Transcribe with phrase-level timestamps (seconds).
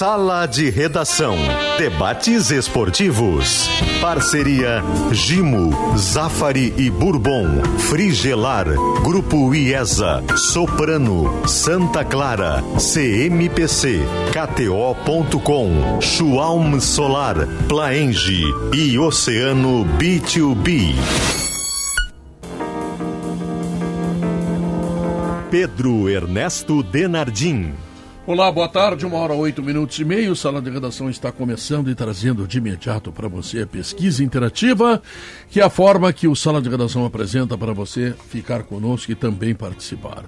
[0.00, 1.36] Sala de Redação.
[1.76, 3.68] Debates esportivos.
[4.00, 4.82] Parceria
[5.12, 7.60] Gimo, Zafari e Bourbon.
[7.80, 8.64] Frigelar.
[9.02, 10.24] Grupo IESA.
[10.38, 11.46] Soprano.
[11.46, 12.62] Santa Clara.
[12.78, 14.00] CMPC.
[14.32, 16.00] KTO.com.
[16.00, 17.46] Schwalm Solar.
[17.68, 18.42] Plaenge.
[18.72, 20.94] E Oceano B2B.
[25.50, 27.74] Pedro Ernesto Denardim.
[28.26, 30.36] Olá, boa tarde, uma hora oito minutos e meio.
[30.36, 35.02] Sala de redação está começando e trazendo de imediato para você a pesquisa interativa,
[35.48, 39.14] que é a forma que o Sala de Redação apresenta para você ficar conosco e
[39.14, 40.24] também participar.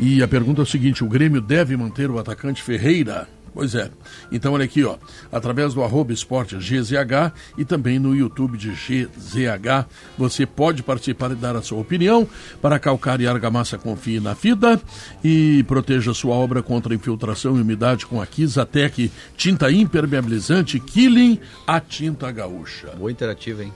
[0.00, 3.28] E a pergunta é o seguinte: o Grêmio deve manter o atacante Ferreira?
[3.54, 3.90] Pois é.
[4.30, 4.96] Então, olha aqui, ó.
[5.30, 11.34] Através do arroba esporte GZH e também no YouTube de GZH, você pode participar e
[11.34, 12.26] dar a sua opinião.
[12.60, 14.80] Para calcar e argamassa, confie na FIDA
[15.22, 21.78] e proteja sua obra contra infiltração e umidade com a Kizatec tinta impermeabilizante Killing, a
[21.80, 22.92] tinta gaúcha.
[22.96, 23.72] Boa interativa, hein?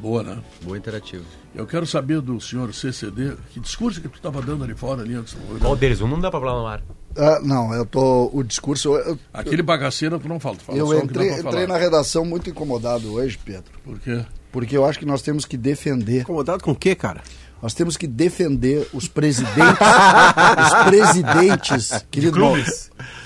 [0.00, 0.38] Boa, né?
[0.62, 1.24] Boa interativa.
[1.54, 5.14] Eu quero saber do senhor CCD, que discurso que tu estava dando ali fora ali
[5.14, 6.00] antes do Qual deles?
[6.00, 6.82] Um não dá pra falar no ar.
[7.16, 8.30] Ah, não, eu tô.
[8.32, 8.94] O discurso.
[8.94, 11.48] Eu, Aquele bagaceiro tu não fala, tu fala eu só o que entrei, dá pra
[11.48, 11.78] entrei falar.
[11.78, 13.72] na redação muito incomodado hoje, Pedro.
[13.82, 14.22] Por quê?
[14.52, 16.20] Porque eu acho que nós temos que defender.
[16.20, 17.22] Incomodado com o quê, cara?
[17.62, 19.56] Nós temos que defender os presidentes.
[20.66, 22.04] os presidentes.
[22.10, 22.38] Querido,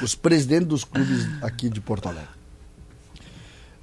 [0.00, 2.39] os presidentes dos clubes aqui de Porto Alegre.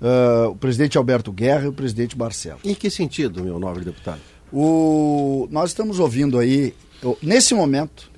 [0.02, 2.60] Ah, o presidente Alberto Guerra e o presidente Marcelo.
[2.64, 4.20] Em que sentido, meu nobre deputado?
[4.52, 6.74] O, nós estamos ouvindo aí,
[7.22, 8.10] nesse momento,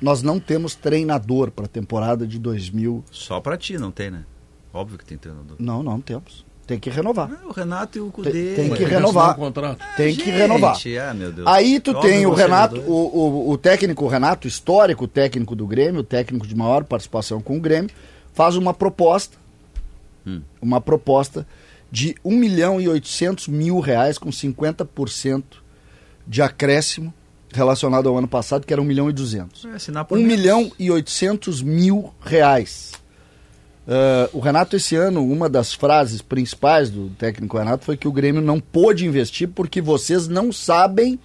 [0.00, 3.04] nós não temos treinador para a temporada de 2000.
[3.10, 4.24] Só pra ti, não tem, né?
[4.74, 5.56] Óbvio que tem treinador.
[5.58, 6.44] Não, não temos.
[6.66, 7.30] Tem que renovar.
[7.30, 8.54] Ah, o Renato e o Tem, Cudê.
[8.54, 9.32] tem Mas que tem renovar.
[9.32, 9.84] um contrato.
[9.96, 10.76] Tem que Gente, renovar.
[11.08, 11.46] Ah, meu Deus.
[11.46, 16.00] Aí tu Óbvio tem o Renato, o, o, o técnico Renato, histórico técnico do Grêmio,
[16.00, 17.90] o técnico de maior participação com o Grêmio,
[18.32, 19.36] faz uma proposta,
[20.26, 20.40] Hum.
[20.60, 21.46] uma proposta
[21.90, 25.42] de 1 milhão e 800 mil reais com 50%
[26.26, 27.12] de acréscimo
[27.52, 29.64] relacionado ao ano passado, que era 1 milhão e 200.
[29.64, 30.36] Vai assinar por 1 menos.
[30.36, 32.92] milhão e 800 mil reais.
[33.86, 38.12] Ah, o Renato, esse ano, uma das frases principais do técnico Renato foi que o
[38.12, 41.18] Grêmio não pôde investir porque vocês não sabem,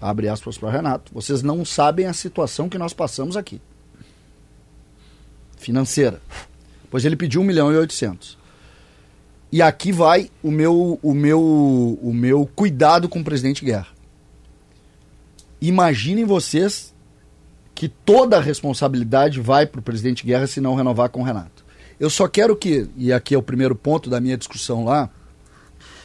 [0.00, 3.60] abre aspas para Renato, vocês não sabem a situação que nós passamos aqui.
[5.56, 6.20] Financeira.
[6.94, 8.38] Pois ele pediu 1 milhão e 800.
[9.50, 11.42] E aqui vai o meu, o meu,
[12.00, 13.88] o meu cuidado com o presidente Guerra.
[15.60, 16.94] Imaginem vocês
[17.74, 21.64] que toda a responsabilidade vai para o presidente Guerra se não renovar com o Renato.
[21.98, 25.10] Eu só quero que, e aqui é o primeiro ponto da minha discussão lá,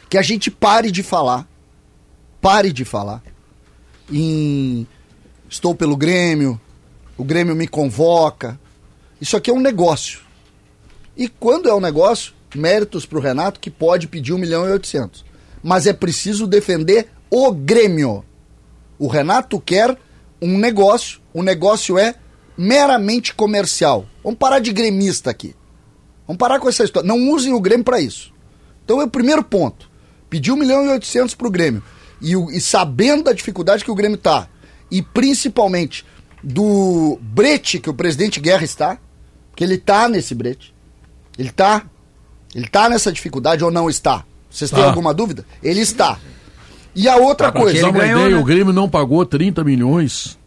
[0.09, 1.47] que a gente pare de falar,
[2.41, 3.22] pare de falar
[4.11, 4.88] em
[5.47, 6.59] estou pelo Grêmio,
[7.16, 8.59] o Grêmio me convoca.
[9.22, 10.28] Isso aqui é um negócio.
[11.19, 14.72] E quando é um negócio, méritos para o Renato que pode pedir 1 milhão e
[14.72, 15.25] 800.
[15.62, 18.24] Mas é preciso defender o Grêmio.
[18.97, 19.97] O Renato quer
[20.41, 22.16] um negócio, o negócio é
[22.58, 24.06] meramente comercial.
[24.24, 25.53] Vamos parar de gremista aqui.
[26.25, 27.06] Vamos parar com essa história.
[27.06, 28.34] Não usem o Grêmio para isso.
[28.85, 29.91] Então é o primeiro ponto.
[30.29, 31.84] Pedir 1 milhão e 800 para o Grêmio.
[32.22, 34.47] E, e sabendo da dificuldade que o Grêmio está,
[34.90, 36.06] e principalmente
[36.41, 38.97] do brete que o presidente Guerra está,
[39.50, 40.78] porque ele está nesse brete.
[41.39, 41.83] Ele está.
[42.53, 44.23] Ele está nessa dificuldade ou não está?
[44.50, 44.88] Vocês têm Tá.
[44.88, 45.45] alguma dúvida?
[45.63, 46.19] Ele está.
[46.95, 47.91] E a outra te coisa.
[47.91, 48.41] ganhou, ideia, né?
[48.41, 50.38] o Grêmio não pagou 30 milhões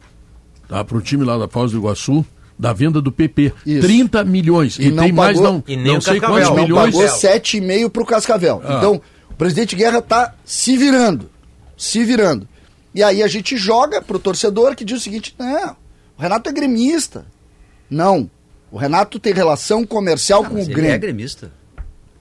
[0.69, 2.25] tá, pro time lá da Foz do Iguaçu
[2.59, 3.53] da venda do PP.
[3.65, 3.81] Isso.
[3.87, 4.79] 30 milhões.
[4.79, 6.37] E E, não tem mais pagou- não, E nem não o sei Cascavel.
[6.37, 6.95] quantos não milhões.
[6.95, 8.61] pagou 7,5 pro Cascavel.
[8.65, 8.75] Ah.
[8.79, 9.01] Então,
[9.31, 11.31] o presidente Guerra está se virando.
[11.77, 12.47] Se virando.
[12.95, 15.77] E aí a gente joga pro torcedor que diz o seguinte: não,
[16.19, 17.25] o Renato é gremista.
[17.89, 18.29] Não.
[18.73, 20.95] O Renato tem relação comercial Ah, com mas o ele Grêmio.
[20.95, 21.51] é gremista.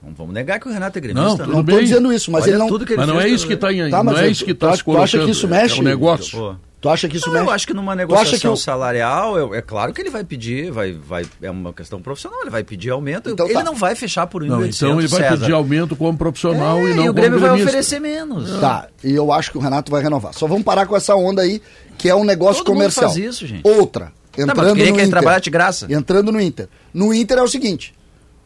[0.04, 1.46] Não vamos negar que o Renato é Não, gremista.
[1.46, 1.76] Não bem.
[1.76, 2.66] estou dizendo isso, mas Olha ele não.
[2.68, 3.88] tudo que ele Mas não fez é isso que está em.
[3.90, 5.78] Tá, não mas é eu- isso que tu está acha- tu acha que isso mexe?
[5.78, 6.38] É um negócio.
[6.38, 6.54] Pô.
[6.80, 7.46] Tu acha que isso Não, mexe?
[7.46, 10.72] eu acho que numa negociação que o- salarial, é, é claro que ele vai pedir,
[10.72, 13.30] vai, vai, é uma questão profissional, ele vai pedir aumento.
[13.30, 13.62] Então ele tá.
[13.62, 14.50] não vai fechar por 1.800,
[14.82, 15.36] Não, então ele vai César.
[15.38, 18.58] pedir aumento como profissional É, e não o como Grêmio vai oferecer menos.
[18.58, 20.34] Tá, e eu acho que o Renato vai renovar.
[20.34, 21.62] Só vamos parar com essa onda aí,
[21.96, 23.10] que é um negócio Todo mundo comercial.
[23.12, 23.62] faz isso, gente.
[23.64, 25.10] Outra, Mas entrando tu queria no que ele Inter.
[25.10, 25.86] trabalhasse de graça?
[25.90, 26.68] Entrando no Inter.
[26.92, 27.94] No Inter é o seguinte: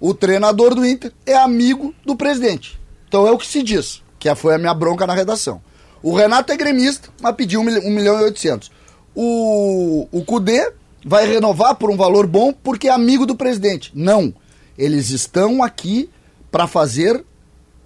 [0.01, 2.79] o treinador do Inter é amigo do presidente.
[3.09, 5.61] Então é o que se diz, que foi a minha bronca na redação.
[6.03, 8.71] O Renato é gremista, mas pediu 1 milhão e 800.
[9.15, 10.73] O, o Cudê
[11.05, 13.91] vai renovar por um valor bom porque é amigo do presidente.
[13.95, 14.35] Não.
[14.77, 16.11] Eles estão aqui
[16.51, 17.25] para fazer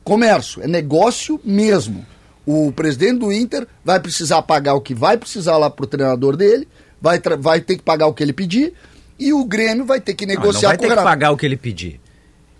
[0.03, 2.05] comércio, é negócio mesmo.
[2.45, 6.67] O presidente do Inter vai precisar pagar o que vai precisar lá pro treinador dele,
[7.01, 8.73] vai, vai ter que pagar o que ele pedir,
[9.19, 11.31] E o Grêmio vai ter que Não, ele não negociar vai com ter que pagar
[11.33, 12.01] o que ele pedir.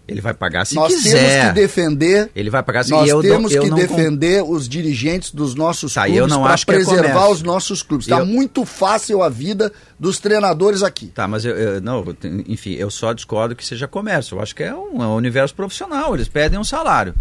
[0.07, 1.19] Ele vai pagar se Nós quiser.
[1.21, 2.31] temos que defender.
[2.35, 5.55] Ele vai pagar se Nós eu não- temos eu que não defender os dirigentes dos
[5.55, 8.07] nossos Tá, clubes não para é preservar os nossos clubes.
[8.09, 11.07] Está Eu- muito fácil a vida dos treinadores aqui.
[11.07, 12.05] Tá, mas eu, eu- não,
[12.49, 14.37] enfim, eu só discordo que seja comércio.
[14.37, 16.13] Eu acho que é um, é um universo profissional.
[16.15, 17.15] Eles pedem um salário.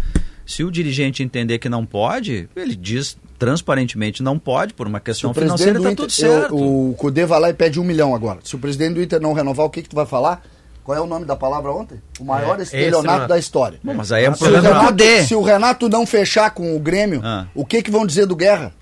[0.50, 5.30] Se o dirigente entender que não pode, ele diz transparentemente não pode por uma questão
[5.30, 6.58] o financeira, tá Inter, tudo certo.
[6.58, 8.40] eu- o Cudê vai lá e pede um milhão agora.
[8.42, 10.42] Se o presidente do Inter não renovar, o que, que tu vai falar?
[10.82, 12.00] Qual é o nome da palavra ontem?
[12.18, 13.28] O maior É, estelionato estelionato.
[13.28, 13.78] da história.
[13.84, 15.22] Bom, mas aí é um Se o, problema do Renato, Cudê.
[15.24, 17.46] se o Renato não fechar com o Grêmio, Ah.
[17.54, 18.72] o que, que vão dizer do Guerra?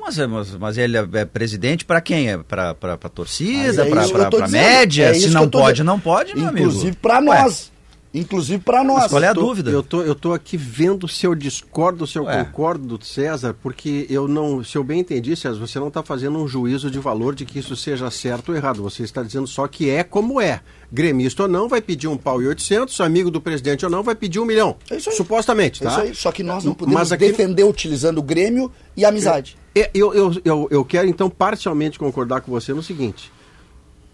[0.00, 2.30] Mas, mas, mas ele é, é presidente para quem?
[2.30, 2.72] É para
[3.12, 4.62] torcida, é para isso que eu tô a dizendo.
[4.62, 5.04] média?
[5.06, 6.68] É Se não pode, não pode, meu amigo.
[6.68, 7.71] Inclusive para nós.
[8.14, 9.04] Inclusive para nós.
[9.04, 9.70] Mas qual é a tô- dúvida?
[9.70, 12.44] Eu tô, eu tô aqui vendo se eu discordo, se eu Ué.
[12.44, 16.38] concordo do César, porque eu não, se eu bem entendi, César, você não está fazendo
[16.38, 18.82] um juízo de valor de que isso seja certo ou errado.
[18.82, 20.60] Você está dizendo só que é como é.
[20.92, 24.14] Gremista ou não, vai pedir um pau e 800, amigo do presidente ou não, vai
[24.14, 24.76] pedir um milhão.
[24.90, 25.16] É isso aí.
[25.16, 25.92] Supostamente, É tá?
[25.92, 26.14] isso aí.
[26.14, 29.56] Só que nós não podemos Mas aqui- defender utilizando o Grêmio e a amizade.
[29.74, 33.32] É, Eu, eu, eu, eu quero então parcialmente concordar com você no seguinte: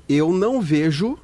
[0.08, 1.18] eu não vejo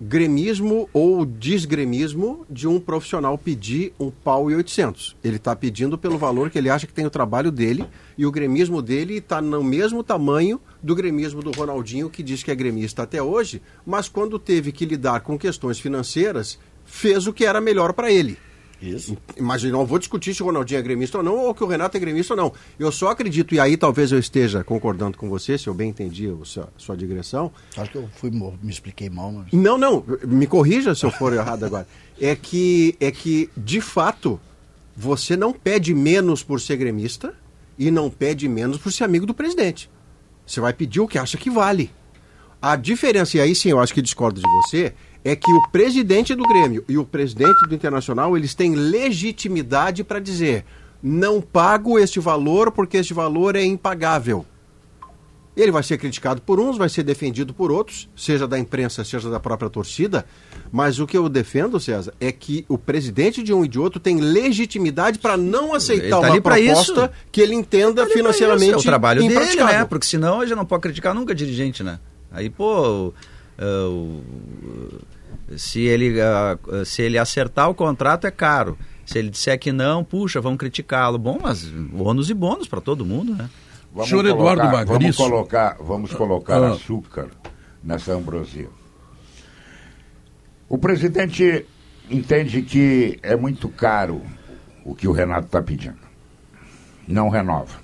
[0.00, 5.16] gremismo ou desgremismo de um profissional pedir um pau e 800.
[5.24, 8.30] Ele está pedindo pelo valor que ele acha que tem o trabalho dele e o
[8.30, 13.02] gremismo dele está no mesmo tamanho do gremismo do Ronaldinho, que diz que é gremista
[13.02, 17.92] até hoje, mas quando teve que lidar com questões financeiras, fez o que era melhor
[17.92, 18.38] para ele.
[18.80, 19.16] Isso.
[19.40, 21.66] Mas eu não vou discutir se o Ronaldinho é gremista ou não, ou que o
[21.66, 22.52] Renato é gremista ou não.
[22.78, 26.28] Eu só acredito, e aí talvez eu esteja concordando com você, se eu bem entendi
[26.28, 27.50] a sua, sua digressão.
[27.76, 29.52] Acho que eu fui, me expliquei mal, mas...
[29.52, 31.86] Não, não, me corrija se eu for errado agora.
[32.20, 34.40] É que, é que, de fato,
[34.96, 37.34] você não pede menos por ser gremista
[37.78, 39.90] e não pede menos por ser amigo do presidente.
[40.46, 41.90] Você vai pedir o que acha que vale.
[42.60, 44.94] A diferença, e aí sim eu acho que discordo de você,
[45.28, 50.20] é que o presidente do Grêmio e o presidente do Internacional, eles têm legitimidade para
[50.20, 50.64] dizer
[51.02, 54.46] não pago este valor porque este valor é impagável.
[55.56, 59.28] Ele vai ser criticado por uns, vai ser defendido por outros, seja da imprensa, seja
[59.28, 60.24] da própria torcida.
[60.70, 63.98] Mas o que eu defendo, César, é que o presidente de um e de outro
[63.98, 67.10] tem legitimidade para não aceitar tá uma proposta isso.
[67.32, 69.34] que ele entenda Ali pra financeiramente isso, É o trabalho dele,
[69.64, 69.84] né?
[69.86, 71.98] Porque senão a gente não pode criticar nunca dirigente, né?
[72.30, 73.14] Aí, pô,
[73.56, 74.20] é, o-
[75.56, 78.76] se, ele, ah, se ele acertar o contrato é caro.
[79.04, 81.18] Se ele disser que não, puxa, vamos criticá-lo.
[81.18, 83.48] Bom, mas ônus e bônus para todo mundo, né?
[83.92, 85.18] Vamos Senhor colocar, Eduardo Vamos Magriço.
[85.22, 86.70] colocar, vamos colocar Ah.
[86.72, 87.28] açúcar
[87.82, 88.68] nessa ambrosia.
[90.68, 91.64] O presidente
[92.10, 94.20] entende que é muito caro
[94.84, 95.98] o que o Renato está pedindo.
[97.06, 97.78] Não renova.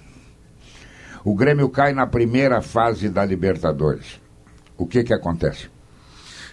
[1.25, 4.21] O Grêmio cai na primeira fase da Libertadores.
[4.77, 5.71] O que que acontece?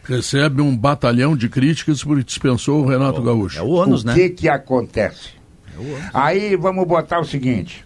[0.04, 3.60] Recebe um batalhão de críticas porque dispensou o Renato Gaúcho.
[3.60, 4.14] É o ônus, o né?
[4.16, 5.30] que que acontece?
[6.14, 7.86] Aí vamos botar o seguinte: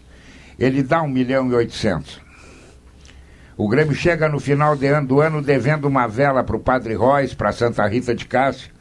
[0.58, 2.22] ele dá um milhão e oitocentos.
[3.56, 6.96] O Grêmio chega no final de ano, do ano devendo uma vela para o Padre
[6.96, 8.72] Royce, para Santa Rita de Cássia,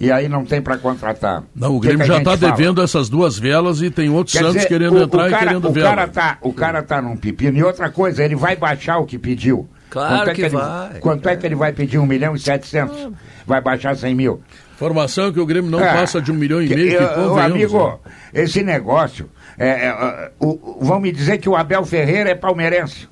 [0.00, 1.44] e aí não tem para contratar.
[1.54, 2.52] Não, o que Grêmio que a já está fala?
[2.52, 5.30] devendo essas duas velas e tem outros Quer Santos dizer, querendo o- entrar o e
[5.30, 5.88] cara, querendo o vela.
[5.90, 7.56] cara tá O cara tá num pepino.
[7.58, 9.68] E outra coisa, ele vai baixar o que pediu.
[9.92, 10.98] Claro Quanto é que ele, vai.
[11.00, 11.98] Quanto é que ele vai pedir?
[11.98, 13.10] Um milhão e setecentos?
[13.46, 14.40] Vai baixar cem mil?
[14.74, 15.92] Informação é que o Grêmio não É.
[15.92, 16.96] passa de um milhão e Que- meio.
[16.98, 17.98] Que eu- amigo, né?
[18.32, 19.28] esse negócio.
[19.58, 23.06] é, é, é, o- o- vão me dizer que o Abel Ferreira é palmeirense.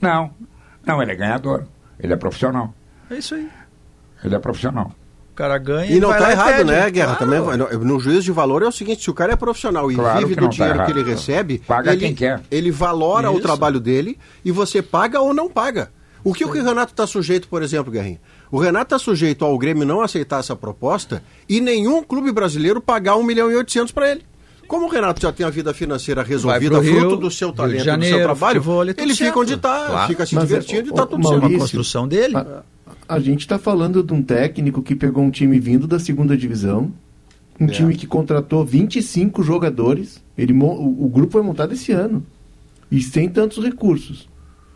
[0.00, 0.30] Não.
[0.86, 1.64] Não, ele é ganhador.
[1.98, 2.72] Ele é profissional.
[3.10, 3.48] É isso aí.
[4.24, 4.92] Ele é profissional.
[5.32, 6.70] O cara ganha E não vai tá lá errado, pede.
[6.70, 7.16] né, Guerra?
[7.16, 7.44] Claro.
[7.58, 10.18] Também, no, juízo de valor é o seguinte, se o cara é profissional e Claro
[10.20, 10.98] vive que do não tá dinheiro que errado.
[10.98, 12.40] ele recebe, Paga ele, quem quer.
[12.50, 13.42] ele valora o Isso.
[13.42, 15.90] trabalho dele e você paga ou não paga.
[16.24, 18.20] O que o que o Renato está sujeito, por exemplo, Guerrinha?
[18.50, 23.16] O Renato está sujeito ao Grêmio não aceitar essa proposta e nenhum clube brasileiro pagar
[23.16, 24.22] 1 milhão e 800 para ele.
[24.68, 27.84] Como o Renato já tem a vida financeira resolvida, Rio, fruto do seu talento, do
[27.84, 30.08] Janeiro, seu trabalho, futebol, ali tudo ele fica onde está, Claro.
[30.08, 31.52] fica se Mas, divertindo e ô, está tudo Maurício, certo.
[31.52, 32.36] Uma construção dele.
[32.36, 32.62] A,
[33.08, 36.92] a gente está falando de um técnico que pegou um time vindo da segunda divisão,
[37.60, 40.22] um time que contratou 25 jogadores.
[40.38, 42.24] Ele, o, o grupo foi montado esse ano.
[42.90, 44.28] E sem tantos recursos.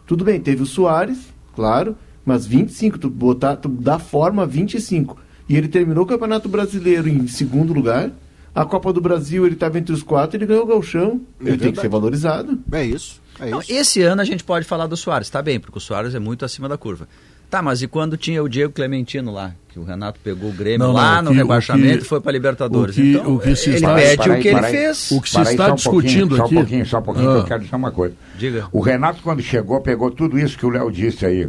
[0.07, 1.19] Tudo bem, teve o Soares,
[1.57, 5.17] claro, mas 25, tu, botar, tu dá forma a 25.
[5.49, 8.11] E ele terminou o Campeonato Brasileiro em segundo lugar.
[8.55, 11.21] A Copa do Brasil ele estava entre os quatro, ele ganhou o Galchão.
[11.41, 12.59] ele tem que ser valorizado.
[12.73, 13.73] É isso, é Não, isso.
[13.73, 16.45] esse ano a gente pode falar do Soares, tá bem, porque o Soares é muito
[16.45, 17.09] acima da curva.
[17.49, 20.79] Tá, mas e quando tinha o Diego Clementino lá, que o Renato pegou o Grêmio
[20.87, 22.97] Não, lá não, o no que- rebaixamento e foi para Libertadores.
[22.97, 24.71] o que- então, o que se ele está- pede Para o aí, que ele aí.
[24.73, 25.11] fez.
[25.13, 27.35] O que se está só um discutindo só aqui- um pouquinho, só um pouquinho, Ah.
[27.35, 28.15] que eu quero dizer uma coisa.
[28.37, 28.67] Diga.
[28.73, 31.49] O Renato, quando chegou, pegou tudo isso que o Léo disse aí.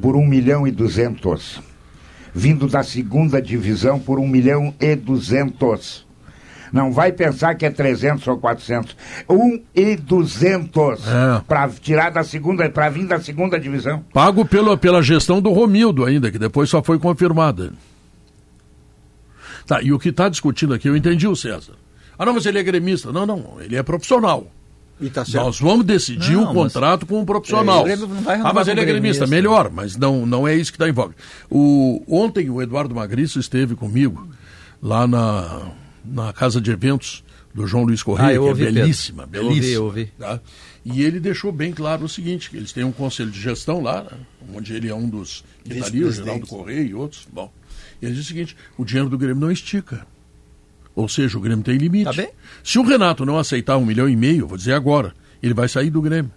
[0.00, 1.58] por 1 milhão e 200.
[2.34, 6.05] Vindo da segunda divisão por 1 milhão e 200.
[6.72, 8.96] Não vai pensar que é 300 ou 400.
[9.28, 11.42] 1 e 200 É.
[11.46, 14.04] para tirar da segunda, para vir da segunda divisão.
[14.12, 17.72] Pago pela, pela gestão do Romildo ainda, que depois só foi confirmada.
[19.66, 21.72] Tá, e o que está discutindo aqui, eu entendi o César.
[22.18, 23.12] Ah, não, mas ele é gremista.
[23.12, 24.46] Não, não, ele é profissional.
[25.00, 25.44] E tá certo.
[25.44, 27.86] Nós vamos decidir Não, o mas- contrato com o profissional.
[27.86, 27.94] É,
[28.42, 29.26] ah, mas ele é gremista.
[29.26, 31.14] melhor, mas não, não é isso que está em voga.
[31.50, 34.26] O, ontem o Eduardo Magriço esteve comigo
[34.82, 35.62] lá na,
[36.06, 38.80] na casa de eventos do João Luiz Correia, Ah, que ouvi, é Pedro.
[38.82, 39.54] belíssima, Eu belíssima.
[39.56, 40.12] ouvi, eu ouvi.
[40.18, 40.40] tá?
[40.84, 44.02] E ele deixou bem claro o seguinte, que eles têm um conselho de gestão lá,
[44.02, 44.10] né,
[44.54, 47.26] onde ele é um dos que está ali, o Geraldo Correia e outros.
[47.32, 47.50] Bom,
[48.00, 50.06] e ele diz o seguinte, o dinheiro do Grêmio não estica.
[50.94, 52.04] Ou seja, o Grêmio tem limite.
[52.04, 52.28] Tá bem.
[52.62, 55.90] Se o Renato não aceitar um milhão e meio, vou dizer agora, ele vai sair
[55.90, 56.30] do Grêmio.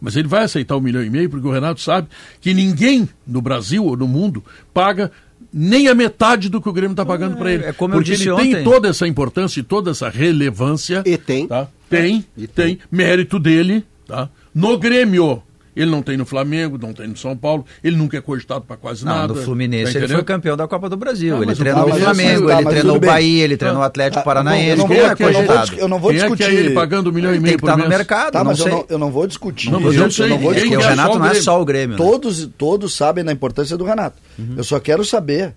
[0.00, 2.08] Mas ele vai aceitar um milhão e meio porque o Renato sabe
[2.40, 5.10] que ninguém no Brasil ou no mundo paga
[5.58, 7.64] nem a metade do que o Grêmio está pagando para ele.
[7.64, 8.64] é como eu porque disse ele tem ontem.
[8.64, 11.02] toda essa importância e toda essa relevância.
[11.06, 11.48] E tem.
[11.48, 11.66] Tá?
[11.88, 14.28] Tem, E tem, mérito dele, tá?
[14.54, 15.42] No Grêmio.
[15.76, 18.76] Ele não tem no Flamengo, não tem no São Paulo, ele nunca é cogitado para
[18.78, 19.34] quase Não, nada.
[19.34, 21.36] no Fluminense tá ele foi campeão da Copa do Brasil.
[21.36, 23.00] Ah, ele o treinou o Flamengo, tá, ele treinou o.
[23.00, 24.76] Bahia, ele treinou o Atlético Ah, Paranaense.
[24.78, 25.74] não é não cogitado?
[25.76, 26.58] eu não vou Quem é que é discutir.
[26.58, 27.96] ele pagando um milhão e meio tem que por estar no mês?
[27.98, 29.70] mercado, Tá, não mas eu não, eu não vou discutir.
[29.70, 30.82] Não, eu sei, não vou o é discutir.
[30.82, 31.90] só Renato o não é só o Grêmio.
[31.90, 31.96] né?
[31.96, 34.16] Todos, todos sabem da importância do Renato.
[34.38, 34.54] Uhum.
[34.56, 35.54] Eu só quero saber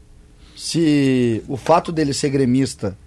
[0.56, 2.98] se o fato dele ser gremista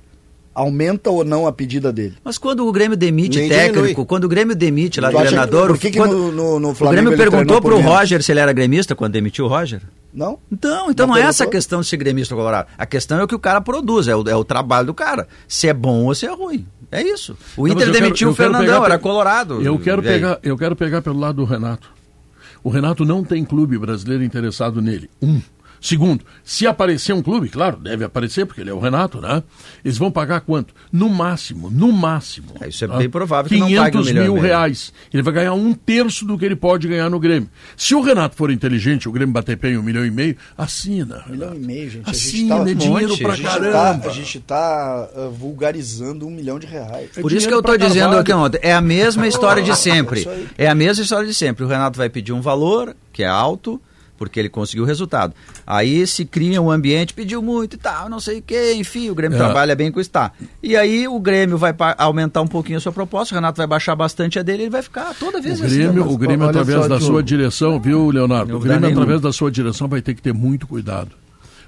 [0.55, 2.15] aumenta ou não a pedida dele.
[2.25, 4.05] Mas quando o Grêmio demite Nem técnico, diminui.
[4.07, 6.61] quando o Grêmio demite lá Tu acha que- treinador, por que que quando- no- no-
[6.61, 7.91] no o Flamengo Grêmio ele perguntou pro menos?
[7.93, 9.81] Roger se ele era gremista quando demitiu o Roger?
[10.13, 10.39] Não?
[10.51, 12.69] Então, então Não não, é essa a questão de ser gremista ou colorado.
[12.77, 15.27] A questão é o que o cara produz, é o, é o trabalho do cara.
[15.49, 16.67] Se é bom ou se é ruim.
[16.91, 17.35] É isso.
[17.57, 19.63] O Não, Inter quero- demitiu eu o quero Fernandão, pegar era colorado.
[19.63, 21.89] Eu quero, pegar, eu quero pegar pelo lado do Renato.
[22.63, 25.09] O Renato não tem clube brasileiro interessado nele.
[25.23, 25.41] Um.
[25.85, 29.43] Segundo, se aparecer um clube, claro, deve aparecer, porque ele é o Renato, né?
[29.85, 30.73] Eles vão pagar quanto?
[30.93, 32.53] No máximo, no máximo.
[32.61, 32.97] É, isso é tá?
[32.97, 34.45] bem provável que não pague um 500 milhão e mil meio.
[34.47, 34.93] reais.
[35.13, 37.51] Ele vai ganhar um terço do que ele pode ganhar no Grêmio.
[37.77, 41.25] Se o Renato for inteligente, o Grêmio bater pé em um milhão e meio, assina.
[41.29, 42.09] Um milhão e meio, gente.
[42.09, 44.07] A gente Assina, tá- é dinheiro monte, pra a gente Tá, caramba.
[44.09, 47.11] a gente está vulgarizando um milhão de reais.
[47.17, 50.25] É Por isso que eu tô dizendo aqui ontem, é a mesma história de sempre.
[50.57, 51.65] É a mesma história de sempre.
[51.65, 53.81] O Renato vai pedir um valor, que é alto,
[54.23, 55.35] porque ele conseguiu o resultado.
[55.67, 59.15] Aí se cria um ambiente, pediu muito e tal, não sei o quê, enfim, o
[59.17, 59.39] Grêmio É.
[59.39, 60.31] trabalha bem com isso, tá.
[60.63, 63.97] E aí o Grêmio vai aumentar um pouquinho a sua proposta, o Renato vai baixar
[63.97, 65.75] bastante a dele, ele vai ficar toda vez O assim.
[65.75, 68.57] Grêmio, mas o Grêmio através da sua direção, viu, Leonardo?
[68.57, 68.93] O Grêmio, nenhum.
[68.93, 71.11] através da sua direção, vai ter que ter muito cuidado.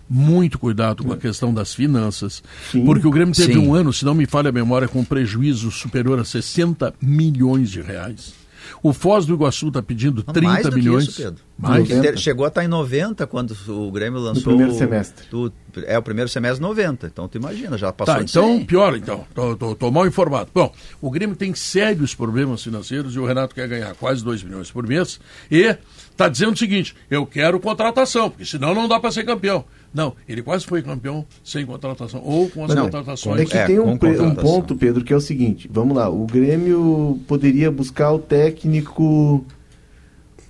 [0.09, 2.43] Muito cuidado com a questão das finanças.
[2.71, 2.85] Sim.
[2.85, 3.59] Porque o Grêmio teve Sim.
[3.67, 7.81] um ano, se não me falha a memória, com prejuízo superior a 60 milhões de
[7.81, 8.35] reais.
[8.83, 11.05] O Foz do Iguaçu está pedindo Não, 30 mais do que milhões.
[11.09, 11.43] isso, Pedro.
[11.59, 11.89] mais?
[12.21, 14.45] Chegou a estar em 90 quando o Grêmio lançou.
[14.45, 15.27] primeiro o- semestre.
[15.31, 15.53] do-
[15.87, 17.07] é o primeiro semestre 90.
[17.07, 18.65] Então tu imagina, já passou Tá, então, 100.
[18.65, 19.25] pior então.
[19.35, 20.51] Tô, tô- tô mal informado.
[20.55, 24.71] Bom, o Grêmio tem sérios problemas financeiros e o Renato quer ganhar quase 2 milhões
[24.71, 25.19] por mês
[25.51, 25.77] e
[26.11, 29.65] está dizendo o seguinte: eu quero contratação, porque senão não dá para ser campeão.
[29.95, 33.43] Não, ele quase foi campeão sem contratação, ou com as Não, contratações.
[33.43, 35.97] É que É, tem um, com pre- um ponto, Pedro, que é o seguinte: vamos
[35.97, 39.45] lá, o Grêmio poderia buscar o técnico.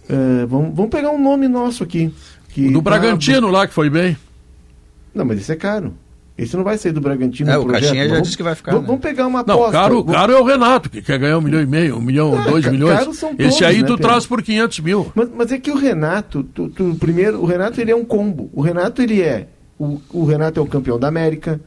[0.09, 2.11] é, vamos, vamos pegar um nome nosso aqui.
[2.49, 4.17] Que O do tá- Bragantino lá, que foi bem.
[5.15, 5.93] Não, mas esse é caro.
[6.37, 7.49] Esse não vai sair do Bragantino.
[7.49, 7.83] É, no o projeto.
[7.85, 8.87] Caixinha já Vamos- disse que vai ficar, Vamos, né?
[8.89, 9.73] vamos pegar uma Não, aposta.
[9.73, 12.37] caro, Vamos- caro é o Renato, que quer ganhar um milhão e meio, um milhão,
[12.37, 12.99] Ah, dois milhões.
[12.99, 14.09] caros são Esse todos, aí né, tu Pedro?
[14.09, 15.13] traz por 500 mil.
[15.15, 18.51] Mas, mas é que o Renato, tu, tu- primeiro, o Renato ele é um combo.
[18.53, 19.47] O Renato ele é
[19.79, 21.61] o, o Renato é o campeão da América,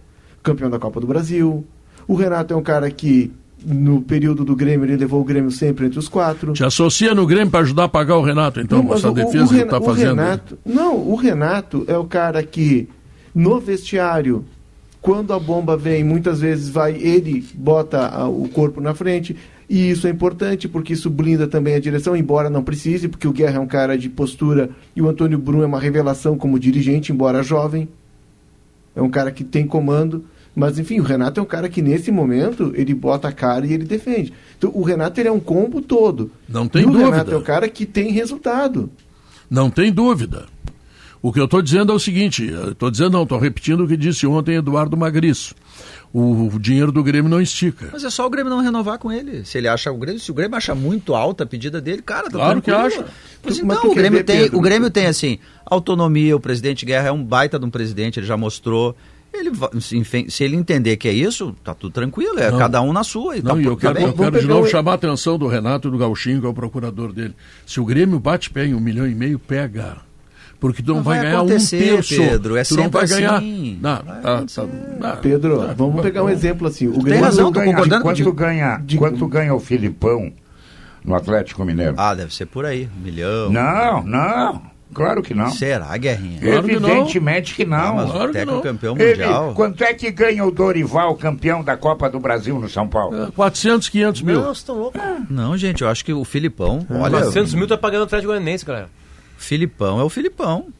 [0.43, 1.65] campeão da Copa do Brasil.
[2.05, 3.31] O Renato é um cara que
[3.65, 6.51] no período do Grêmio ele levou o Grêmio sempre entre os quatro.
[6.53, 9.11] Te associa no Grêmio para ajudar a pagar o Renato, então, com mas essa o-
[9.11, 10.09] o defesa que Rena- tá o fazendo.
[10.09, 12.87] Renato, não, o Renato é o cara que
[13.33, 14.45] no vestiário,
[15.01, 19.35] quando a bomba vem, muitas vezes vai ele bota o corpo na frente.
[19.69, 23.33] E isso é importante porque isso blinda também a direção, embora não precise, porque o
[23.33, 27.11] Guerra é um cara de postura e o Antônio Brum é uma revelação como dirigente,
[27.11, 27.89] embora jovem.
[28.95, 30.25] É um cara que tem comando.
[30.55, 33.73] Mas enfim, o Renato é um cara que nesse momento ele bota a cara e
[33.73, 34.33] ele defende.
[34.57, 36.31] Então o Renato ele é um combo todo.
[36.49, 37.11] Não tem e o dúvida.
[37.11, 38.89] Renato é o cara que tem resultado.
[39.49, 40.45] Não tem dúvida.
[41.21, 43.97] O que eu estou dizendo é o seguinte, estou dizendo não, estou repetindo o que
[43.97, 45.55] disse ontem Eduardo Magriço.
[46.13, 47.89] O, o dinheiro do Grêmio não estica.
[47.91, 49.43] Mas é só o Grêmio não renovar com ele.
[49.43, 52.25] Se ele acha o Grêmio, se o Grêmio acha muito alta a pedida dele, cara,
[52.25, 53.05] tá Claro que acha.
[53.41, 54.57] Pois Tu- então, o Grêmio, ver, tem, Pedro?
[54.57, 58.25] o Grêmio tem assim, autonomia, o presidente Guerra é um baita de um presidente, ele
[58.27, 58.95] já mostrou.
[59.33, 59.51] Ele,
[60.29, 62.57] se, ele entender que é isso, tá tudo tranquilo, é Não.
[62.57, 63.37] cada um na sua.
[63.37, 64.03] E Não, tá, e eu tá quero, bem.
[64.05, 66.49] eu quero de novo o- chamar a atenção do Renato e do Gauchinho, que é
[66.49, 67.35] o procurador dele.
[67.65, 69.97] Se o Grêmio bate pé em um milhão e meio, pega.
[70.59, 71.75] Porque tu não, Não vai, vai ganhar um terço.
[72.17, 73.35] Pedro, é tu não sempre vai ganhar.
[73.35, 73.79] assim.
[73.79, 74.65] Não, Vai tá, tá,
[75.01, 76.31] tá, Pedro, tá, vamos tá, pegar um tá.
[76.31, 76.87] exemplo assim.
[76.87, 78.33] O Tem razão, tô ganha, concordando quanto contigo.
[78.33, 80.33] ganha, De- quanto ganha o Filipão
[81.05, 81.93] no Atlético Mineiro?
[81.97, 82.89] Ah, deve ser por aí.
[82.99, 83.51] Um milhão.
[83.51, 84.61] Não, não.
[84.93, 85.51] Claro que não.
[85.51, 86.39] Será, Guerrinha?
[86.41, 86.89] Claro que não.
[86.89, 87.77] Evidentemente que não.
[87.77, 88.61] Ah, mas claro o que técnico não.
[88.63, 89.53] campeão Ele- mundial.
[89.53, 93.25] quanto é que ganha o Dorival, campeão da Copa do Brasil no São Paulo?
[93.25, 94.35] É, 400, 500 mil.
[94.35, 94.99] Não, vocês estão loucos.
[95.29, 96.83] Não, gente, eu acho que o Filipão.
[96.89, 98.89] Olha, 400 mil tá pagando o Atlético Goianiense, galera.
[99.37, 100.73] Filipão é o Filipão.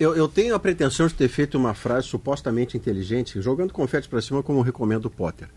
[0.00, 4.22] Eu, eu tenho a pretensão de ter feito uma frase supostamente inteligente, jogando confete para
[4.22, 5.48] cima, como recomenda o Potter.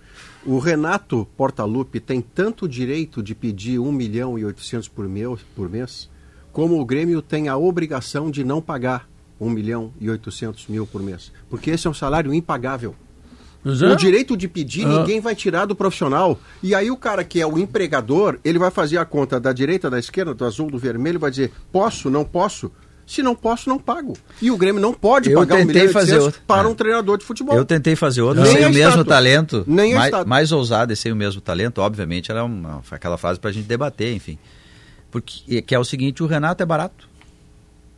[0.46, 5.70] O Renato Portaluppi tem tanto direito de pedir 1 milhão e 800 por, meu, por
[5.70, 6.10] mês,
[6.52, 11.02] como o Grêmio tem a obrigação de não pagar 1 milhão e 800 mil por
[11.02, 11.32] mês.
[11.50, 12.96] Porque esse é um salário impagável.
[13.66, 13.70] É.
[13.92, 14.88] O direito de pedir Ah.
[15.00, 16.40] ninguém vai tirar do profissional.
[16.64, 19.90] E aí o cara que é o empregador, ele vai fazer a conta da direita,
[19.90, 22.72] da esquerda, do azul, do vermelho, vai dizer, posso, não posso?
[23.06, 24.14] Se não posso, não pago.
[24.42, 26.42] E o Grêmio não pode Eu pagar um tentei milhão e fazer 800 outro.
[26.46, 26.72] para É.
[26.72, 27.56] um treinador de futebol.
[27.58, 29.64] Eu tentei fazer outro, Nem sem a o mesmo talento.
[29.68, 33.40] Nem a mais, mais ousado e sem o mesmo talento, obviamente, era uma, aquela fase
[33.40, 34.38] pra gente debater, enfim.
[35.12, 37.10] Porque que é o seguinte, o Renato é barato.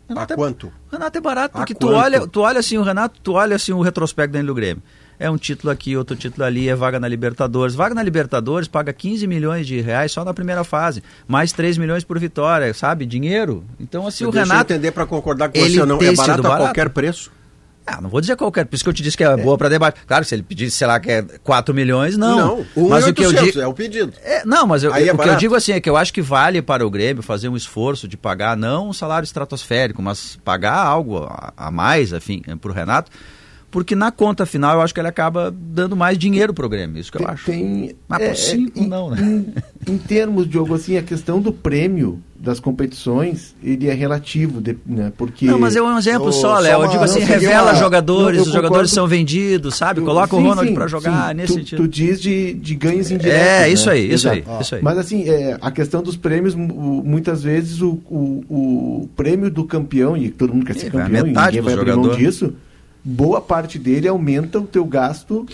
[0.08, 0.68] A Renato é, quanto?
[0.68, 1.98] o Renato é barato, A porque tu quanto?
[1.98, 4.82] olha, tu olha assim o Renato, tu olha assim o retrospecto dentro do Grêmio.
[5.22, 7.76] É um título aqui, outro título ali, é vaga na Libertadores.
[7.76, 12.04] Vaga na Libertadores paga 15 milhões de reais só na primeira fase, mais 3 milhões
[12.04, 13.06] por vitória, sabe?
[13.06, 13.64] Dinheiro.
[13.80, 15.98] Então assim, o Deixa eu Renato entender para concordar com ele você ou não.
[16.02, 16.64] É sido barato a barato.
[16.64, 17.32] qualquer preço?
[17.86, 19.68] Ah, não vou dizer qualquer, por isso que eu te disse que é, boa para
[19.68, 20.00] debate.
[20.08, 22.64] Claro, se ele pedisse, sei lá, que é 4 milhões, não.
[22.76, 24.14] um mas o que eu 800, digo é o pedido.
[24.24, 25.40] é, não, mas eu- é o que eu barato.
[25.40, 28.16] digo assim é que eu acho que vale para o Grêmio fazer um esforço de
[28.18, 33.12] pagar não um salário estratosférico, mas pagar algo a, a mais, enfim, para o Renato,
[33.72, 37.00] porque na conta final eu acho que ele acaba dando mais dinheiro para o Grêmio,
[37.00, 37.46] isso que eu Tem- acho.
[37.46, 39.18] Tem, Mas por cinco, em, não, né?
[39.88, 44.76] Em, em termos, Diogo, assim, a questão do prêmio das competições, ele é relativo, de-
[44.86, 45.12] né?
[45.16, 45.46] Porque...
[45.46, 46.82] Não, mas é um exemplo Ô, só, Léo.
[46.84, 50.02] Eu digo assim, não, revela uma- jogadores, eu- eu os jogadores são vendidos, sabe?
[50.02, 51.34] Coloca o Sim, Ronald sim, para jogar sim.
[51.36, 51.84] nesse tu, sentido.
[51.84, 53.40] tu diz de, de ganhos indiretos.
[53.48, 53.70] É, né?
[53.70, 54.82] isso aí, isso aí, isso aí.
[54.82, 58.44] Mas assim, é, a questão dos prêmios, mu- muitas vezes o, o,
[59.04, 61.96] o prêmio do campeão, e todo mundo quer ser É, campeão, e ninguém vai abrir
[61.96, 62.54] mão disso,
[63.04, 65.46] boa parte dele aumenta o teu gasto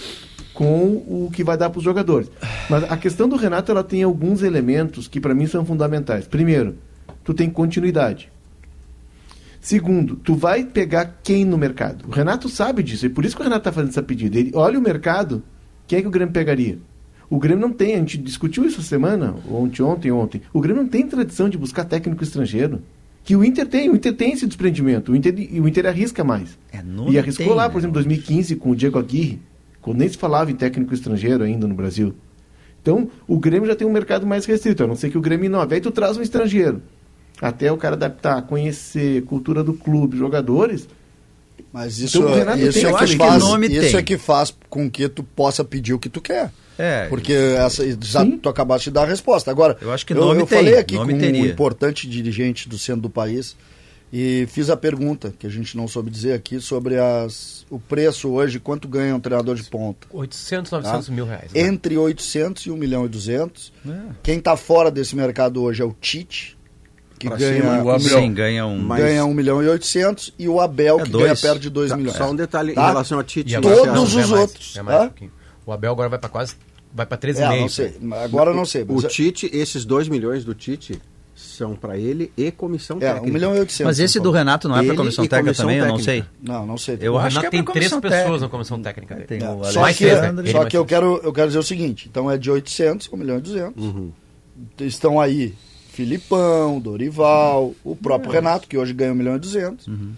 [0.53, 2.31] com o que vai dar para os jogadores.
[2.69, 6.27] Mas a questão do Renato, ela tem alguns elementos que para mim são fundamentais.
[6.27, 6.75] Primeiro,
[7.23, 8.31] tu tem continuidade.
[9.61, 12.05] Segundo, tu vai pegar quem no mercado?
[12.07, 14.39] O Renato sabe disso, e por isso que o Renato está fazendo essa pedida.
[14.39, 15.43] Ele olha o mercado,
[15.85, 16.79] quem é que o Grêmio pegaria?
[17.29, 20.41] O Grêmio não tem, a gente discutiu isso essa semana, ontem, ontem, ontem.
[20.53, 22.81] O Grêmio não tem tradição de buscar técnico estrangeiro.
[23.27, 26.57] Que o Inter tem, o Inter tem esse desprendimento, o Inter, o Inter arrisca mais.
[26.71, 27.69] É, e arriscou tem, lá, né?
[27.69, 29.41] por exemplo, 2015 com o Diego Aguirre,
[29.81, 32.15] quando nem se falava em técnico estrangeiro ainda no Brasil.
[32.81, 35.47] Então, o Grêmio já tem um mercado mais restrito, a não ser que o Grêmio
[35.47, 35.75] inove.
[35.75, 36.81] Aí tu traz um estrangeiro.
[37.41, 40.87] Até o cara adaptar, conhecer cultura do clube, jogadores.
[41.71, 43.95] Mas isso, Então, Renato isso, tem é, eu que que faz, nome isso tem.
[43.97, 46.51] é que faz com que tu possa pedir o que tu quer.
[46.79, 48.37] É, Porque essa, já, Sim.
[48.37, 49.49] tu acabaste de dar a resposta.
[49.49, 51.41] Agora, Eu acho que eu, nome eu tem, falei aqui nome com um teria.
[51.41, 53.55] importante dirigente do centro do país
[54.13, 58.29] e fiz a pergunta, que a gente não soube dizer aqui, sobre as, o preço
[58.29, 60.07] hoje, quanto ganha um treinador de ponta.
[60.11, 61.11] 800, 900 Tá?
[61.11, 61.51] mil reais.
[61.51, 61.61] né?
[61.61, 63.73] Entre 800 e 1 milhão e 200.
[63.85, 63.91] É.
[64.23, 66.56] Quem está fora desse mercado hoje é o Tite,
[67.19, 67.99] que ganha, cima, o Abel.
[67.99, 68.77] Sim, ganha um.
[68.79, 71.23] Mas- ganha 1 milhão e 800 e o Abel, É que dois.
[71.23, 72.17] ganha perto de 2 Tá, milhões.
[72.17, 72.83] Só um detalhe Tá?
[72.83, 73.53] em relação a Tite.
[73.53, 75.11] E e Todos os é mais, outros, é mais tá?
[75.21, 75.29] um.
[75.65, 76.55] O Abel agora vai para quase.
[76.93, 77.53] Vai para 13,5.
[77.57, 77.97] É, não sei.
[78.23, 78.85] Agora não sei.
[78.87, 80.99] O é- Tite, esses 2 milhões do Tite
[81.35, 83.27] são para ele e comissão é, técnica.
[83.27, 83.85] 1 milhão e 800.
[83.85, 86.21] Mas esse do Renato não é para comissão e técnica comissão também, eu não sei.
[86.23, 86.53] técnica.
[86.53, 86.97] Não, não sei.
[87.01, 88.41] Eu O acho que é tem três comissão pessoas técnica.
[88.45, 89.15] na comissão técnica.
[89.27, 90.51] Tem É, Só Mais que, três, né?
[90.51, 93.19] só que eu, quero, eu quero dizer o seguinte: então é de 800 a 1
[93.19, 93.83] milhão e 200.
[93.83, 94.11] Uhum.
[94.79, 95.53] Estão aí
[95.97, 99.87] Filipão, Dorival, o próprio Renato, que hoje ganha 1 milhão e 200.
[99.87, 100.11] Uhum.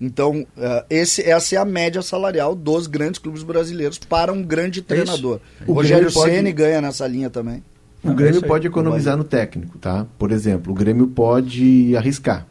[0.00, 4.80] Então, eh, esse, essa é a média salarial dos grandes clubes brasileiros para um grande
[4.80, 5.40] treinador.
[5.66, 7.64] O O Rogério pode- Ceni ganha nessa linha também.
[8.04, 10.06] O é Grêmio pode economizar no técnico, tá?
[10.16, 12.46] Por exemplo, o Grêmio pode arriscar.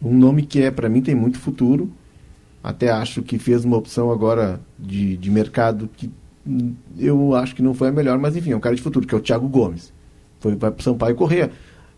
[0.00, 1.90] Um nome que é, para mim, tem muito futuro.
[2.62, 6.08] Até acho que fez uma opção agora de, de mercado que
[6.96, 9.14] eu acho que não foi a melhor, mas enfim, é um cara de futuro, que
[9.14, 9.92] é o Thiago Gomes.
[10.38, 11.50] Foi vai pro Sampaio Correia.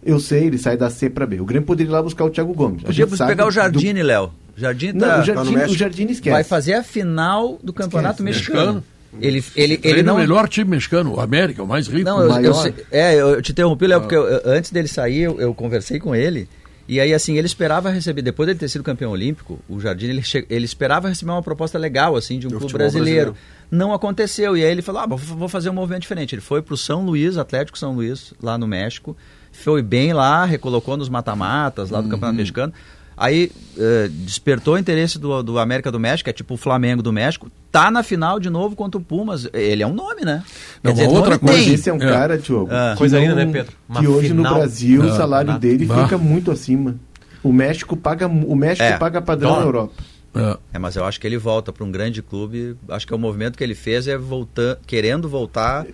[0.04, 1.40] Eu sei, ele sai da C para B.
[1.40, 2.82] O Grêmio poderia ir lá buscar o Thiago Gomes.
[2.82, 4.32] Sabe pegar o do- Jardine, Léo.
[4.56, 5.72] Jardine Não, tá, o Jardine, México.
[5.74, 6.32] o Jardine esquece.
[6.34, 8.50] vai fazer a final do Campeonato Esquece.
[8.50, 8.84] Mexicano.
[9.20, 12.04] Ele, ele, ele Ele não o melhor time mexicano, o América, o mais rico.
[12.04, 15.40] Não, eu, eu é, eu te interrompi, Léo, porque eu- eu- antes dele sair, eu,
[15.40, 16.48] eu conversei com ele.
[16.88, 20.22] E aí, assim, ele esperava receber, depois dele ter sido campeão olímpico, o Jardim, ele,
[20.22, 23.32] che- ele esperava receber uma proposta legal, assim, de um Do clube brasileiro.
[23.32, 23.36] brasileiro.
[23.70, 24.56] Não aconteceu.
[24.56, 26.34] E aí ele falou: ah, vou- vou fazer um movimento diferente.
[26.34, 29.16] Ele foi pro São Luís, Atlético São Luís, lá no México.
[29.62, 32.72] Foi bem lá, recolocou nos mata-matas lá do Campeonato Mexicano.
[33.16, 37.12] Aí eh, despertou o interesse do, do América do México, é tipo o Flamengo do
[37.12, 39.46] México, tá na final de novo contra o Pumas.
[39.52, 40.42] Ele é um nome, né?
[40.82, 41.74] Não, uma outra nome coisa, tem.
[41.74, 42.10] esse é um É.
[42.10, 43.72] cara, Diogo, que, Coisa linda, né, Pedro?
[43.86, 44.50] Uma que hoje final.
[44.54, 46.02] no Brasil Ah, o salário dele Bah.
[46.04, 46.96] fica muito acima.
[47.42, 48.96] O México paga, o México É.
[48.96, 49.92] paga padrão na Europa.
[50.34, 50.56] É.
[50.74, 52.74] É, mas eu acho que ele volta para um grande clube.
[52.88, 55.84] Acho que o movimento que ele fez é voltando, querendo voltar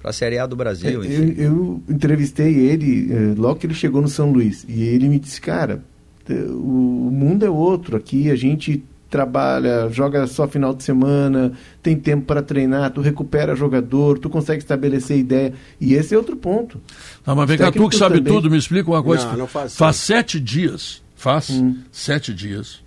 [0.00, 0.90] para a Série A do Brasil.
[0.90, 1.34] Eu, enfim.
[1.36, 5.40] eu entrevistei ele eh, logo que ele chegou no São Luís e ele me disse,
[5.40, 5.82] cara,
[6.28, 7.96] o, mundo é outro.
[7.96, 13.54] Aqui a gente trabalha, joga só final de semana, tem tempo para treinar, tu recupera
[13.54, 15.54] jogador, tu consegue estabelecer ideia.
[15.80, 16.80] E esse é outro ponto.
[17.24, 18.32] Tá, mas vem cá, tu que sabe também.
[18.32, 19.26] tudo, me explica uma coisa.
[19.26, 21.50] Não, não faz faz sete dias, faz
[21.90, 22.82] sete dias,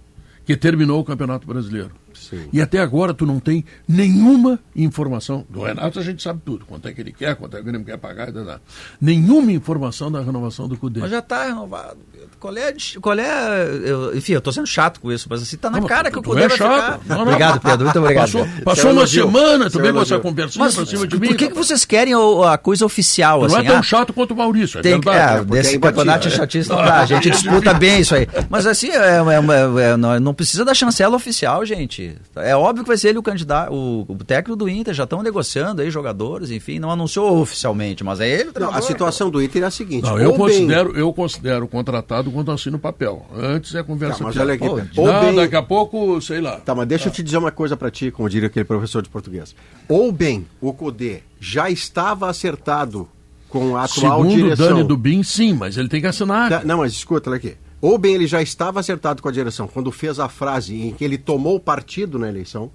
[0.46, 1.92] que terminou o Campeonato Brasileiro.
[2.30, 2.48] Sim.
[2.54, 5.46] E até agora tu não tem nenhuma informação.
[5.50, 7.84] Do Renato a gente sabe tudo, quanto é que ele quer, quanto é que ele
[7.84, 8.60] quer pagar, e tal, tal.
[9.02, 11.00] nenhuma informação da renovação do Cudê.
[11.00, 11.98] Mas já está renovado.
[12.40, 15.42] Qual é, a qual é a- eu- enfim, eu tô sendo chato com isso, mas
[15.42, 16.76] assim, tá na Não, cara tu- que o Cudê é vai chato.
[16.94, 17.00] ficar.
[17.06, 17.24] Não, não.
[17.24, 18.32] Obrigado, Pedro, muito obrigado.
[18.32, 19.26] Passou, passou Seu uma elogio.
[19.26, 21.28] semana, vem com essa conversinha Mas pra cima de mim.
[21.30, 23.40] por que, que vocês querem o- a coisa oficial?
[23.40, 25.42] Não assim, é tão ah, chato quanto o Maurício, é tem que, verdade.
[25.42, 26.32] é, desse é campeonato é.
[26.32, 27.00] chatice não dá.
[27.02, 28.28] A gente disputa bem isso aí.
[28.50, 32.16] Mas assim, é, é é- não precisa da chancela oficial, gente.
[32.36, 34.94] É óbvio que vai ser ele o candidato, o, o técnico do Inter.
[34.94, 38.82] Já estão negociando aí jogadores, enfim, não anunciou oficialmente, mas é ele o Não, a
[38.82, 40.04] situação do Inter é a seguinte.
[40.04, 43.26] Não, eu ou bem- considero, eu considero contratado quando assino o papel.
[43.36, 46.58] Antes é conversa Tá, mas olha aqui, Pô, não, bem- daqui a pouco, sei lá.
[46.58, 49.10] Tá, mas deixa eu te dizer uma coisa pra ti, como diria aquele professor de
[49.10, 49.56] português.
[49.88, 53.08] Ou bem, o Cudê já estava acertado
[53.48, 54.68] com a atual Segundo o direção.
[54.76, 56.50] Dani Dubin, sim, mas ele tem que assinar.
[56.50, 57.56] Tá, não, mas escuta, olha aqui.
[57.82, 61.04] Ou bem ele já estava acertado com a direção quando fez a frase em que
[61.04, 62.70] ele tomou partido na eleição,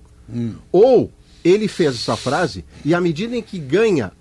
[0.72, 1.12] ou
[1.44, 4.12] ele fez essa frase e à medida em que ganha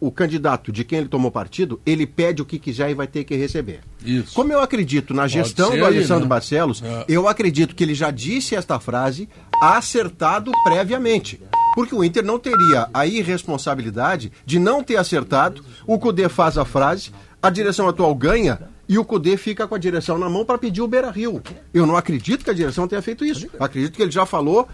[0.00, 3.24] o candidato de quem ele tomou partido, ele pede o que quiser e vai ter
[3.24, 3.80] que receber.
[4.04, 4.34] Isso.
[4.34, 6.28] Como eu acredito na gestão do Alessandro né?
[6.28, 7.04] Barcelos, É.
[7.08, 9.28] eu acredito que ele já disse esta frase
[9.62, 11.40] acertado previamente.
[11.74, 16.64] Porque o Inter não teria a irresponsabilidade de não ter acertado, o Cudê faz a
[16.64, 17.10] frase,
[17.42, 20.82] a direção atual ganha e o Cudê fica com a direção na mão para pedir
[20.82, 21.42] o Beira Rio.
[21.72, 23.48] Eu não acredito que a direção tenha feito isso.
[23.58, 24.68] Acredito que ele já falou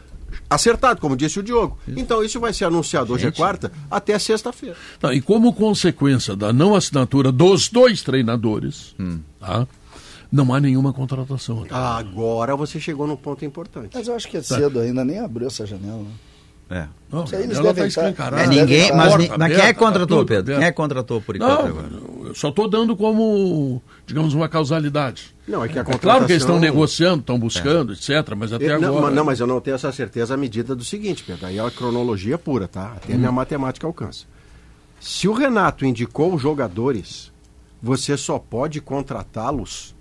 [0.48, 1.78] acertado, como disse o Diogo.
[1.88, 4.76] Então isso vai ser anunciado hoje é quarta até sexta-feira.
[5.00, 9.20] Tá, e como consequência da não assinatura dos dois treinadores, Hum.
[9.40, 9.66] tá,
[10.30, 11.64] não há nenhuma contratação.
[11.66, 11.96] Tá?
[11.98, 13.90] Agora você chegou num ponto importante.
[13.94, 15.98] Mas eu acho que é cedo ainda, nem abriu essa janela.
[15.98, 16.10] né?
[16.70, 16.86] É.
[17.10, 18.42] Não, Isso aí eles ela devem tá escancarada.
[18.42, 20.42] É, Deve ninguém, mas, porta ni- mas quem é que contratou, tá tudo Pedro?
[20.42, 20.58] aberto.
[20.60, 21.58] Quem é que contratou por enquanto?
[21.58, 21.88] Não, agora?
[22.28, 25.34] eu só estou dando como, digamos, uma causalidade.
[25.48, 28.52] Não, é que a É claro que eles contratação- estão negociando, estão buscando, etc., mas
[28.52, 29.06] até Eu- não, agora...
[29.06, 31.46] mas- não, mas eu não tenho essa certeza à medida do seguinte, Pedro.
[31.46, 32.92] Aí é a cronologia pura, tá?
[32.96, 33.18] Até a Hum.
[33.18, 34.26] minha matemática alcança.
[35.00, 37.32] Se o Renato indicou os jogadores,
[37.82, 39.92] você só pode contratá-los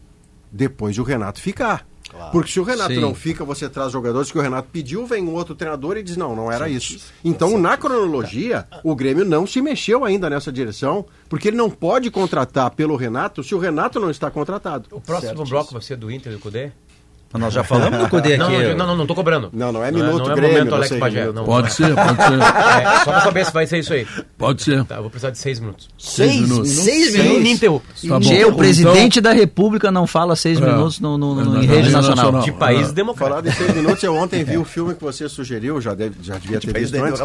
[0.52, 1.88] depois de o Renato ficar.
[2.32, 3.00] Porque se o Renato Sim.
[3.00, 6.18] não fica, você traz jogadores que o Renato pediu, vem um outro treinador e diz:
[6.18, 7.00] não, não era isso.
[7.24, 12.10] Então, na cronologia, o Grêmio não se mexeu ainda nessa direção, porque ele não pode
[12.10, 14.88] contratar pelo Renato se o Renato não está contratado.
[14.92, 16.72] O próximo bloco vai ser do Inter e do Cudê?
[17.32, 18.40] Mas Nós já falamos do Cudê aqui.
[18.40, 19.52] não, não, não, não tô cobrando.
[19.54, 21.20] Não, não é Não minuto não é Grêmio, momento não Alex sei, Bagé.
[21.20, 21.36] minuto.
[21.36, 24.08] Não, Pode ser, pode ser, É, só pra saber se vai ser isso aí.
[24.36, 24.84] pode ser.
[24.86, 25.90] Tá, vou precisar de seis minutos.
[25.96, 26.70] Seis minutos.
[26.72, 27.38] Seis minutos?
[27.40, 28.02] ininterruptos.
[28.02, 30.66] Tá o presidente Então- da República não fala seis É.
[30.66, 32.16] minutos no, no- no- É, em rede na rede nacional.
[32.16, 32.42] nacional.
[32.42, 32.94] De países Ah.
[32.94, 33.30] democráticos.
[33.30, 36.36] Falar de seis minutos, eu ontem vi o filme que você sugeriu, já, deve, já
[36.40, 37.22] devia ter visto antes.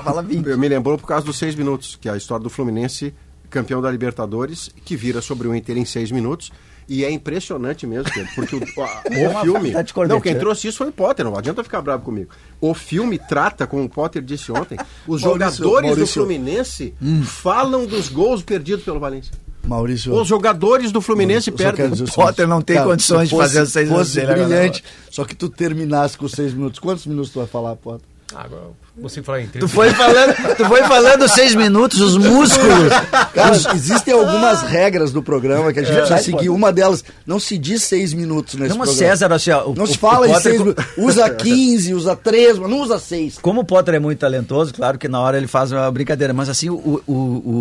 [0.46, 3.14] Eu me lembrou por causa dos seis minutos, que é a história do Fluminense,
[3.48, 6.52] campeão da Libertadores, que vira sobre o Inter em seis minutos.
[6.88, 9.72] E é impressionante mesmo, Pedro, porque o, a- o filme.
[9.72, 10.38] cornete, Não, quem né?
[10.40, 12.30] trouxe isso foi o Potter, não adianta ficar bravo comigo.
[12.60, 16.06] O filme trata, como o Potter disse ontem, os Maurício, jogadores do Maurício.
[16.22, 16.94] Fluminense
[17.24, 19.32] falam dos gols perdidos pelo Valência.
[19.66, 20.12] Maurício.
[20.14, 21.86] Os jogadores do Fluminense perdem.
[21.86, 24.44] o Potter não tem cara, condições se de fazer fosse- os seis minutos fosse agora.
[24.44, 26.78] brilhante, só que tu terminasse com os seis minutos.
[26.78, 28.06] Quantos minutos tu vai falar, Potter?
[28.34, 28.62] Ah, agora
[29.02, 32.88] consigo falar em 30 Tu foi falando, tu foi falando seis minutos, os músculos.
[33.32, 36.48] Cara, existem algumas regras do programa que a gente precisa seguir.
[36.48, 38.96] Uma delas, não se diz seis minutos nesse Não, programa.
[38.98, 40.84] César, assim, ó, o- Não se fala o em seis co- minutos.
[40.96, 43.38] Usa 15, usa 3, mas não usa 6.
[43.38, 46.48] Como o Potter é muito talentoso, claro que na hora ele faz uma brincadeira, mas
[46.48, 47.12] assim, o, o,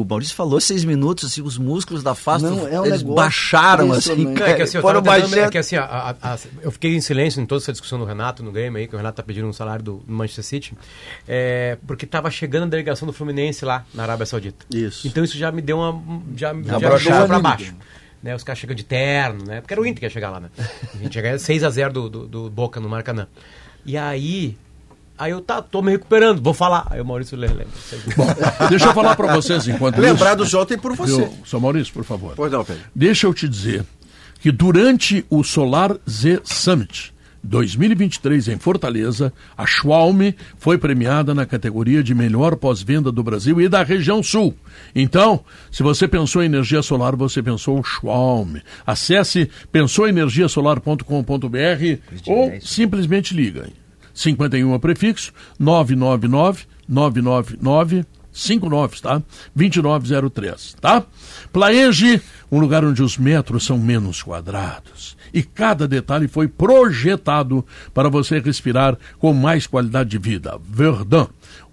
[0.02, 3.92] o Maurício falou seis minutos, assim, os músculos da face, Não, é um eles baixaram,
[3.92, 4.34] assim.
[4.34, 5.40] Cara, é que assim, eu, foram baixando.
[5.40, 5.84] é que assim, a-
[6.22, 8.88] a- a- eu fiquei em silêncio em toda essa discussão do Renato no Grêmio aí,
[8.88, 10.74] que o Renato tá pedindo um salário do Manchester City,
[11.28, 14.66] é, porque tava chegando a delegação do Fluminense lá na Arábia Saudita.
[14.74, 15.08] Isso.
[15.08, 16.02] Então isso já me deu uma.
[16.36, 17.74] Já, já, me jogou pra baixo.
[18.22, 19.60] Né, os caras chegam de terno, né?
[19.60, 20.50] Porque era o Inter que ia chegar lá, né?
[20.94, 23.28] A gente ia ganhar 6x0 do, do, do Boca no Maracanã.
[23.86, 24.58] E aí.
[25.18, 26.88] Aí eu tá, tô me recuperando, vou falar.
[26.90, 27.68] Aí o Maurício le- lembra.
[28.18, 28.26] Bom,
[28.70, 30.60] deixa eu falar para vocês enquanto Lembrado isso.
[30.60, 31.18] ontem por você.
[31.18, 31.38] Viu?
[31.46, 32.34] São Maurício, por favor.
[32.36, 32.82] Pois não, Pedro.
[32.96, 33.86] Deixa eu te dizer
[34.40, 37.13] que durante o Solar Z Summit
[37.44, 43.68] 2023 em Fortaleza, a Schwalm foi premiada na categoria de melhor pós-venda do Brasil e
[43.68, 44.56] da região sul.
[44.96, 48.56] Então, se você pensou em energia solar, você pensou Schwalm.
[48.86, 51.06] Acesse pensouenergiasolar.com.br
[52.28, 53.68] ou simplesmente liga.
[54.14, 59.22] 51 é prefixo 999 999 59, tá?
[59.56, 61.06] 2903, tá?
[61.52, 62.20] Plaenge,
[62.52, 65.16] um lugar onde os metros são menos quadrados.
[65.34, 70.60] E cada detalhe foi projetado para você respirar com mais qualidade de vida.
[70.64, 71.28] Verdun,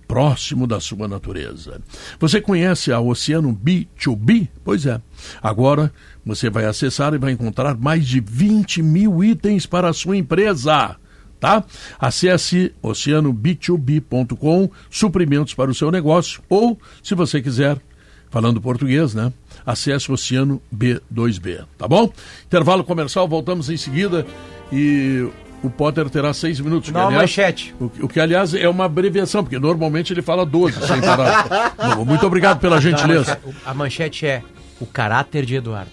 [0.09, 1.81] próximo da sua natureza.
[2.19, 4.49] Você conhece a Oceano B2B?
[4.65, 5.01] Pois é.
[5.43, 5.93] Agora
[6.25, 10.97] você vai acessar e vai encontrar mais de 20 mil itens para a sua empresa
[11.41, 11.65] tá?
[11.99, 17.81] Acesse oceanob2b.com, suprimentos para o seu negócio, ou, se você quiser,
[18.29, 19.33] falando português, né?
[19.65, 22.13] Acesse Oceano B2B, tá bom?
[22.47, 24.27] Intervalo comercial, voltamos em seguida
[24.73, 25.29] e
[25.63, 26.91] o Potter terá seis minutos.
[26.91, 27.75] Não, aliás, manchete.
[27.81, 31.75] O, o, que, aliás, é uma abreviação, porque normalmente ele fala 12 sem parar.
[32.05, 33.39] Muito obrigado pela gentileza.
[33.65, 34.43] A manchete é
[34.81, 35.91] o caráter de Eduardo.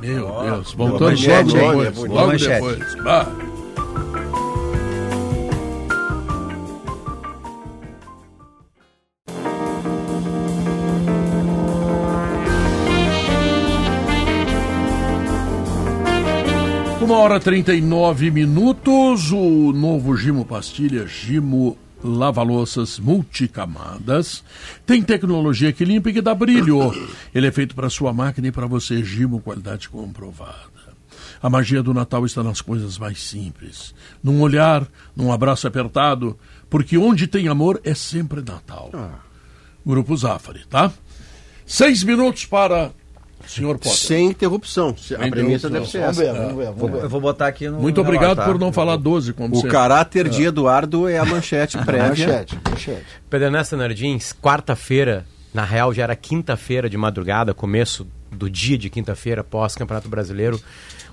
[0.00, 2.10] Meu oh, Deus, voltando logo depois.
[2.10, 2.94] Logo depois.
[17.12, 24.42] Uma hora 39 minutos, o novo Gimo Pastilha, Gimo lava-louças multicamadas.
[24.86, 26.90] Tem tecnologia que limpa e que dá brilho.
[27.34, 30.96] Ele é feito para sua máquina e para você, Gimo, qualidade comprovada.
[31.42, 33.94] A magia do Natal está nas coisas mais simples.
[34.22, 36.38] Num olhar, num abraço apertado,
[36.70, 38.88] porque onde tem amor é sempre Natal.
[38.94, 39.18] Ah.
[39.84, 40.90] Grupo Zafari, tá?
[41.66, 42.90] Seis minutos para
[43.46, 43.92] Senhor Potter.
[43.98, 44.94] Sem interrupção.
[45.18, 46.12] A premissa deve ser essa.
[46.12, 46.72] Vamos ver, vamos ver.
[46.72, 47.02] Vamos ver.
[47.04, 47.80] Eu vou botar aqui no.
[47.80, 48.44] Muito obrigado tá?
[48.44, 49.70] por não falar 12, como O sempre.
[49.70, 52.26] caráter de Eduardo é a manchete prévia.
[52.26, 53.04] manchete, manchete.
[53.28, 58.88] Pedro Ernesto Nardins, quarta-feira, na real já era quinta-feira de madrugada, começo do dia de
[58.88, 60.60] quinta-feira, pós-Campeonato Brasileiro,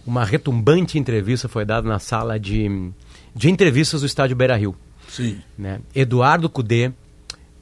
[0.05, 2.91] uma retumbante entrevista foi dada na sala de,
[3.35, 4.75] de entrevistas do estádio Beira Rio.
[5.09, 5.39] Sim.
[5.57, 5.81] Né?
[5.93, 6.91] Eduardo Cudê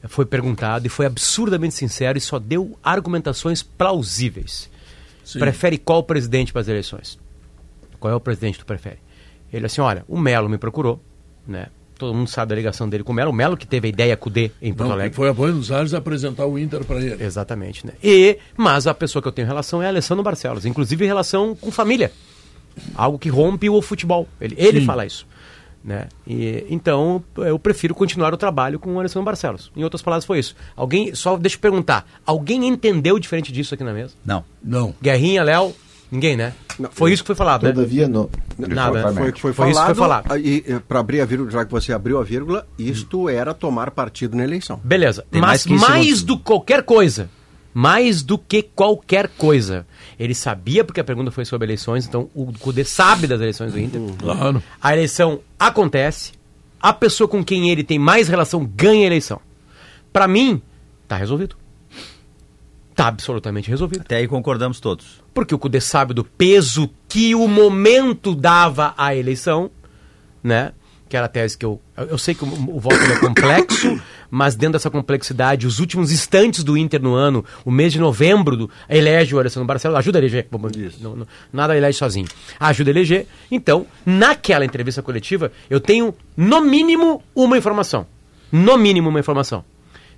[0.08, 4.70] foi perguntado e foi absurdamente sincero e só deu argumentações plausíveis.
[5.24, 5.38] Sim.
[5.38, 7.18] Prefere qual presidente para as eleições?
[8.00, 8.98] Qual é o presidente que tu prefere?
[9.52, 11.02] Ele assim, olha, o Melo me procurou,
[11.46, 11.66] né?
[11.98, 13.32] Todo mundo sabe da ligação dele com o Melo.
[13.32, 15.16] O Melo que teve a ideia com o D em Porto Não, Alegre.
[15.16, 17.22] Foi a Buenos Aires apresentar o Inter para ele.
[17.22, 17.94] Exatamente, né?
[18.02, 21.56] E, mas a pessoa que eu tenho relação é a Alessandro Barcelos, inclusive em relação
[21.56, 22.12] com família.
[22.94, 24.28] Algo que rompe o futebol.
[24.40, 25.26] Ele, ele fala isso.
[25.82, 26.08] Né?
[26.26, 29.72] E, então, eu prefiro continuar o trabalho com o Alessandro Barcelos.
[29.76, 30.54] Em outras palavras, foi isso.
[30.76, 34.14] Alguém, só deixa eu perguntar, alguém entendeu diferente disso aqui na mesa?
[34.24, 34.44] Não.
[34.62, 34.94] Não.
[35.00, 35.74] Guerrinha, Léo,
[36.10, 36.52] ninguém, né?
[36.78, 37.72] Não, foi isso que foi falado, né?
[37.72, 38.14] Todavia, né?
[38.14, 38.30] não.
[38.68, 39.12] Nada.
[39.12, 40.36] Foi, foi, foi, isso que foi falado.
[40.36, 44.36] E, para abrir a vírgula, já que você abriu a vírgula, isto era tomar partido
[44.36, 44.80] na eleição.
[44.82, 45.24] Beleza.
[45.30, 47.30] Tem Mas mais, mais do qualquer coisa,
[47.72, 49.86] mais do que qualquer coisa,
[50.18, 53.78] ele sabia porque a pergunta foi sobre eleições, então o Cudê sabe das eleições do
[53.78, 54.00] Inter.
[54.18, 54.62] Claro.
[54.82, 56.32] A eleição acontece,
[56.80, 59.40] a pessoa com quem ele tem mais relação ganha a eleição.
[60.12, 60.60] Para mim,
[61.06, 61.56] tá resolvido.
[62.94, 64.00] Tá absolutamente resolvido.
[64.00, 65.22] Até aí concordamos todos.
[65.32, 69.70] Porque o Cudê sabe do peso que o momento dava à eleição,
[70.42, 70.72] né?
[71.08, 71.80] que era a tese que eu.
[71.96, 74.00] Eu sei que o, o voto é complexo,
[74.30, 78.56] mas dentro dessa complexidade, os últimos instantes do Inter no ano, o mês de novembro,
[78.56, 80.46] do, elege o Alessandro Barcelos, ajuda a eleger.
[81.00, 82.26] Não, não, nada elege sozinho.
[82.58, 83.26] Ajuda a eleger.
[83.50, 88.06] Então, naquela entrevista coletiva, eu tenho, no mínimo, uma informação.
[88.50, 89.64] No mínimo, uma informação.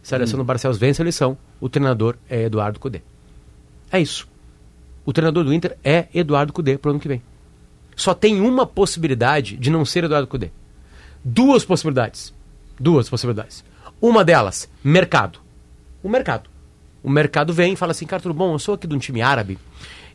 [0.02, 0.46] Se Alessandro hum.
[0.46, 3.02] Barcelos vence a eleição, o treinador é Eduardo Cudê.
[3.92, 4.26] É isso.
[5.04, 7.22] O treinador do Inter é Eduardo Cudê para o ano que vem.
[7.96, 10.50] Só tem uma possibilidade de não ser Eduardo Cudê
[11.24, 12.32] duas possibilidades.
[12.78, 13.64] Duas possibilidades.
[14.00, 15.40] Uma delas, mercado.
[16.02, 16.48] O mercado.
[17.02, 18.54] O mercado vem e fala assim, cara, tudo bom?
[18.54, 19.58] Eu sou aqui de um time árabe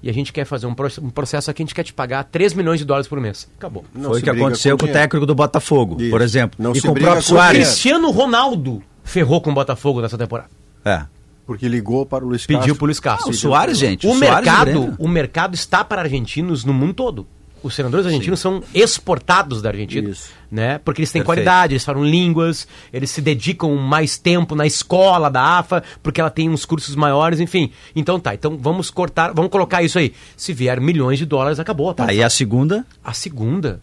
[0.01, 2.79] e a gente quer fazer um, processo aqui, a gente quer te pagar 3 milhões
[2.79, 3.49] de dólares por mês.
[3.57, 3.83] Acabou.
[3.93, 6.11] Não Foi o que aconteceu com, com o técnico do Botafogo, Isso.
[6.11, 6.57] por exemplo.
[6.61, 7.67] Não e com o próprio Soares.
[7.67, 10.49] Cristiano Ronaldo ferrou com o Botafogo nessa temporada.
[10.83, 11.05] É.
[11.45, 12.59] Porque ligou para o Luiz Castro.
[12.59, 13.27] Pediu para o Luiz Castro.
[13.27, 14.05] Ah, o Soares, gente.
[14.05, 17.27] O, o mercado, o mercado está para argentinos no mundo todo
[17.65, 18.43] os senadores argentinos Sim.
[18.43, 20.29] são exportados da Argentina, Isso.
[20.51, 20.77] né?
[20.77, 21.45] Porque eles têm Perfeito.
[21.45, 26.29] qualidade, eles falam línguas, eles se dedicam mais tempo na escola da AFA, porque ela
[26.29, 27.71] tem uns cursos maiores, enfim.
[27.95, 30.13] Então tá, então vamos cortar, vamos colocar isso aí.
[30.37, 31.91] Se vier milhões de dólares, acabou.
[31.93, 32.85] Tá, e a segunda?
[33.03, 33.79] A segunda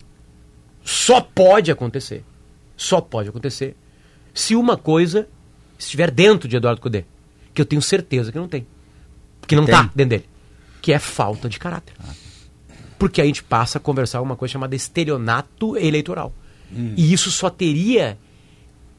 [0.85, 2.25] só pode acontecer.
[2.77, 3.77] Só pode acontecer
[4.33, 5.29] se uma coisa
[5.77, 7.05] estiver dentro de Eduardo Cudê,
[7.53, 8.65] que eu tenho certeza que não tem.
[9.47, 9.75] Que não tem.
[9.75, 10.25] tá dentro dele.
[10.81, 11.95] Que é falta de caráter.
[12.01, 12.13] Ah.
[13.03, 16.33] Porque a gente passa a conversar uma coisa chamada estelionato eleitoral.
[16.97, 18.17] E isso só teria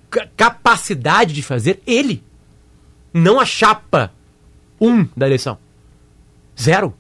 [0.10, 2.22] ca- capacidade de fazer ele,
[3.14, 4.12] não a chapa
[4.82, 5.58] um da eleição.
[6.62, 6.94] Zero.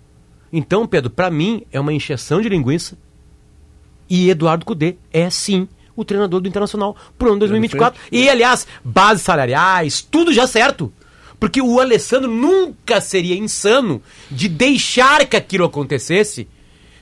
[0.51, 2.97] Então, Pedro, para mim é uma encheção de linguiça
[4.09, 7.99] e Eduardo Cudê é sim o treinador do Internacional pro ano 2024.
[8.09, 10.89] E, aliás, bases salariais, tudo já certo.
[11.37, 16.47] Porque o Alessandro nunca seria insano de deixar que aquilo acontecesse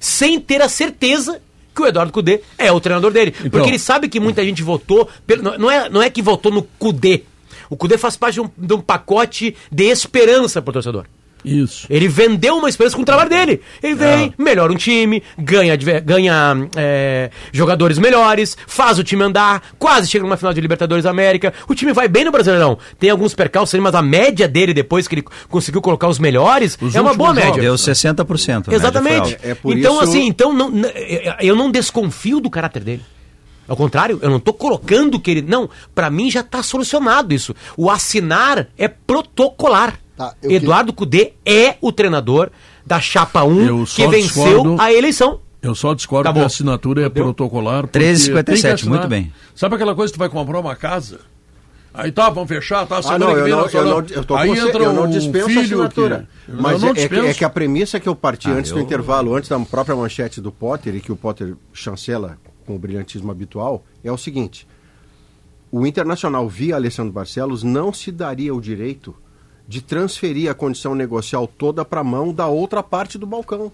[0.02, 1.42] sem ter a certeza
[1.74, 3.34] que o Eduardo Cudê é o treinador dele.
[3.38, 5.08] Então- Porque ele sabe que muita gente votou.
[5.26, 7.24] pelo- não- é, não é que votou no Cudê.
[7.70, 11.06] O Cudê faz parte de um, de um pacote de esperança pro torcedor.
[11.44, 11.88] Isso.
[11.90, 13.62] Ele vendeu uma experiência com o trabalho dele.
[13.82, 20.08] Ele vem, melhora um time, ganha, ganha é, jogadores melhores, faz o time andar, quase
[20.10, 21.54] chega numa final de Libertadores da América.
[21.68, 22.78] O time vai bem no Brasileirão.
[23.00, 26.78] Tem alguns percalços ali, mas a média dele, depois que ele conseguiu colocar os melhores,
[26.82, 27.62] Os é uma boa média.
[27.62, 28.20] Deu 60%.
[28.20, 29.38] a média foi Exatamente.
[29.44, 30.92] É então, isso- assim, então não, n-
[31.42, 33.02] eu não desconfio do caráter dele.
[33.68, 35.42] Ao contrário, eu não tô colocando que ele.
[35.42, 37.56] Não, pra mim já tá solucionado isso.
[37.78, 39.98] O assinar é protocolar.
[40.22, 42.52] Tá, eu Eduardo Cudê é o treinador
[42.86, 45.40] da chapa 1 Eu que venceu discordo- a eleição.
[45.62, 47.24] Eu só discordo Tá que a assinatura é Deu?
[47.26, 47.82] protocolar.
[47.84, 48.98] porque 13,57, tem que assinar.
[49.00, 49.34] muito bem.
[49.56, 51.20] Sabe aquela coisa que tu vai comprar uma casa?
[51.94, 53.02] Aí tá, vamos fechar, tá?
[53.02, 54.94] Semana Ah, não, que eu vem não, nós eu não, eu tô Aí entra eu
[54.94, 56.28] não um dispenso a filho assinatura.
[56.46, 57.28] que- Mas eu não é, é que, dispenso.
[57.28, 59.96] é que a premissa que eu parti Ah, antes do eu- intervalo, antes da própria
[59.96, 64.66] manchete do Potter, e que o Potter chancela com o brilhantismo habitual, é o seguinte.
[65.72, 69.14] O Internacional, via Alessandro Barcelos, não se daria o direito
[69.72, 73.72] de transferir a condição negocial toda para a mão da outra parte do balcão.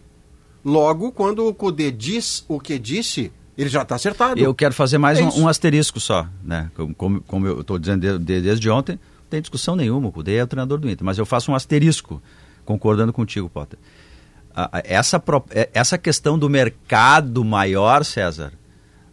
[0.63, 4.39] Logo, quando o Cudê diz o que disse, ele já está acertado.
[4.39, 6.69] Eu quero fazer mais É um, um asterisco só, né?
[6.95, 10.35] Como, como, eu estou dizendo de- de- desde ontem, não tem discussão nenhuma, o Cudê
[10.35, 12.21] é o treinador do Inter, mas eu faço um asterisco,
[12.63, 13.79] concordando contigo, Potter.
[14.83, 18.53] Essa, é- essa questão do mercado maior, César,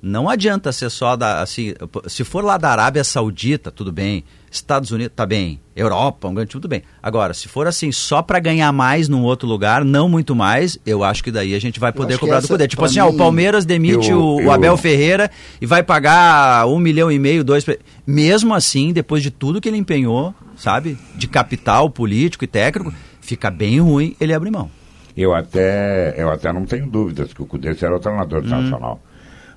[0.06, 1.72] não adianta ser só da, assim,
[2.06, 6.50] se for lá da Arábia Saudita, tudo bem, Estados Unidos, tá bem, Europa, um grande
[6.50, 6.82] time, tudo bem.
[7.02, 11.02] Agora, se for assim, só para ganhar mais num outro lugar, não muito mais, eu
[11.02, 12.68] acho que daí a gente vai poder cobrar do essa, Cudê.
[12.68, 15.64] Tipo pra assim, ó, o mim, Palmeiras demite eu- o, o eu- Abel Ferreira e
[15.66, 17.64] vai pagar um milhão e meio, dois.
[18.06, 23.50] Mesmo assim, depois de tudo que ele empenhou, sabe, de capital político e técnico, fica
[23.50, 24.70] bem ruim ele abrir mão.
[25.16, 29.00] Eu até, eu até não tenho dúvidas que o Cudê será o treinador do Nacional.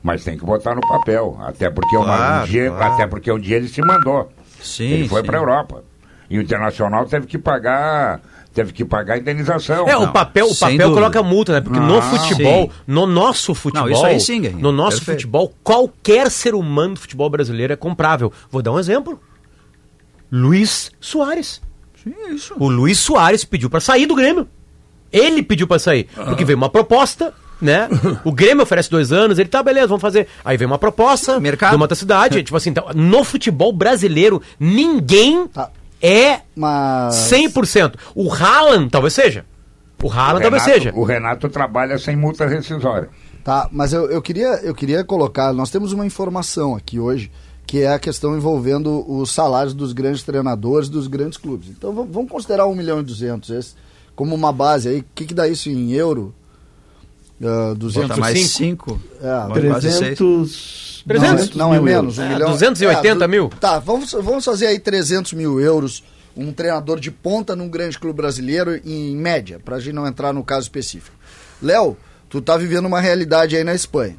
[0.07, 1.37] Mas tem que botar no papel.
[1.41, 2.93] Até porque, uma- Claro, um dia, claro.
[2.93, 4.31] até porque um dia ele se mandou.
[4.61, 5.27] Sim, ele foi sim.
[5.27, 5.83] para a Europa.
[6.29, 8.21] E o Internacional teve que pagar,
[8.53, 9.85] teve que pagar a indenização.
[9.87, 10.93] É, Não, o papel, o papel dúvida.
[10.93, 11.59] coloca multa, né?
[11.61, 12.71] Porque no Ah, futebol, sim.
[12.87, 15.17] no nosso futebol, isso aí sim, no nosso Perfeito.
[15.19, 18.31] futebol, qualquer ser humano do futebol brasileiro é comprável.
[18.49, 19.19] Vou dar um exemplo.
[20.31, 21.61] Luiz Soares.
[22.29, 22.55] isso.
[22.57, 24.47] O Luiz Soares pediu pra sair do Grêmio.
[25.11, 27.87] Ele pediu pra sair, porque veio uma proposta, né?
[28.23, 30.27] O Grêmio oferece dois anos, ele tá, beleza, vamos fazer.
[30.45, 31.71] Aí veio uma proposta Mercado.
[31.71, 32.43] de uma outra cidade.
[32.43, 35.69] tipo assim, então, no futebol brasileiro, ninguém Tá.
[36.01, 37.15] é Mas.
[37.31, 37.95] 100%.
[38.15, 39.45] O Haaland talvez seja.
[40.03, 40.93] O Haaland talvez Renato- seja.
[40.95, 43.09] O Renato trabalha sem multa rescisória.
[43.43, 47.31] Tá, mas eu, eu, queria, eu queria colocar, nós temos uma informação aqui hoje,
[47.65, 51.69] que é a questão envolvendo os salários dos grandes treinadores dos grandes clubes.
[51.69, 53.75] Então vamos, vamos considerar 1 milhão e 200 esse
[54.15, 54.99] como uma base aí.
[54.99, 56.35] O que, que dá isso em euro?
[57.39, 58.99] Uh, 200 Bota mais cinco.
[58.99, 59.01] cinco.
[59.21, 60.17] É, Quase seis.
[60.17, 61.03] 300...
[61.07, 61.55] 300?
[61.55, 62.17] Não, é mil menos.
[62.17, 63.49] Um É, milhão, 280 do- mil.
[63.59, 66.03] Tá, vamos, vamos fazer aí 300 mil euros.
[66.35, 70.43] Um treinador de ponta num grande clube brasileiro, em média, pra gente não entrar no
[70.43, 71.15] caso específico.
[71.61, 71.95] Léo,
[72.29, 74.15] tu tá vivendo uma realidade aí na Espanha.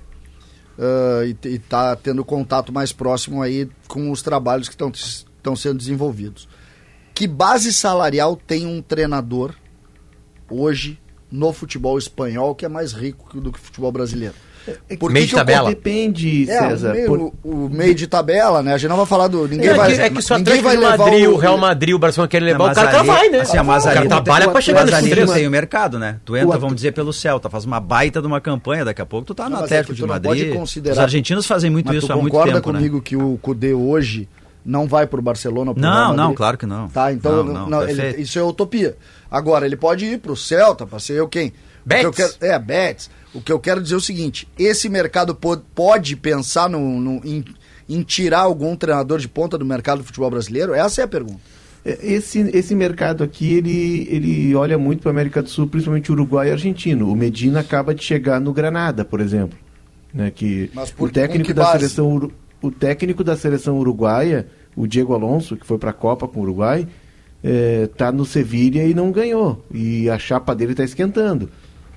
[0.78, 5.76] Ah, e, e tá tendo contato mais próximo aí com os trabalhos que estão sendo
[5.78, 6.48] desenvolvidos.
[7.14, 9.54] Que base salarial tem um treinador
[10.48, 10.98] hoje
[11.30, 14.34] no futebol espanhol que é mais rico do que o futebol brasileiro?
[15.00, 15.70] Por Meio que de tabela.
[15.70, 16.90] Depende, é, César.
[16.90, 17.32] o meio, por- o,
[17.64, 18.74] o meio de tabela, né?
[18.74, 19.48] A gente não vai falar do.
[19.48, 21.94] Ninguém É, vai, que, é que se o ninguém Atlético de Madrid, o Real Madrid,
[21.94, 23.40] o Barcelona querem levar, Não, o cara mas tá ali- vai, né?
[23.40, 26.16] assim, mas o cara trabalha pra chegar nesse ali tem o mercado, né?
[26.22, 29.06] Tu entra, O- vamos dizer, pelo Celta, faz uma baita de uma campanha, daqui a
[29.06, 30.48] pouco tu tá no Não, mas é Atlético que de Madrid.
[30.48, 32.78] pode considerar- Os argentinos fazem muito Mas isso há muito concorda tempo, né?
[32.78, 34.28] comigo que o Cudê hoje
[34.66, 36.88] não vai pro Barcelona ou pro Não, não, claro que não.
[36.88, 37.46] Tá, então
[38.18, 38.96] isso é utopia.
[39.30, 41.52] Agora, ele pode ir pro Celta, pra ser eu quem?
[41.84, 43.10] O que eu quero- é, Betis.
[43.34, 47.20] O que eu quero dizer é o seguinte: esse mercado po- pode pensar no, no-
[47.24, 47.44] em,
[47.88, 50.74] em tirar algum treinador de ponta do mercado do futebol brasileiro?
[50.74, 51.40] Essa é a pergunta.
[51.84, 56.10] É, Esse, esse mercado aqui, ele, ele olha muito para a América do Sul, principalmente
[56.12, 57.10] Uruguai e Argentino.
[57.10, 59.58] O Medina acaba de chegar no Granada, por exemplo.
[60.12, 61.78] Né, que Mas por- o técnico que da base?
[61.80, 66.40] seleção o técnico da seleção uruguaia, o Diego Alonso, que foi para a Copa com
[66.40, 66.88] o Uruguai,
[67.42, 69.64] está no Sevilha e não ganhou.
[69.72, 71.48] E a chapa dele está esquentando.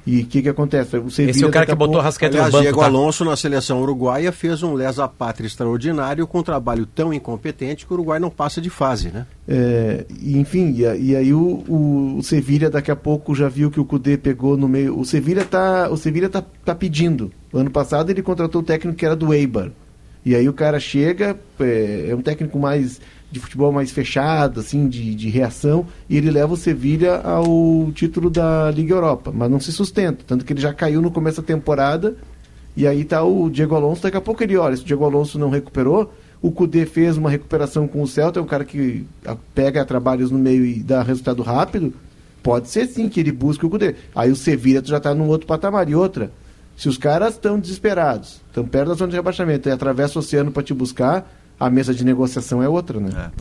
[0.06, 0.98] E o que que acontece?
[0.98, 2.86] O Sevilla Esse é o cara que a botou Rascaeta no Aliás, banco, Diego tá?
[2.88, 7.92] Alonso na seleção uruguaia fez um lesa pátria extraordinário com um trabalho tão incompetente que
[7.94, 9.28] o Uruguai não passa de fase, né?
[9.48, 13.48] É, e, enfim, e, a- e aí o, o, o Sevilha daqui a pouco já
[13.48, 15.00] viu que o Cudê pegou no meio.
[15.00, 17.32] O Sevilha tá, o Sevilha tá, tá pedindo.
[17.54, 19.70] Ano passado ele contratou o técnico que era do Eibar.
[20.26, 23.00] E aí o cara chega, é, é um técnico mais
[23.32, 28.30] de futebol mais fechado, assim, de, de reação, e ele leva o Sevilha ao título
[28.30, 31.48] da Liga Europa, mas não se sustenta, tanto que ele já caiu no começo da
[31.48, 32.16] temporada,
[32.76, 35.40] e aí tá o Diego Alonso, daqui a pouco ele olha, se o Diego Alonso
[35.40, 39.06] não recuperou, o Cudê fez uma recuperação com o Celta, é um cara que
[39.54, 41.94] pega trabalhos no meio e dá resultado rápido,
[42.42, 43.96] pode ser sim que ele busque o Cudê.
[44.16, 45.88] Aí o Sevilha já tá num outro patamar.
[45.88, 46.32] E outra,
[46.76, 50.52] se os caras estão desesperados, estão perto da zona de rebaixamento e atravessa o oceano
[50.52, 51.32] para te buscar,
[51.62, 53.32] a mesa de negociação é outra, né?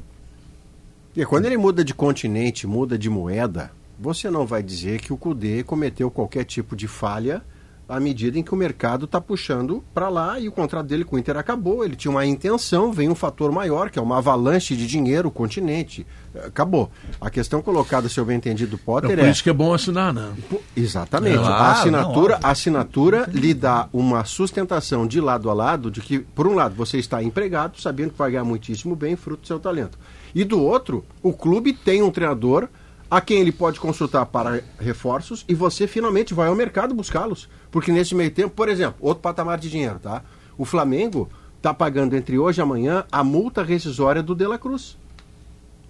[1.17, 5.17] E quando ele muda de continente, muda de moeda, você não vai dizer que o
[5.17, 7.43] Cudê cometeu qualquer tipo de falha
[7.91, 11.17] à medida em que o mercado está puxando para lá e o contrato dele com
[11.17, 11.85] o Inter acabou.
[11.85, 15.31] Ele tinha uma intenção, vem um fator maior, que é uma avalanche de dinheiro, o
[15.31, 16.07] continente.
[16.47, 16.91] Acabou.
[17.21, 19.31] A questão colocada, se eu bem entendido do É Potter, por é.
[19.31, 20.33] isso que é bom assinar, né?
[20.77, 21.39] Exatamente.
[21.39, 26.01] Claro, a assinatura, não, a assinatura lhe dá uma sustentação de lado a lado de
[26.01, 29.47] que, por um lado, você está empregado, sabendo que vai ganhar muitíssimo bem, fruto do
[29.49, 29.99] seu talento.
[30.33, 32.69] E do outro, o clube tem um treinador
[33.11, 37.49] a quem ele pode consultar para reforços e você finalmente vai ao mercado buscá-los.
[37.71, 40.23] Porque nesse meio tempo, por exemplo, outro patamar de dinheiro, tá?
[40.57, 44.97] O Flamengo está pagando entre hoje e amanhã a multa rescisória do De La Cruz.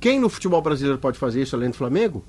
[0.01, 2.25] Quem no futebol brasileiro pode fazer isso além do Flamengo?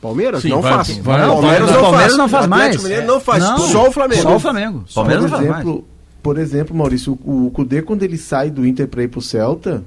[0.00, 0.98] Palmeiras Sim, não vai- faz.
[0.98, 2.16] vai- Não, Palmeiras não Palmeiras faz.
[2.18, 2.62] não faz O mais.
[2.62, 3.42] Atlético Mineiro não faz.
[3.44, 4.22] Não, só o Flamengo.
[4.22, 4.78] Só o Flamengo.
[4.86, 5.54] Por Palmeiras não faz mais.
[5.62, 5.88] exemplo,
[6.22, 9.84] por exemplo, Maurício, o, o Cudê, quando ele sai do Inter para ir pro Celta,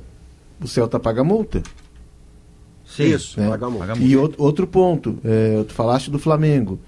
[0.61, 1.61] o Celta paga multa.
[3.03, 3.13] Sim.
[3.13, 3.49] Isso, né?
[3.49, 3.87] paga a multa.
[3.87, 6.79] Paga E outro, outro ponto, é, tu falaste do Flamengo.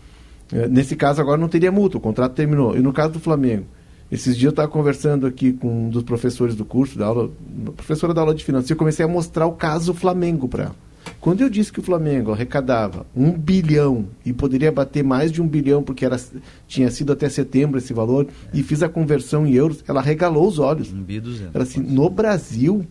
[0.52, 2.76] É, nesse caso agora não teria multa, o contrato terminou.
[2.76, 3.66] E no caso do Flamengo,
[4.12, 7.72] esses dias eu estava conversando aqui com um dos professores do curso, da aula, uma
[7.72, 10.76] professora da aula de finanças, e eu comecei a mostrar o caso Flamengo para ela.
[11.20, 15.48] Quando eu disse que o Flamengo arrecadava um bilhão e poderia bater mais de um
[15.48, 16.20] bilhão, porque era,
[16.68, 20.60] tinha sido até setembro esse valor, e fiz a conversão em euros, ela regalou os
[20.60, 20.92] olhos.
[20.92, 21.56] Um bi 200.
[21.56, 22.86] Ela assim, no Brasil,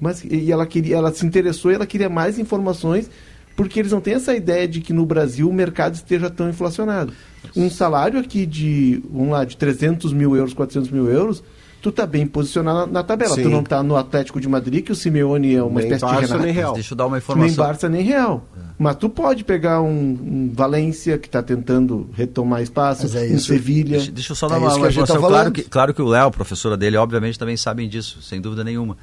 [0.00, 3.10] mas e ela queria, ela se interessou e ela queria mais informações,
[3.56, 7.12] porque eles não têm essa ideia de que no Brasil o mercado esteja tão inflacionado.
[7.54, 11.42] Um salário aqui de, vamos lá, de 300 mil euros, 400 mil euros,
[11.82, 13.34] tu tá bem posicionado na, tabela.
[13.34, 13.42] Sim.
[13.42, 16.12] Tu não tá no Atlético de Madrid, que o Simeone é uma Nem espécie de
[16.12, 16.44] Barça, Renato.
[16.44, 16.74] nem Real.
[16.74, 17.64] Deixa eu dar uma Nem informação.
[17.64, 18.46] Barça, nem Real.
[18.78, 23.38] Mas tu pode pegar um, um Valência, que está tentando retomar espaço, Mas é um.
[23.38, 23.98] Sevilha.
[23.98, 25.28] Deixa, deixa eu só É dar uma, que uma a gente tá informação.
[25.30, 28.96] claro, que, claro que o Léo, professora dele, obviamente também sabem disso, sem dúvida nenhuma.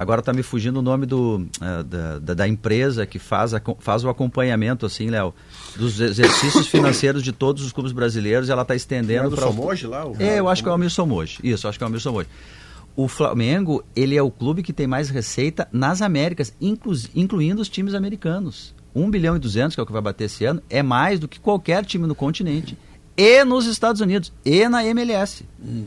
[0.00, 3.60] Agora está me fugindo o nome do, eh, da, da, da empresa que faz, a,
[3.80, 5.34] faz o acompanhamento, assim, Léo,
[5.76, 9.44] dos exercícios financeiros de todos os clubes brasileiros e ela está estendendo do para.
[9.48, 10.06] Somoji lá?
[10.06, 11.38] o- É, eu acho que é o Almir Somoji.
[11.44, 12.28] Isso, acho que é o Almir Somoji.
[12.96, 17.68] O Flamengo, ele é o clube que tem mais receita nas Américas, inclu incluindo os
[17.68, 18.74] times americanos.
[18.94, 21.28] 1 bilhão e 200, que é o que vai bater esse ano, é mais do
[21.28, 22.74] que qualquer time no continente.
[23.22, 25.44] E nos Estados Unidos, e na MLS.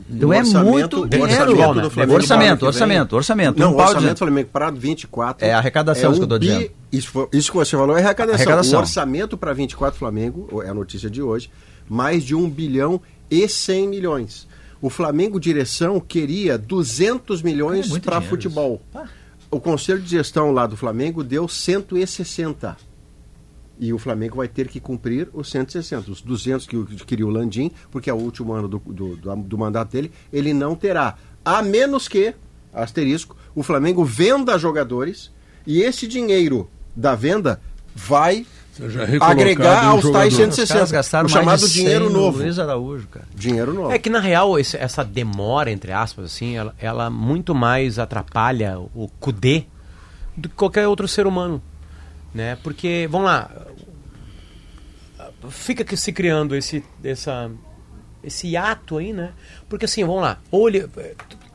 [0.08, 1.32] Então é muito dinheiro.
[1.50, 3.58] orçamento do Flamengo Orçamento, orçamento, orçamento.
[3.58, 5.44] Não, Um orçamento do Flamengo para 24.
[5.44, 6.70] É a arrecadação, isso que eu bi- dizendo.
[6.92, 8.36] Isso, isso que você falou é arrecadação.
[8.36, 8.78] Arrecadação.
[8.78, 11.50] O orçamento para 24 Flamengo, é a notícia de hoje,
[11.88, 14.46] mais de 1 bilhão e 100 milhões.
[14.80, 18.80] O Flamengo Direção queria 200 milhões É para futebol.
[19.50, 22.76] O conselho de gestão lá do Flamengo deu 160.
[23.78, 26.10] E o Flamengo vai ter que cumprir os 160.
[26.10, 29.58] Os 200 que queria o Landim, porque é o último ano do, do, do- do
[29.58, 31.16] mandato dele, ele não terá.
[31.44, 32.34] A menos que,
[32.72, 35.30] asterisco, o Flamengo venda jogadores
[35.66, 37.60] e esse dinheiro da venda
[37.94, 38.46] vai
[39.20, 40.92] agregar aos tais Os caras 160.
[40.92, 42.38] gastaram O chamado de 100 dinheiro no novo.
[42.38, 43.26] Luiz Araújo, cara.
[43.34, 43.92] Dinheiro novo.
[43.92, 48.78] É que na real esse- essa demora, entre aspas, assim, ela, ela muito mais atrapalha
[48.78, 49.68] o CUDE
[50.36, 51.62] do que qualquer outro ser humano.
[52.34, 52.56] Né?
[52.56, 53.48] Porque, vamos lá,
[55.50, 57.50] fica se criando esse, essa,
[58.22, 59.32] esse ato aí, né?
[59.68, 60.88] Porque assim, vamos lá, ele,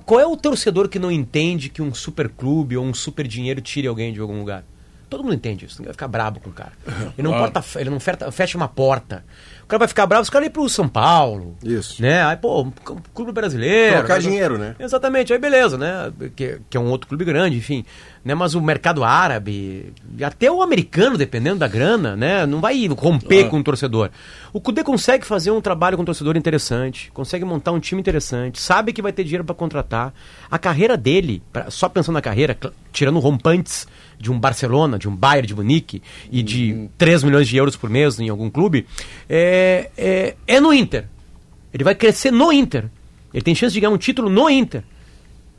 [0.05, 3.61] qual é o torcedor que não entende que um super clube ou um super dinheiro
[3.61, 4.63] tire alguém de algum lugar?
[5.09, 6.71] Todo mundo entende isso, ninguém vai ficar brabo com o cara.
[7.17, 9.23] Ele não, porta, ele não fecha, fecha uma porta.
[9.63, 11.55] O cara vai ficar bravo, os caras ir pro São Paulo.
[11.63, 12.01] Isso.
[12.01, 12.23] Né?
[12.23, 12.71] Aí, pô, um
[13.13, 13.97] clube brasileiro.
[13.97, 14.19] Trocar né?
[14.21, 14.75] dinheiro, né?
[14.79, 16.11] Exatamente, aí beleza, né?
[16.35, 17.85] Que, que é um outro clube grande, enfim.
[18.25, 18.33] Né?
[18.33, 19.93] Mas o mercado árabe,
[20.23, 22.45] até o americano, dependendo da grana, né?
[22.45, 24.09] Não vai romper com o torcedor.
[24.51, 28.59] O Cudê consegue fazer um trabalho com o torcedor interessante, consegue montar um time interessante,
[28.59, 30.13] sabe que vai ter dinheiro para contratar.
[30.49, 32.57] A carreira dele, pra- só pensando na carreira,
[32.91, 33.87] tirando rompantes
[34.19, 36.01] de um Barcelona, de um Bayern de Munique
[36.31, 38.85] e de 3 milhões de euros por mês em algum clube,
[39.29, 41.05] é, é, é no Inter.
[41.73, 42.89] Ele vai crescer no Inter.
[43.33, 44.83] Ele tem chance de ganhar um título no Inter.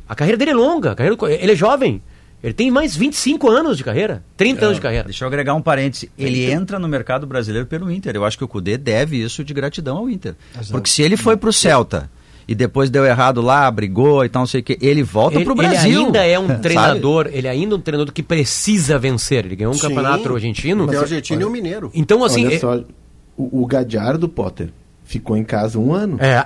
[0.09, 2.03] A carreira dele é longa, a carreira, ele é jovem.
[2.43, 5.05] Ele tem mais 25 anos de carreira, 30 anos de carreira.
[5.05, 6.11] Deixa eu agregar um parêntese.
[6.17, 8.17] Ele entra no mercado brasileiro pelo Inter.
[8.17, 10.35] Eu acho que o Cudê deve isso de gratidão ao Inter.
[10.71, 12.11] Porque se ele foi pro Celta
[12.51, 15.45] e depois deu errado lá, brigou e tal, não sei o que, ele volta Ele,
[15.45, 16.07] pro ele Brasil.
[16.07, 19.45] ainda é um treinador, ele ainda é um treinador que precisa vencer.
[19.47, 19.83] Ele ganhou um Sim.
[19.83, 20.85] campeonato argentino.
[20.85, 21.93] O argentino e o mineiro.
[21.95, 22.77] Então, assim, Olha é- só,
[23.37, 24.71] o, o Gadiardo Potter
[25.05, 26.17] ficou em casa um ano.
[26.21, 26.45] É.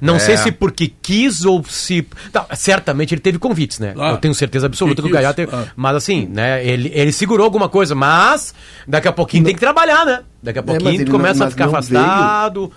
[0.00, 0.18] Não É.
[0.18, 2.06] sei se porque quis ou se.
[2.32, 3.94] Tá, certamente ele teve convites, né?
[3.96, 5.56] Ah, Eu tenho certeza absoluta que, que o Galhardo quis, teve.
[5.62, 5.72] ah.
[5.74, 6.62] Mas assim, né?
[6.66, 8.52] Ele, ele segurou alguma coisa, mas
[8.86, 10.20] daqui a pouquinho tem que trabalhar, né?
[10.42, 12.72] Daqui a mas pouquinho ele começa não- a ficar mas não afastado.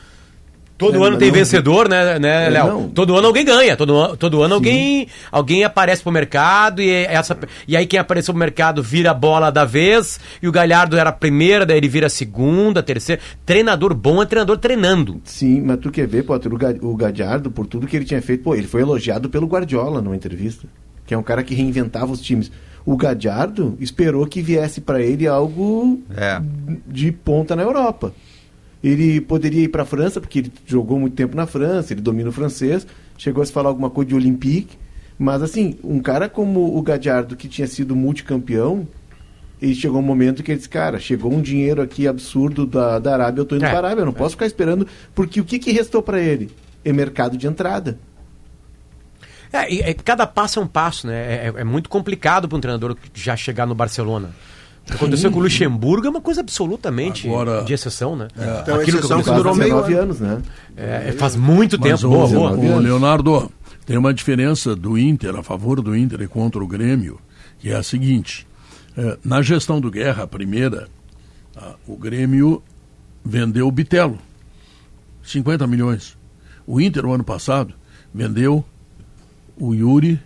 [0.79, 2.89] Todo É, ano tem vencedor, né, né É, Léo?
[2.95, 3.75] Todo ano alguém ganha.
[3.75, 8.39] Todo, todo ano alguém, alguém aparece pro mercado e, essa, e aí quem apareceu pro
[8.39, 10.19] mercado vira a bola da vez.
[10.41, 13.21] E o Galhardo era a primeira, daí ele vira a segunda, terceira.
[13.45, 15.19] Treinador bom é treinador treinando.
[15.25, 18.21] Sim, mas tu quer ver, Potter, o, Ga- o Gadiardo, por tudo que ele tinha
[18.21, 20.65] feito, pô, ele foi elogiado pelo Guardiola numa entrevista,
[21.05, 22.49] que é um cara que reinventava os times.
[22.85, 26.41] O Gadiardo esperou que viesse para ele algo É.
[26.87, 28.13] de ponta na Europa.
[28.83, 32.29] Ele poderia ir para a França, porque ele jogou muito tempo na França, ele domina
[32.29, 34.77] o francês, chegou a se falar alguma coisa de Olympique,
[35.17, 38.87] mas assim, um cara como o Gadiardo, que tinha sido multicampeão,
[39.61, 43.13] e chegou um momento que ele disse, cara, chegou um dinheiro aqui absurdo da, da
[43.13, 45.43] Arábia, eu tô indo É, para a Arábia, eu não posso ficar esperando, porque o
[45.43, 46.49] que, que restou para ele?
[46.85, 47.99] É mercado de entrada.
[49.51, 51.15] É, e- é, cada passo é um passo, né?
[51.15, 54.29] É, é- é muito complicado para um treinador já chegar no Barcelona.
[54.89, 58.27] O que aconteceu com o Luxemburgo é uma coisa absolutamente Agora- de exceção, né?
[58.35, 60.01] Então, a Aquilo exceção que que aconteceu- durou meio 19 ano.
[60.03, 60.41] anos, né?
[60.75, 62.11] é, faz muito Mas, tempo.
[62.13, 62.51] Boa, boa.
[62.75, 63.51] ô, Leonardo,
[63.85, 67.19] tem uma diferença do Inter, a favor do Inter e contra o Grêmio,
[67.59, 68.47] que é a seguinte.
[68.97, 70.87] é, na gestão do Guerra, a primeira,
[71.55, 72.61] ah, o Grêmio
[73.23, 74.17] vendeu o Bitelo,
[75.23, 76.17] 50 milhões.
[76.65, 77.73] O Inter, o ano passado,
[78.13, 78.65] vendeu
[79.57, 80.19] o Yuri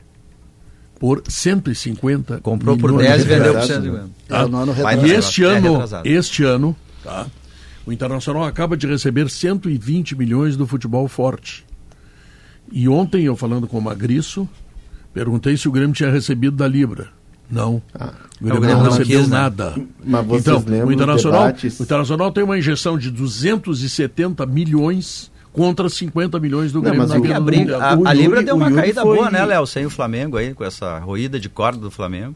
[1.04, 3.68] por 150 Comprou por milhões 10 e de vendeu por reais.
[3.68, 4.10] 150.
[4.30, 5.06] É, no ano Vai retrasado.
[5.06, 7.28] E este É, ano, este ano, tá?
[7.86, 11.66] O Internacional acaba de receber 120 milhões do futebol forte.
[12.72, 14.48] E ontem eu falando com o Magriço,
[15.14, 17.10] perguntei se o Grêmio tinha recebido da Libra.
[17.52, 17.82] Não.
[18.40, 19.38] o Grêmio Grêmio não não recebeu quis, né?
[19.38, 19.76] nada.
[20.06, 21.80] Mas vocês então, o Internacional, debates?
[21.82, 27.10] o Internacional tem uma injeção de 270 milhões contra 50 milhões do Não, Grêmio mas
[27.10, 27.20] na o-
[27.76, 29.66] A, a- O a Yuri- Libra deu uma caída foi- boa, né, Léo?
[29.66, 32.36] Sem o Flamengo aí, com essa roída de corda do Flamengo.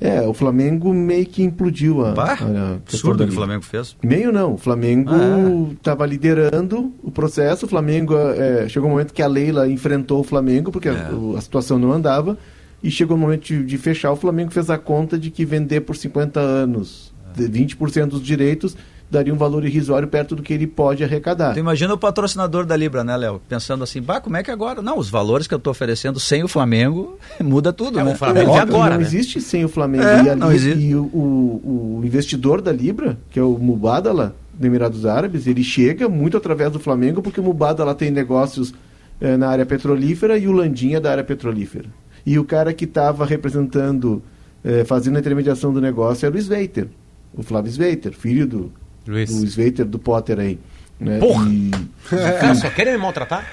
[0.00, 3.34] É, o Flamengo meio que implodiu a, Bah, a absurdo que o.
[3.34, 3.96] Flamengo fez.
[4.02, 9.12] Meio não, o Flamengo Ah, estava liderando o processo, o Flamengo é, chegou um momento
[9.12, 11.12] que a Leila enfrentou o Flamengo, porque a- É.
[11.14, 12.36] o- a, situação não andava,
[12.82, 15.82] e chegou o momento de, de fechar, o Flamengo fez a conta de que vender
[15.82, 18.76] por 50 anos, de 20% dos direitos,
[19.12, 21.52] daria um valor irrisório perto do que ele pode arrecadar.
[21.52, 23.40] Tu imagina o patrocinador da Libra, né, Léo?
[23.48, 24.80] Pensando assim, bah, como é que agora?
[24.80, 28.12] Não, os valores que eu tô oferecendo sem o Flamengo muda tudo, É, né?
[28.12, 29.06] o Flamengo Não, é agora, não né?
[29.06, 30.04] existe sem o Flamengo.
[30.04, 30.78] É, e a não existe.
[30.80, 35.62] e o, o- o investidor da Libra, que é o Mubadala, do Emirados Árabes, ele
[35.62, 38.72] chega muito através do Flamengo, porque o Mubadala tem negócios
[39.20, 41.86] eh, na área petrolífera e o Landinha da área petrolífera.
[42.24, 44.22] E o cara que estava representando,
[44.64, 46.88] eh, fazendo a intermediação do negócio era o Sveiter,
[47.34, 48.72] o Flávio Sveiter, filho do,
[49.06, 49.30] Luiz.
[49.30, 50.58] do Sveiter, do Potter aí.
[51.00, 51.18] Né?
[51.18, 51.48] Porra!
[51.50, 51.70] E-
[52.08, 53.44] Cara, só querem me maltratar?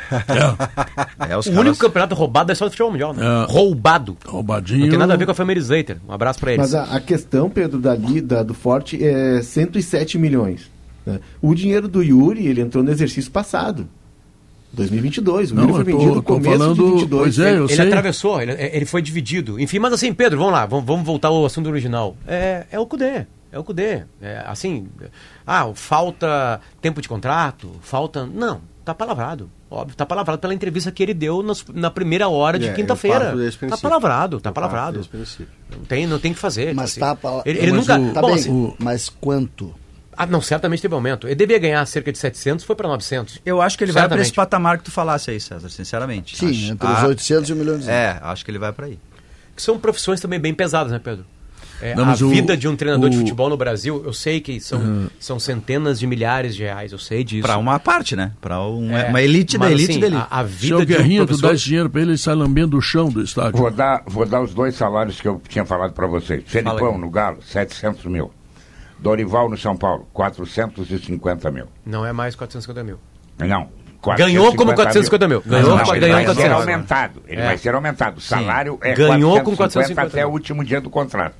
[1.28, 3.24] É, os O caras- único campeonato roubado da história do futebol mundial, né?
[3.26, 3.52] É.
[3.52, 4.16] Roubado.
[4.26, 4.82] Roubadinho.
[4.82, 5.98] Não tem nada a ver com a família Slater.
[6.08, 6.62] Um abraço pra eles.
[6.72, 10.70] Mas a, a questão, Pedro, dali, da, do Forte é 107 milhões.
[11.06, 11.20] né?
[11.42, 13.88] O dinheiro do Yuri, ele entrou no exercício passado.
[14.72, 15.52] 2022.
[15.52, 17.10] O Não, foi eu tô- vendido no tô começo falando- de 22.
[17.10, 17.88] pois é, eu ele sei.
[17.88, 19.60] atravessou, ele, ele foi dividido.
[19.60, 22.16] Enfim, mas assim, Pedro, vamos lá, vamos, vamos voltar ao assunto original.
[22.28, 24.04] É, é o Cudê, é o Cudê.
[24.22, 24.88] É, assim,
[25.46, 28.26] ah, falta tempo de contrato, falta...
[28.26, 29.50] Não, tá palavrado.
[29.72, 33.34] Óbvio, tá palavrado pela entrevista que ele deu nas- na primeira hora de É, quinta-feira.
[33.70, 35.08] Tá palavrado, tá Eu palavrado.
[35.72, 36.74] Não tem, não tem o que fazer.
[36.74, 37.00] Mas assim.
[37.00, 38.00] tá pala- Ele, ele Mas nunca...
[38.00, 39.76] o- Tá bom, bem, assim, mas quanto?
[40.18, 41.28] ah, não, certamente teve aumento.
[41.28, 43.40] Ele devia ganhar cerca de 700, foi pra 900.
[43.46, 44.26] Eu acho que ele vai para Certamente.
[44.26, 46.36] esse patamar que tu falasse aí, César, sinceramente.
[46.36, 48.74] Sim, Acho- entre ah, os 800 e um milhão de É, acho que ele vai
[48.74, 49.00] para aí.
[49.56, 51.26] que são profissões também bem pesadas, né, Pedro?
[51.82, 54.42] É, Não, a o- vida de um treinador de o- futebol no Brasil, eu sei
[54.42, 57.44] que são, são centenas de milhares de reais, eu sei disso.
[57.44, 58.32] Para uma parte, né?
[58.42, 60.16] Para uma, É, uma elite da mas, elite assim, dele.
[60.16, 61.48] A, a Se vida o de um Guerrinha, tu professor...
[61.48, 63.58] dá esse dinheiro pra ele, ele sai lambendo o chão do estádio.
[63.58, 66.44] Vou dar, vou dar os dois salários que eu tinha falado para vocês.
[66.46, 68.32] Felipão no Galo, 700 mil.
[69.00, 71.66] Dorival no São Paulo, 450 mil.
[71.86, 72.98] Não é mais 450 mil.
[73.38, 73.70] Não.
[74.18, 75.42] Ganhou como 450 mil.
[75.46, 76.58] Ganhou, não, ele ganhou vai com ser 450 mil.
[76.76, 77.22] aumentado.
[77.28, 77.46] Ele É.
[77.46, 78.18] vai ser aumentado.
[78.18, 80.34] O salário é Ganhou com 450 450 até o mil.
[80.36, 81.36] último dia do contrato.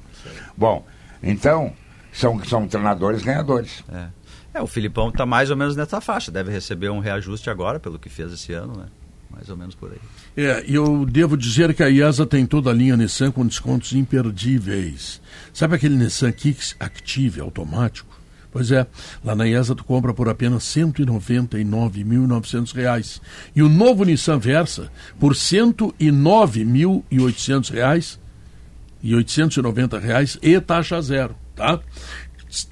[0.60, 0.86] Bom,
[1.24, 1.74] Então,
[2.12, 3.82] são, são treinadores ganhadores.
[3.90, 4.08] É.
[4.54, 6.32] É, o Filipão está mais ou menos nessa faixa.
[6.32, 8.88] Deve receber um reajuste agora, pelo que fez esse ano, né?
[9.30, 10.00] Mais ou menos por aí.
[10.36, 13.94] É, e eu devo dizer que a IESA tem toda a linha Nissan com descontos
[13.94, 15.22] imperdíveis.
[15.54, 18.20] Sabe aquele Nissan Kicks Active automático?
[18.52, 18.88] Pois é,
[19.24, 23.22] lá na IESA tu compra por apenas 199.900 reais.
[23.56, 28.20] E o novo Nissan Versa por 109.800 reais
[29.02, 31.80] e 890 reais e taxa zero, tá?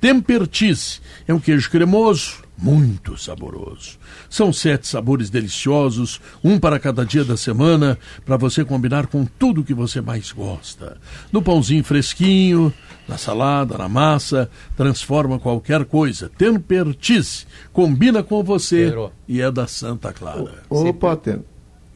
[0.02, 4.00] Temper Cheese é um queijo cremoso, muito saboroso.
[4.28, 9.64] São sete sabores deliciosos, um para cada dia da semana, para você combinar com tudo
[9.64, 10.98] que você mais gosta.
[11.32, 12.74] No pãozinho fresquinho,
[13.08, 16.32] na salada, na massa, transforma qualquer coisa.
[16.36, 18.92] Temper Cheese combina com você
[19.28, 20.64] e é da Santa Clara.
[20.70, 21.42] Ô, Potter,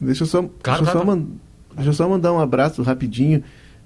[0.00, 1.28] deixa eu só, Claro, deixa eu só, claro.
[1.74, 3.42] deixa eu só mandar um abraço rapidinho.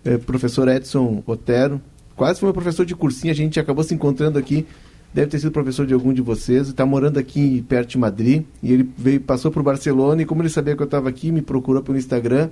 [0.07, 1.81] É, professor Edson Otero,
[2.15, 4.65] quase foi meu professor de cursinho, a gente acabou se encontrando aqui.
[5.13, 6.69] Deve ter sido professor de algum de vocês.
[6.69, 8.45] Está morando aqui perto de Madrid.
[8.63, 10.21] E ele veio, passou por Barcelona.
[10.21, 12.51] E como ele sabia que eu estava aqui, me procurou pelo Instagram.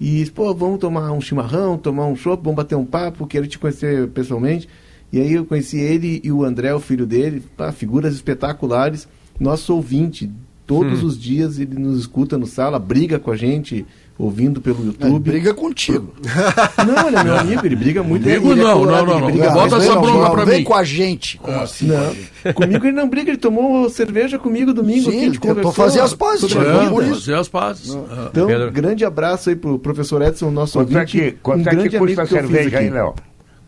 [0.00, 3.46] E disse, pô, vamos tomar um chimarrão, tomar um chopp, vamos bater um papo, quero
[3.46, 4.68] te conhecer pessoalmente.
[5.12, 9.06] E aí eu conheci ele e o André, o filho dele, pá, figuras espetaculares.
[9.38, 10.30] Nosso ouvinte,
[10.66, 13.86] todos os dias ele nos escuta no sala, briga com a gente,
[14.20, 15.18] ouvindo pelo Ele YouTube.
[15.30, 16.12] briga contigo.
[16.86, 18.22] Não, ele é meu amigo, ele briga muito.
[18.24, 19.32] Comigo ele é não, colorado, não, não, ele não.
[19.32, 20.64] briga Bota essa não, bronca não, pra vem mim.
[20.64, 21.38] com a gente.
[21.38, 21.86] Como assim?
[21.86, 25.48] Não, comigo ele não briga, ele tomou cerveja comigo domingo Sim, aqui, a gente tentou
[25.48, 27.94] conversou fazer as pazes, É, fazer as pazes.
[27.94, 28.28] Ah.
[28.30, 28.70] Então, Pedro.
[28.70, 31.12] grande abraço aí pro professor Edson, nosso Quanto é ouvinte.
[31.18, 32.86] que, quanto um é que grande custa a amigo que eu fiz cerveja, aqui.
[32.86, 33.14] hein, Léo?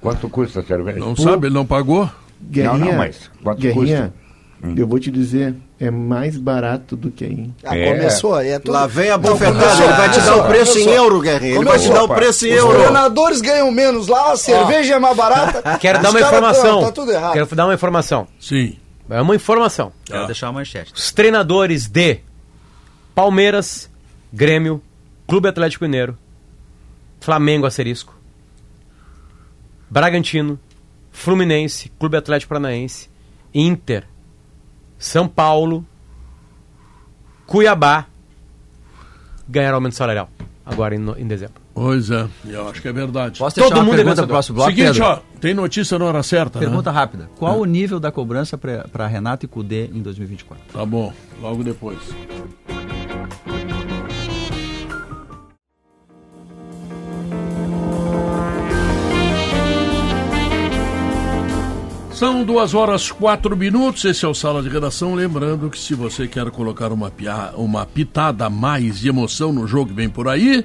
[0.01, 0.99] Quanto custa a cerveja?
[0.99, 2.11] Não sabe, ele não pagou?
[2.51, 4.13] Guerrinha, Não, não, mas quanto Guerrinha,
[4.65, 4.75] Hum.
[4.77, 5.55] eu vou te dizer,
[5.87, 7.51] é mais barato do que aí.
[7.65, 7.93] Ah, É.
[7.93, 8.49] começou aí.
[8.51, 8.73] É tudo...
[8.73, 11.55] Lá vem a bofetada, ele vai te dar o preço em euro, Guerrinha.
[11.57, 12.79] Ele vai te dar o preço em Os euro.
[12.79, 15.63] treinadores ganham menos lá, a cerveja é mais barata.
[15.81, 16.81] Quero Os dar uma informação.
[16.83, 17.33] Tá tudo errado.
[17.33, 18.29] Quero dar uma informação.
[18.39, 18.77] Sim.
[19.11, 19.93] É uma informação.
[20.05, 20.93] Quero deixar uma manchete.
[20.95, 22.21] Os treinadores de
[23.15, 23.91] Palmeiras,
[24.33, 24.81] Grêmio,
[25.27, 26.17] Clube Atlético Mineiro,
[27.21, 28.15] Flamengo Asterisco,
[29.91, 30.59] Bragantino,
[31.11, 33.11] Fluminense, Clube Atlético Paranaense,
[33.55, 34.05] Inter,
[35.03, 35.85] São Paulo,
[37.45, 38.07] Cuiabá
[39.49, 40.31] ganharam aumento salarial
[40.65, 41.61] agora em, em dezembro.
[41.75, 43.41] Pois é, eu acho que é verdade.
[43.41, 44.27] Posso Todo mundo é pergunta vencedor.
[44.27, 45.05] pro próximo bloco, Seguinte, Pedro?
[45.05, 46.99] ó, tem notícia na hora certa, Pergunta né?
[46.99, 47.31] rápida.
[47.37, 50.65] Qual o nível da cobrança para Renato e Cudê em 2024?
[50.73, 51.99] Tá bom, logo depois.
[62.23, 64.05] São duas horas quatro minutos.
[64.05, 65.13] Esse é o Sala de Redação.
[65.13, 69.67] Lembrando que se você quer colocar uma, pia- uma pitada a mais de emoção no
[69.67, 70.65] jogo que vem por aí,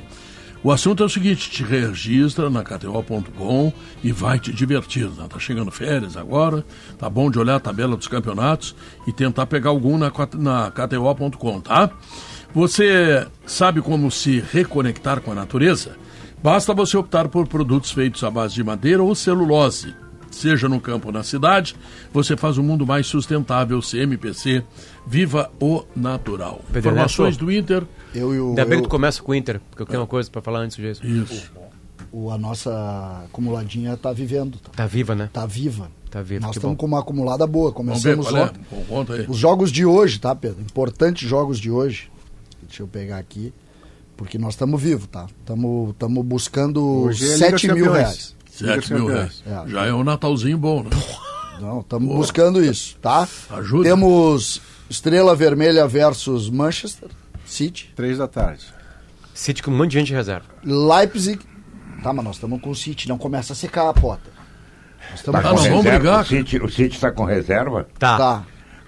[0.64, 5.10] o assunto é o seguinte: te registra na KTO.com e vai te divertir.
[5.10, 5.26] Né?
[5.28, 6.64] Tá chegando férias agora,
[6.96, 8.76] tá bom de olhar a tabela dos campeonatos
[9.08, 11.90] e tentar pegar algum na, na KTO.com, tá?
[12.54, 15.98] Você sabe como se reconectar com a natureza?
[16.44, 19.96] Basta você optar por produtos feitos à base de madeira ou celulose.
[20.38, 21.76] Seja no campo ou na cidade,
[22.14, 23.82] você faz um mundo mais sustentável.
[23.82, 24.64] CMPC,
[25.06, 26.62] viva o natural.
[26.72, 27.46] Pedro Informações Ernesto.
[27.46, 27.84] do Inter.
[28.14, 30.08] Eu e o, Ainda bem que tu começa com o Inter, porque eu tenho uma
[30.08, 31.06] coisa pra falar antes disso.
[31.06, 31.52] Isso.
[32.12, 35.30] o- a nossa acumuladinha tá vivendo, tá, Tá viva, né?
[35.34, 35.90] tá viva.
[36.10, 36.80] Tá viva, Nós estamos bom.
[36.82, 37.70] com uma acumulada boa.
[37.70, 38.44] Ver Começamos qual é.
[38.46, 38.62] ontem.
[38.72, 39.26] Bom, Conta aí.
[39.28, 40.62] Os jogos de hoje, tá, Pedro?
[40.62, 42.10] Importantes jogos de hoje.
[42.66, 43.54] Deixa eu pegar aqui.
[44.16, 45.28] Porque nós estamos vivos, tá?
[45.42, 45.94] Estamos
[46.26, 48.36] buscando Hoje é Liga 7 mil reais.
[48.58, 49.44] Sete mil reais.
[49.46, 49.70] É.
[49.70, 50.90] Já é um Natalzinho bom, né?
[51.60, 53.28] Não, estamos buscando isso, tá?
[53.52, 53.90] Ajuda.
[53.90, 57.10] Temos Estrela Vermelha versus Manchester
[57.46, 58.66] City, Três da tarde.
[59.34, 60.46] City com um monte de gente em reserva.
[60.64, 61.40] Leipzig.
[62.04, 64.30] Tá, mas nós estamos com o City, não começa a secar a pota.
[65.10, 65.98] Nós estamos Tá, com nós o vamos City.
[65.98, 67.88] brigar, O City, o City está com reserva?
[67.98, 68.18] Tá.
[68.18, 68.44] Tá.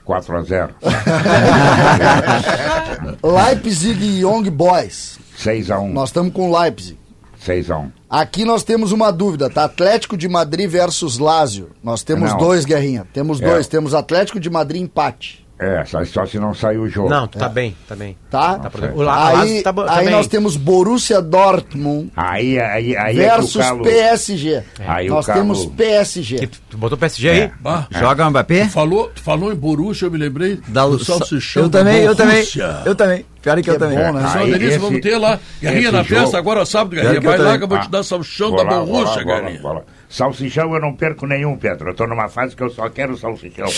[0.05, 0.75] 4 a 0
[3.23, 5.19] Leipzig e Young Boys.
[5.37, 6.98] 6 a 1 Nós estamos com Leipzig.
[7.39, 9.63] 6 a 1 Aqui nós temos uma dúvida, tá?
[9.65, 11.69] Atlético de Madrid versus Lazio.
[11.83, 12.37] Nós temos Não.
[12.37, 13.07] dois, Guerrinha.
[13.13, 13.45] Temos É.
[13.49, 13.67] dois.
[13.67, 17.09] Temos Atlético de Madrid empate, É, só, só se não sair o jogo.
[17.09, 18.15] Não, tu tá bem, tá bem.
[18.31, 18.57] tá?
[18.59, 18.71] Tá.
[18.95, 23.61] O aí tá bo- tá aí nós temos Borussia Dortmund Aí, aí, aí é versus
[23.61, 23.83] calo...
[23.83, 24.63] PSG.
[24.87, 26.37] Aí o nós calo- temos PSG.
[26.37, 27.39] Que tu, tu botou PSG aí?
[27.41, 27.51] É.
[27.59, 28.69] Bah, Joga o Mbappé?
[28.69, 32.15] falou, tu falou em Borussia, eu me lembrei Da- do salsichão eu da também, eu
[32.15, 32.45] também.
[32.85, 33.25] Eu também.
[33.41, 33.97] Pior é que, Que eu é também.
[33.97, 34.31] bom, né?
[34.35, 35.39] Aí, delícia, esse- vamos ter lá.
[35.61, 37.89] Guerrinha esse na jogo- festa, agora sábado, eu Vai lá que eu vou te Ah,
[37.89, 39.23] dar salsichão vou da Borussia,
[39.61, 41.91] vou Salsichão eu não perco nenhum, Pedro.
[41.91, 43.67] Eu tô numa fase que eu só quero salsichão.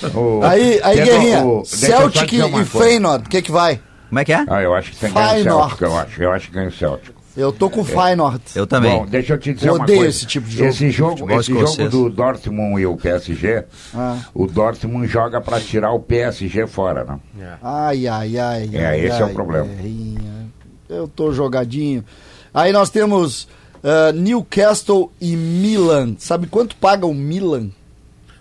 [0.00, 0.38] Tá bom.
[0.40, 2.64] O- Aí, aí Pedro, Guerrinha, o- Celtic e coisa.
[2.66, 3.80] Feyenoord, o que que vai?
[4.10, 4.44] Como é que é?
[4.46, 5.60] Ah, eu acho que tem que ganhar o.
[5.60, 6.22] Celtic, eu acho.
[6.22, 7.14] Eu acho que ganha o Celtic.
[7.34, 8.42] Eu tô com o Feyenoord.
[8.54, 8.94] Eu também.
[8.98, 10.10] Bom, deixa eu te dizer Eu uma odeio coisa.
[10.14, 10.68] esse tipo de jogo.
[10.68, 13.64] Esse jogo, esse jogo do Dortmund e o PSG,
[13.94, 14.18] Ah.
[14.34, 17.18] o Dortmund joga para tirar o PSG fora, né?
[17.62, 18.70] Ai, ai, ai.
[18.74, 19.64] É, ai, esse é o ai, problema.
[19.64, 20.46] guerrinha.
[20.90, 22.04] Eu tô jogadinho.
[22.52, 23.48] Aí nós temos
[23.82, 26.16] ah, Newcastle e Milan.
[26.18, 27.70] Sabe quanto paga o Milan?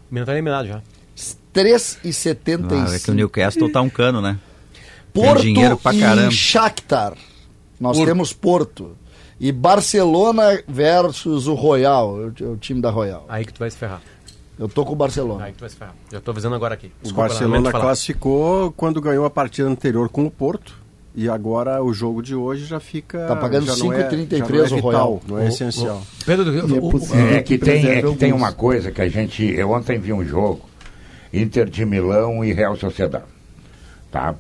[0.10, 0.82] O Milan tá eliminado já.
[1.54, 2.88] 3,75.
[2.92, 4.38] Ah, é que o Newcastle tá um cano, né?
[5.14, 6.32] Porto dinheiro pra e caramba.
[6.32, 7.14] Shakhtar.
[7.80, 8.08] Nós Porto.
[8.08, 8.98] temos Porto.
[9.39, 13.26] E Barcelona versus o Royal, o, o time da Royal.
[13.28, 14.02] Aí que tu vai se ferrar.
[14.58, 15.46] Eu tô com o Barcelona.
[15.46, 15.96] Aí que tu vai se ferrar.
[16.12, 16.88] Já tô avisando agora aqui.
[16.88, 17.84] O Desculpa, Barcelona lamento falar.
[17.86, 20.76] classificou quando ganhou a partida anterior com o Porto.
[21.14, 23.26] E agora o jogo de hoje já fica.
[23.28, 25.22] Tá pagando já não é- 5,33 já não é o Royal.
[25.28, 26.01] Não é essencial.
[26.26, 27.28] Pedro, E é o- o- possível.
[27.28, 29.43] É que tem, é que tem uma coisa que a gente.
[29.45, 30.62] Eu ontem vi um jogo,
[31.34, 33.26] Inter de Milão e Real Sociedade.
[34.09, 34.36] Tá?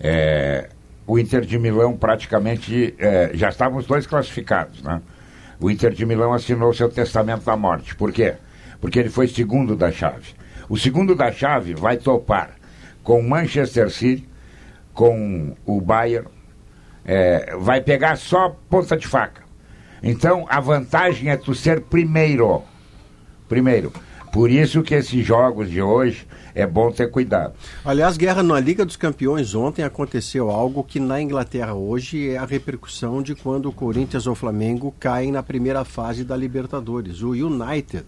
[0.00, 0.68] É,
[1.06, 2.94] o Inter de Milão praticamente.
[2.98, 5.00] é, já estavam os dois classificados, né?
[5.60, 7.94] O Inter de Milão assinou seu testamento da morte.
[7.94, 8.34] Por quê?
[8.80, 10.34] Porque ele foi segundo da chave.
[10.68, 12.50] O segundo da chave vai topar
[13.02, 14.28] com o Manchester City,
[14.98, 16.26] com o Bayern,
[17.04, 19.42] é, vai pegar só ponta de faca.
[20.02, 22.64] Então a vantagem é tu ser primeiro.
[23.48, 23.92] Primeiro.
[24.32, 27.54] Por isso que esses jogos de hoje é bom ter cuidado.
[27.84, 32.44] Aliás, guerra na Liga dos Campeões ontem aconteceu algo que na Inglaterra hoje é a
[32.44, 37.22] repercussão de quando o Corinthians ou o Flamengo caem na primeira fase da Libertadores.
[37.22, 38.04] O United,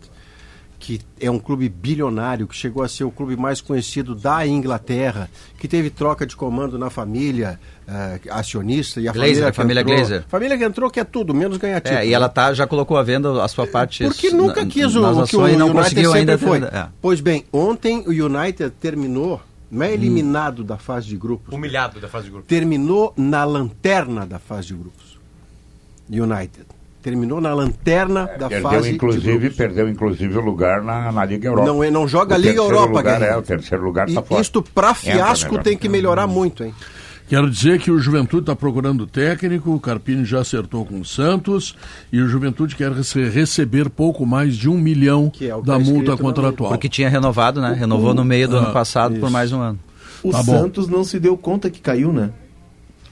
[0.80, 5.28] que é um clube bilionário, que chegou a ser o clube mais conhecido da Inglaterra,
[5.58, 9.80] que teve troca de comando na família eh, acionista e a Glazer, família, a família
[9.82, 10.24] entrou, Glazer.
[10.26, 12.00] Família que entrou que é tudo, menos ganhar título.
[12.00, 14.04] É, e ela tá, já colocou à venda a sua parte.
[14.04, 16.38] Porque nunca na- quis o, o que o não United conseguiu ainda.
[16.38, 16.60] foi.
[16.60, 16.88] ter- é.
[17.02, 19.38] Pois bem, ontem o United terminou,
[19.70, 19.88] não Hum.
[19.90, 22.46] é eliminado da fase de grupos, Humilhado da fase de grupo.
[22.48, 25.18] terminou na lanterna da fase de grupos.
[26.08, 26.64] United.
[27.02, 31.66] Terminou na lanterna da perdeu, fase inclusive, perdeu inclusive o lugar na, na Liga Europa.
[31.66, 33.22] Não, é- não joga a O Liga terceiro Europa, lugar.
[33.22, 34.40] É, o terceiro lugar E tá fora.
[34.42, 36.74] isto pra Entra fiasco tem que melhorar muito, hein?
[37.26, 41.76] Quero dizer que o Juventude está procurando técnico, o Carpini já acertou com o Santos
[42.12, 45.66] e o Juventude quer rece- receber pouco mais de um milhão Que é o que
[45.68, 46.70] da tá multa contratual.
[46.72, 47.72] Porque tinha renovado, né?
[47.78, 49.30] Renovou no meio do Ah, ano passado por isso.
[49.30, 49.78] mais um ano.
[50.24, 50.52] O Tá bom.
[50.60, 52.30] Santos não se deu conta que caiu, né?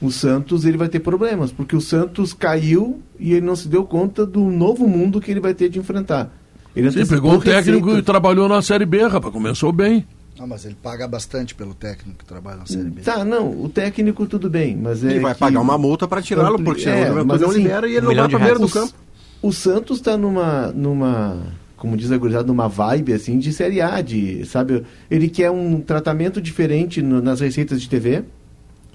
[0.01, 3.83] O Santos ele vai ter problemas, porque o Santos caiu e ele não se deu
[3.85, 6.33] conta do novo mundo que ele vai ter de enfrentar.
[6.75, 9.33] Ele Sim, pegou um técnico e trabalhou na Série B, rapaz.
[9.33, 10.05] Começou bem.
[10.39, 13.01] Ah, mas ele paga bastante pelo técnico que trabalha na Série B.
[13.01, 16.21] Tá, não, o técnico tudo bem, mas é Ele vai que pagar uma multa para
[16.21, 18.15] tirá-lo, Ampli- porque senão é, o Juventude mas não assim, libera e ele um não
[18.15, 18.93] vai para meio do campo.
[19.41, 21.39] O Santos está numa, numa,
[21.75, 24.83] como diz a gurizada, numa vibe assim de Série A, de, sabe?
[25.11, 28.23] Ele quer um tratamento diferente no- nas receitas de TV,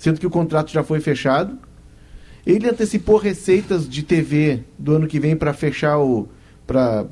[0.05, 1.59] sendo que o contrato já foi fechado.
[2.47, 6.29] Ele antecipou receitas de TV do ano que vem para fechar o
[6.67, 7.05] para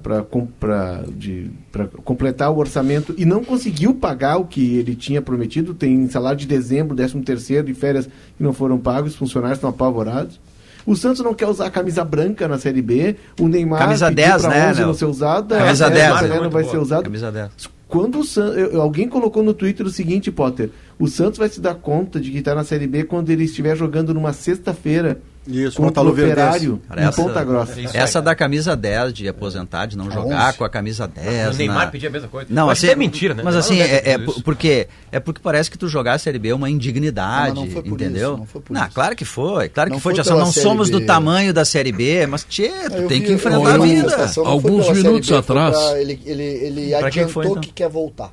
[2.04, 5.74] completar o orçamento e não conseguiu pagar o que ele tinha prometido.
[5.74, 9.68] Tem salário de dezembro, 13 terceiro e férias que não foram pagos, os funcionários estão
[9.70, 10.40] apavorados.
[10.86, 13.16] O Santos não quer usar a camisa branca na Série B.
[13.40, 14.86] O Neymar Camisa pediu 10, pra né, 11 Léo?
[14.86, 15.58] não ser usada.
[15.58, 16.28] Camisa a 10, Pelé né?
[16.28, 16.82] não vai Muito ser boa.
[16.82, 17.02] usado.
[17.04, 17.50] Camisa 10.
[17.92, 18.54] Quando o San...
[18.80, 22.38] alguém colocou no Twitter o seguinte, Potter, o Santos vai se dar conta de que
[22.38, 26.08] está na Série B quando ele estiver jogando numa sexta-feira Isso, contra o.
[26.10, 27.74] Operário Cara, em essa- Ponta Grossa.
[27.94, 30.58] Essa da camisa 10 de aposentar, de não jogar 11.
[30.58, 31.54] com a camisa 10.
[31.54, 32.46] O Neymar na- pedia a mesma coisa.
[32.50, 33.42] Não, acho assim, que é mentira, né?
[33.44, 36.54] Mas assim, é, é porque, é porque parece que tu jogar a Série B é
[36.54, 38.30] uma indignidade, Não, mas não foi por entendeu?
[38.30, 38.94] isso, não foi por não, isso.
[38.94, 40.14] claro que foi, claro Não que foi.
[40.14, 41.00] foi pela não somos B.
[41.00, 44.30] do tamanho da Série B, mas tchê, tu Eu tem vi- que enfrentar a vida.
[44.44, 47.60] Alguns minutos atrás- Ele, ele, ele Pra quem adiantou foi, então?
[47.60, 48.30] que quer voltar.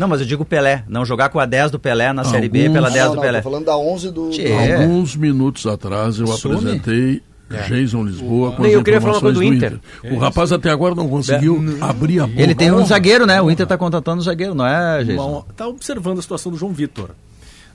[0.00, 2.60] Não, mas eu digo Pelé, não jogar com a 10 do Pelé na Série B
[2.60, 3.38] Alguns- pela 10 não, do não, Pelé.
[3.42, 4.30] tô falando da 11 do...
[4.30, 4.42] Tchê.
[4.48, 4.76] É.
[4.76, 7.62] Alguns minutos atrás eu apresentei É.
[7.64, 9.72] Jason Lisboa com as eu queria falar uma coisa do do Inter.
[10.02, 10.12] Inter.
[10.14, 12.40] O rapaz até agora não conseguiu abrir a boca.
[12.40, 13.42] Ele tem um zagueiro, né?
[13.42, 15.30] O Inter tá contratando um zagueiro, não é, Jason?
[15.30, 17.10] Uma- tá observando a situação do João Vitor,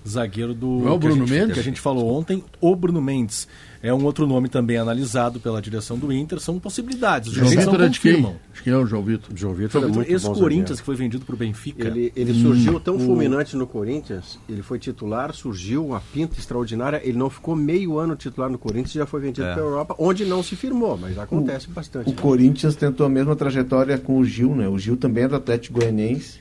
[0.08, 1.54] zagueiro do Não é o que, a Bruno gente, Mendes?
[1.54, 3.48] que a gente falou ontem, o Bruno Mendes.
[3.84, 7.30] É um outro nome também analisado pela direção do Inter, são possibilidades.
[7.30, 8.36] Os João Vitor não é de quem?
[8.52, 9.30] Acho que é o João Vitor.
[9.38, 10.78] João Vitor é João muito ex-Corinthians, zagueiro.
[10.78, 11.88] que foi vendido para o Benfica.
[11.88, 17.18] Ele, ele surgiu tão fulminante no Corinthians, ele foi titular, surgiu uma pinta extraordinária, ele
[17.18, 19.54] não ficou meio ano titular no Corinthians e já foi vendido É.
[19.54, 22.10] para a Europa, onde não se firmou, mas acontece bastante.
[22.10, 24.68] O Corinthians tentou a mesma trajetória com o Gil, né?
[24.68, 26.40] O Gil também é do Atlético Goianiense.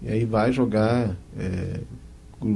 [0.00, 1.80] E aí vai jogar é,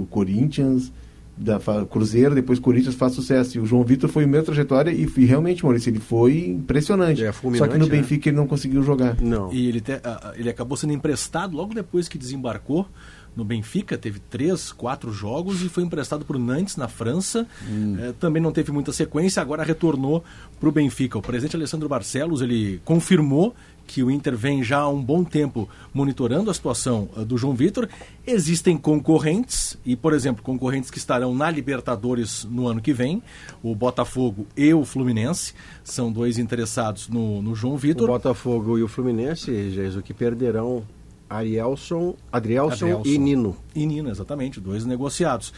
[0.02, 0.92] o Corinthians,
[1.36, 3.56] da, Cruzeiro, depois Corinthians faz sucesso.
[3.56, 7.24] E o João Vitor foi a mesma trajetória e, e realmente, Maurício, ele foi impressionante.
[7.24, 7.90] É, Só que no né?
[7.90, 9.20] Benfica ele não conseguiu jogar.
[9.20, 9.52] Não.
[9.52, 10.00] E ele, te-
[10.36, 12.86] ele acabou sendo emprestado logo depois que desembarcou
[13.34, 17.46] no Benfica, teve três, quatro jogos e foi emprestado para o Nantes na França.
[17.66, 17.96] Hum.
[17.98, 20.24] Eh, também não teve muita sequência, agora retornou
[20.58, 21.16] para o Benfica.
[21.16, 23.54] O presidente Alessandro Barcelos ele confirmou
[23.90, 27.56] que o Inter vem já há um bom tempo monitorando a situação eh, do João
[27.56, 27.88] Vitor.
[28.24, 33.20] Existem concorrentes, e, por exemplo, concorrentes que estarão na Libertadores no ano que vem,
[33.60, 38.06] o Botafogo e o Fluminense, são dois interessados no, no João O Vitor.
[38.06, 40.84] Botafogo e o Fluminense, Jesus, que perderão
[41.28, 43.02] Arielson, Adrielson, Adrielson.
[43.08, 43.56] e Nino.
[43.74, 45.52] E Nino, exatamente, dois negociados.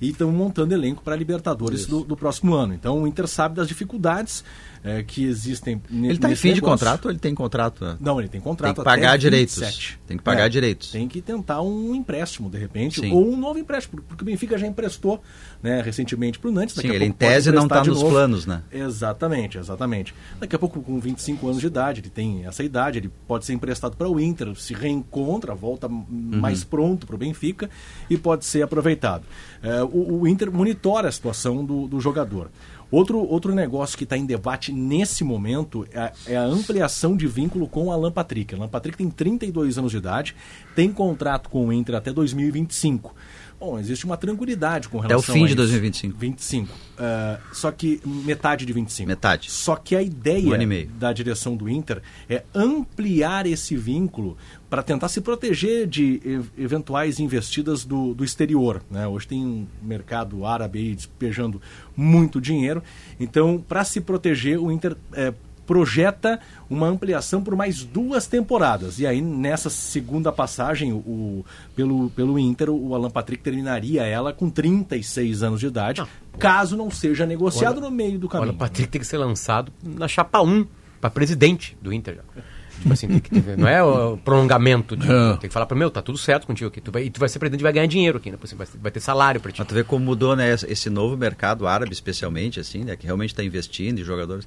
[0.00, 2.74] E estão montando elenco para a Libertadores do, do próximo ano.
[2.74, 4.44] Então o Inter sabe das dificuldades
[4.86, 7.84] eh, que existem Ele está em fim de contrato ou ele tem contrato?
[7.84, 7.96] né?
[8.00, 9.56] Não, ele tem contrato Tem que pagar até direitos.
[9.58, 9.98] 27.
[10.06, 10.90] Tem que pagar É, direitos.
[10.92, 13.12] Tem que tentar um empréstimo, de repente, Sim.
[13.12, 15.20] ou um novo empréstimo, porque o Benfica já emprestou
[15.62, 16.74] né, recentemente para o Nantes.
[16.76, 18.12] Sim, ele em tese não está de nos novo.
[18.12, 18.62] planos, né?
[18.70, 20.14] Exatamente, exatamente.
[20.38, 23.52] Daqui a pouco, com 25 anos de idade, ele tem essa idade, ele pode ser
[23.52, 26.40] emprestado para o Inter, se reencontra, volta Uhum.
[26.40, 27.68] mais pronto para o Benfica
[28.08, 29.24] e pode ser aproveitado.
[29.62, 32.50] É, o, o Inter monitora a situação do, do jogador.
[32.90, 37.66] Outro, outro negócio que está em debate nesse momento é, é a ampliação de vínculo
[37.66, 38.54] com o Alan Patrick.
[38.54, 40.36] Alan Patrick tem 32 anos de idade,
[40.74, 43.14] tem contrato com o Inter até 2025.
[43.58, 45.56] Bom, existe uma tranquilidade com Até o relação fim de isso.
[45.56, 46.18] 2025.
[46.18, 46.74] 25.
[46.98, 49.08] Ah, só que metade de 25.
[49.08, 49.50] Metade.
[49.50, 54.36] Só que a ideia Um da direção do Inter é ampliar esse vínculo
[54.76, 56.20] para tentar se proteger de
[56.58, 58.82] eventuais investidas do, do exterior.
[58.90, 59.08] Né?
[59.08, 61.62] Hoje tem um mercado árabe aí despejando
[61.96, 62.82] muito dinheiro.
[63.18, 65.32] Então, para se proteger, o Inter eh,
[65.66, 68.98] projeta uma ampliação por mais duas temporadas.
[68.98, 71.42] E aí, nessa segunda passagem, o,
[71.74, 76.04] pelo, pelo Inter, o Alan Patrick terminaria ela com 36 anos de idade,
[76.38, 78.50] caso não seja negociado no meio do caminho.
[78.50, 80.66] Olha, o Patrick tem que ser lançado na chapa 1
[81.00, 82.16] para presidente do Inter.
[82.16, 82.42] já.
[82.80, 84.96] Tipo assim, tem que ter- não é o prolongamento.
[84.96, 85.36] de- É.
[85.38, 86.80] Tem que falar para meu, tá tudo certo contigo aqui.
[86.80, 88.36] Tu vai, e tu vai ser presidente e vai ganhar dinheiro aqui, né?
[88.36, 89.58] Por exemplo, Vai, vai ter salário para ti.
[89.60, 90.52] Mas tu vê como mudou, né?
[90.52, 92.96] esse- Esse novo mercado árabe, especialmente, assim, né?
[92.96, 94.46] Que realmente está investindo em jogadores.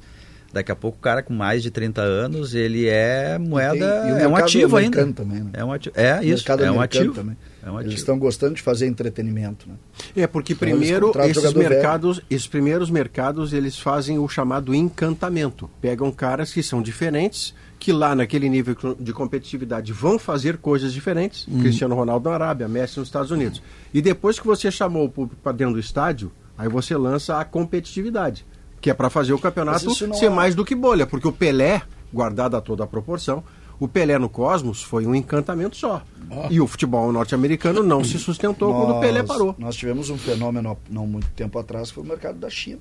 [0.51, 4.17] Daqui a pouco o cara com mais de 30 anos, ele é moeda, E o
[4.17, 5.05] é um mercado ativo ainda.
[5.13, 5.51] também, né?
[5.53, 5.93] É um ativo.
[5.95, 7.13] É isso, é um ativo.
[7.13, 7.37] também.
[7.61, 7.93] É um Eles ativo.
[7.99, 9.75] estão gostando de fazer entretenimento, né?
[10.15, 11.69] É porque Então, eles primeiro esses jogador velho.
[11.69, 15.69] mercados, esses primeiros mercados, eles fazem o chamado encantamento.
[15.79, 21.45] Pegam caras que são diferentes, que lá naquele nível de competitividade vão fazer coisas diferentes.
[21.61, 23.61] Cristiano Ronaldo na Arábia, Messi nos Estados Unidos.
[23.93, 27.45] E depois que você chamou o público para dentro do estádio, aí você lança a
[27.45, 28.45] competitividade,
[28.81, 31.81] que é para fazer o campeonato ser é- mais do que bolha, porque o Pelé,
[32.13, 33.43] guardado a toda a proporção,
[33.79, 36.03] o Pelé no Cosmos foi um encantamento só.
[36.49, 39.55] E o futebol norte-americano não se sustentou quando o Pelé Nós- parou.
[39.57, 42.79] Nós tivemos um fenômeno não muito tempo atrás, que foi o mercado da China.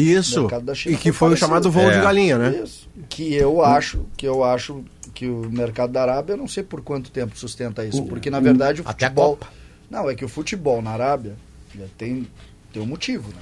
[0.00, 0.38] Isso.
[0.40, 1.96] O mercado da China E que foi o chamado voo É.
[1.96, 2.60] de galinha, né?
[2.64, 2.88] Isso.
[3.08, 4.84] Que eu acho, que eu acho
[5.14, 8.38] que o mercado da Arábia, eu não sei por quanto tempo sustenta isso, porque na
[8.40, 9.48] verdade o Até a futebol, Copa.
[9.90, 11.34] não é que o futebol na Arábia
[11.76, 12.26] já tem
[12.72, 13.40] tem um motivo, né?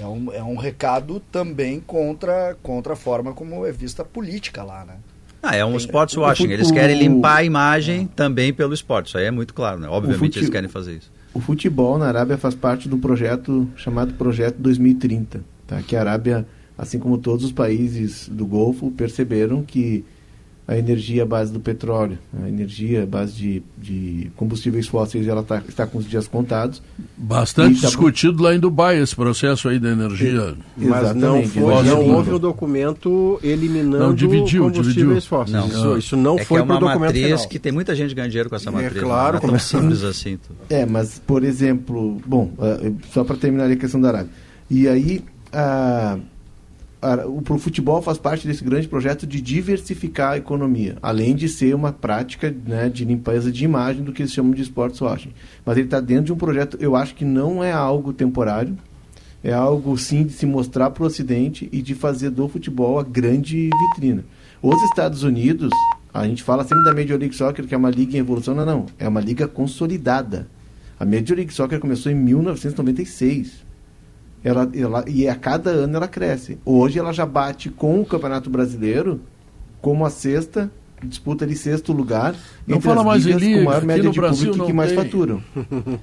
[0.00, 4.62] É um, é um recado também contra contra a forma como é vista a política
[4.62, 4.94] lá, né?
[5.42, 6.50] Ah, é um sports washing.
[6.50, 9.08] Eles querem limpar a imagem também pelo esporte.
[9.08, 9.88] Isso aí é muito claro, né?
[9.88, 11.12] Obviamente fute- eles querem fazer isso.
[11.32, 15.80] O futebol na Arábia faz parte do projeto chamado Projeto 2030, tá?
[15.82, 16.44] que a Arábia,
[16.76, 20.04] assim como todos os países do Golfo, perceberam que
[20.66, 25.42] a energia à base do petróleo, a energia à base de, de combustíveis fósseis, ela
[25.42, 26.82] tá, está com os dias contados.
[27.16, 30.54] Bastante E tá- discutido lá em Dubai esse processo aí da energia.
[30.76, 35.22] Mas não, foi, não houve um documento eliminando Não, dividiu, combustíveis dividiu.
[35.22, 35.56] fósseis.
[35.56, 35.68] Não.
[35.68, 37.48] Isso, isso não é foi é para o uma documento matriz final.
[37.48, 39.02] que tem muita gente ganhando dinheiro com essa É matriz.
[39.02, 40.36] claro, não é tão é- simples assim.
[40.36, 42.78] tu- É, mas, por exemplo, bom, ah,
[43.10, 44.30] só para terminar a questão da Arábia.
[44.70, 46.18] E aí, a,
[47.00, 51.74] a, o futebol faz parte desse grande projeto de diversificar a economia, além de ser
[51.74, 55.32] uma prática né, de limpeza de imagem do que eles chamam de sports washing.
[55.64, 58.76] Mas ele está dentro de um projeto, eu acho que não é algo temporário,
[59.42, 63.04] é algo sim de se mostrar para o Ocidente e de fazer do futebol a
[63.04, 64.24] grande vitrina.
[64.60, 65.70] Os Estados Unidos,
[66.12, 68.66] a gente fala sempre da Major League Soccer, que é uma liga em evolução, não,
[68.66, 70.48] não, é uma liga consolidada.
[70.98, 73.67] A Major League Soccer começou em 1996.
[74.44, 76.58] Ela, ela, e a cada ano ela cresce.
[76.64, 79.20] Hoje ela já bate com o Campeonato Brasileiro
[79.82, 80.70] como a sexta,
[81.02, 82.34] disputa ali sexto lugar.
[82.66, 84.72] Não fala mais em ligas liga, com maior aqui média no de Brasil público que
[84.72, 84.98] mais tem.
[84.98, 85.42] faturam.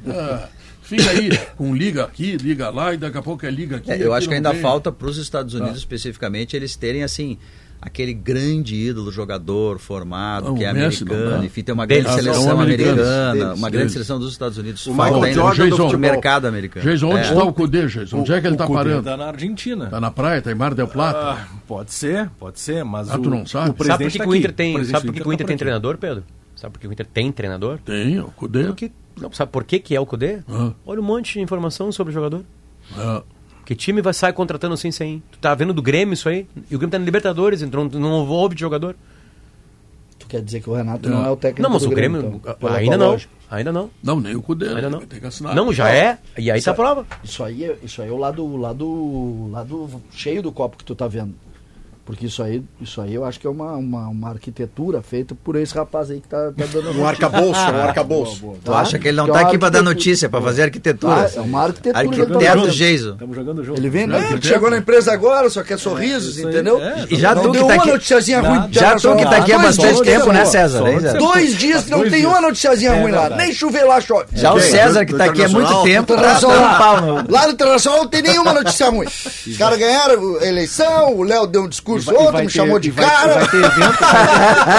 [0.08, 0.48] Ah,
[0.84, 3.92] fica aí com liga aqui, liga lá e daqui a pouco é liga aqui.
[3.92, 4.62] É, eu aqui acho que ainda tem.
[4.62, 5.78] falta para os Estados Unidos Ah.
[5.78, 7.38] especificamente eles terem assim
[7.82, 12.08] aquele grande ídolo jogador formado Ah, que é o americano, não enfim, tem uma grande
[12.08, 14.86] Ah, seleção americana, Deles, uma grande seleção dos Estados Unidos.
[14.88, 16.00] O Falta Michael ainda Jordan do Jason, o futebol.
[16.12, 16.86] mercado americano.
[16.90, 17.22] Jason, onde É.
[17.32, 18.18] está o Cudê, Jason?
[18.20, 19.04] Onde é que ele está O parando?
[19.04, 19.86] tá na Argentina.
[19.88, 21.20] Tá na praia, tá em Mar del Plata?
[21.42, 23.70] Ah, pode ser, pode ser, mas Ah, o, tu não sabe?
[23.70, 25.28] o presidente Sabe por que, tá que o Inter tem, presidente sabe por que, que
[25.28, 26.24] o Inter tá tem treinador, Pedro?
[26.56, 27.78] Sabe por que o Inter tem treinador?
[27.86, 28.64] Tem, o Cudê.
[28.66, 30.40] Porque Não, sabe por que, que é o Cudê?
[30.50, 30.72] Ah.
[30.86, 32.42] Olha um monte de informação sobre o jogador.
[32.98, 33.24] É.
[33.66, 35.24] Que time vai sair contratando assim sem?
[35.32, 36.48] Tu tá vendo do Grêmio isso aí?
[36.70, 38.96] E o Grêmio tá na Libertadores, então não, não houve de jogador.
[40.20, 42.20] Tu quer dizer que o Renato não é o técnico Não, mas do o Grêmio,
[42.42, 43.08] então, pela ainda não.
[43.12, 43.34] lógica.
[43.50, 43.90] Ainda não.
[44.04, 44.70] Não, nem o Cudê.
[44.70, 45.00] Ainda não.
[45.02, 45.54] Tem que assinar.
[45.56, 46.18] Não, já é.
[46.38, 47.06] E aí tá a Isso- prova.
[47.24, 50.78] Isso aí, é- isso aí é o lado, o lado, o lado cheio do copo
[50.78, 51.34] que tu tá vendo.
[52.06, 55.56] Porque isso aí, isso aí eu acho que é uma, uma, uma arquitetura feita por
[55.56, 58.54] esse rapaz aí que tá, tá dando Um arcabouço, um arcabouço.
[58.64, 61.16] Tu acha que ele não Que é tá aqui pra dar notícia, pra fazer arquitetura?
[61.16, 62.70] Ah, é uma arquitetura tá Arquiteto fazendo.
[62.72, 63.12] Geiso.
[63.14, 63.80] Estamos jogando o jogo.
[63.80, 64.40] Ele vem, Não, né?
[64.40, 66.80] chegou na empresa agora, só quer sorrisos, isso aí, entendeu?
[66.80, 67.08] é.
[67.10, 68.68] E já não tu que deu tá uma aqui- noticiazinha ruim.
[68.72, 70.46] Já tu que tá aqui há bastante tempo, né.
[70.46, 70.84] César?
[71.18, 73.30] Dois dias que não tem uma noticiazinha É ruim lá.
[73.32, 74.26] Nem chover lá chove.
[74.34, 74.60] Já o?
[74.60, 76.40] César, que do tá aqui há muito tempo, tá.
[77.30, 79.08] Lá no Internacional não tem nenhuma notícia ruim.
[79.48, 82.50] Os caras ganharam a eleição, o Léo deu um discurso E vai- outro, me ter-
[82.50, 83.34] chamou de vai- cara.
[83.34, 83.96] vai ter evento.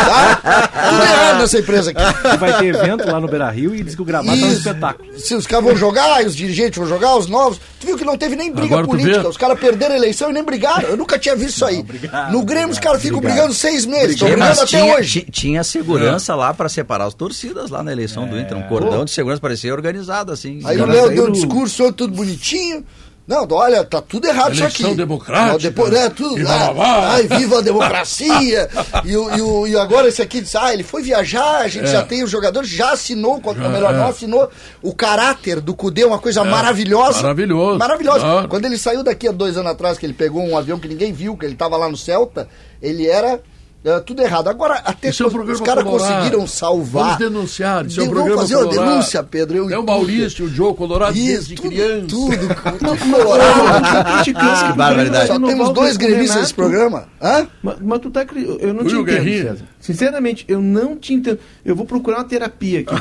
[0.06, 0.70] Tá?
[0.90, 2.00] Tudo errado nessa empresa aqui.
[2.34, 4.52] E vai ter evento lá no Beira Rio e diz que o gramado tá um
[4.52, 5.18] espetáculo.
[5.18, 7.58] Se os caras vão jogar, e os dirigentes vão jogar, os novos.
[7.80, 9.28] Tu viu que não teve nem briga Agora política.
[9.28, 10.88] Os caras perderam a eleição e nem brigaram.
[10.88, 11.78] Eu nunca tinha visto isso aí.
[11.80, 14.10] obrigado, no Grêmio, os caras ficam brigando seis meses.
[14.12, 15.20] Estão Tinha, brigando até tinha, hoje.
[15.22, 18.56] ti- tinha segurança lá pra separar as torcidas lá na eleição do Inter.
[18.56, 20.60] Um cordão de segurança parecia organizado, assim.
[20.64, 22.84] Aí o Léo deu um discurso tudo bonitinho.
[23.26, 24.96] Não, olha, tá tudo errado isso Eleição aqui.
[24.96, 25.58] democrática.
[25.58, 27.08] Depois, né, tudo, E ah, bababá.
[27.14, 28.68] ai, viva a democracia.
[29.04, 31.86] e, o, e, o- e agora esse aqui diz, ah, ele foi viajar, a gente
[31.86, 31.92] É.
[31.92, 33.96] já tem os jogadores, já assinou, ou Já, melhor, é.
[33.96, 34.48] não assinou.
[34.80, 37.20] O caráter do Cudê é uma coisa maravilhosa.
[37.22, 37.78] Maravilhoso.
[37.78, 38.24] Maravilhosa.
[38.42, 38.46] Ah.
[38.48, 41.12] Quando ele saiu daqui há dois anos atrás, que ele pegou um avião que ninguém
[41.12, 42.48] viu, que ele tava lá no Celta,
[42.80, 43.40] ele era
[43.86, 44.48] é, tudo errado.
[44.48, 46.14] Agora, até é um os, caras colorado.
[46.14, 47.04] conseguiram salvar.
[47.04, 47.86] Vamos denunciar.
[47.86, 48.90] Isso é um Vamos programa fazer uma colorado.
[48.90, 49.56] denúncia, Pedro.
[49.58, 52.06] Eu- É o Maurício, o Joe Colorado Isso, desde tudo, criança.
[52.08, 52.38] tudo,
[52.78, 54.24] tudo colorado.
[54.24, 54.32] que
[54.76, 55.26] barbaridade.
[55.28, 57.04] Só temos dois gremistas nesse programa.
[57.22, 57.46] Hã?
[57.62, 58.26] Mas, mas tu tá.
[58.60, 59.42] Eu não Fui te entendo, Guerrinha.
[59.52, 59.64] César.
[59.80, 61.38] Sinceramente, eu não te entendo.
[61.64, 62.94] Eu vou procurar uma terapia aqui.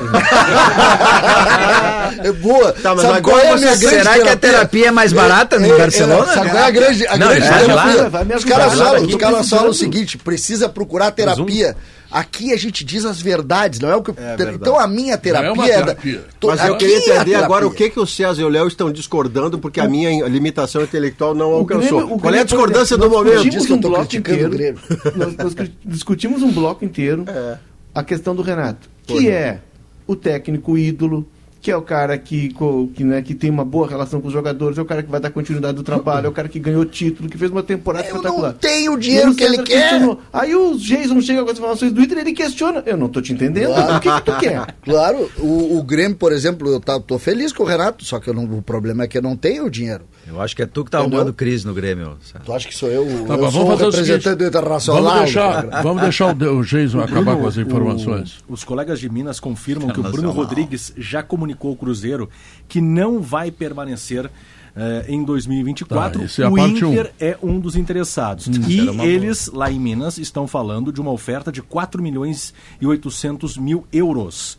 [2.23, 2.71] É boa.
[2.73, 4.91] Tá, mas Sabe agora qual é a você- minha grande Será que a terapia é
[4.91, 6.33] mais barata no É, é, Barcelona?
[6.33, 7.75] Sabe qual é a grande, a Não, grande terapia?
[7.75, 11.75] lá, vai me Os caras falam o seguinte: precisa procurar terapia.
[12.11, 14.11] Aqui a gente diz as verdades, não é o que.
[14.11, 14.55] verdade.
[14.55, 15.71] então a minha terapia uma é.
[15.79, 16.23] da- terapia.
[16.39, 17.87] to- Mas eu queria é entender agora o terapia.
[17.89, 21.51] que, que o César e o Léo estão discordando, porque a minha limitação intelectual não
[21.53, 21.99] alcançou.
[21.99, 23.49] Grêmio- Qual é a Grêmio, discordância do momento?
[23.49, 24.77] Diz que eu tô um bloco criticando o inteiro.
[25.15, 27.57] nós, nós discutimos um bloco inteiro É.
[27.93, 29.59] a questão do Renato, que é
[30.05, 31.27] o técnico ídolo,
[31.65, 32.53] que é o cara que,
[32.93, 35.19] que, né, que tem uma boa relação com os jogadores, é o cara que vai
[35.19, 38.15] dar continuidade do trabalho, é o cara que ganhou título, que fez uma temporada Eu
[38.17, 38.51] espetacular.
[38.51, 39.79] não tenho o dinheiro o que ele César quer.
[39.89, 40.21] questionou.
[40.31, 42.83] Aí o Jason chega com as informações do Twitter e ele questiona.
[42.85, 43.71] Eu não tô te entendendo.
[43.71, 44.75] O que, que tu quer?
[44.85, 48.29] Claro, o, o Grêmio, por exemplo, eu tá, tô feliz com o Renato, só que
[48.29, 50.03] eu não- o problema é que eu não tenho o dinheiro.
[50.27, 51.19] Eu acho que é tu que tá Entendeu?
[51.19, 52.15] arrumando crise no Grêmio.
[52.45, 53.03] Tu acha que sou eu?
[53.25, 55.03] Tá eu vamos fazer o representante do Internacional.
[55.03, 58.43] Vamos deixar, vamos deixar o, o Jason acabar Bruno, com as informações.
[58.47, 60.31] o- os colegas de Minas confirmam que o Bruno.
[60.31, 62.29] Rodrigues já comunicou ao Cruzeiro
[62.67, 64.29] que não vai permanecer
[64.75, 66.27] eh, em 2024.
[66.27, 66.91] Tá, é o parte um.
[66.91, 68.47] Inter é um dos interessados.
[68.67, 72.53] e era uma eles, lá em Minas, estão falando de uma oferta de 4 milhões
[72.81, 74.57] e 800 mil euros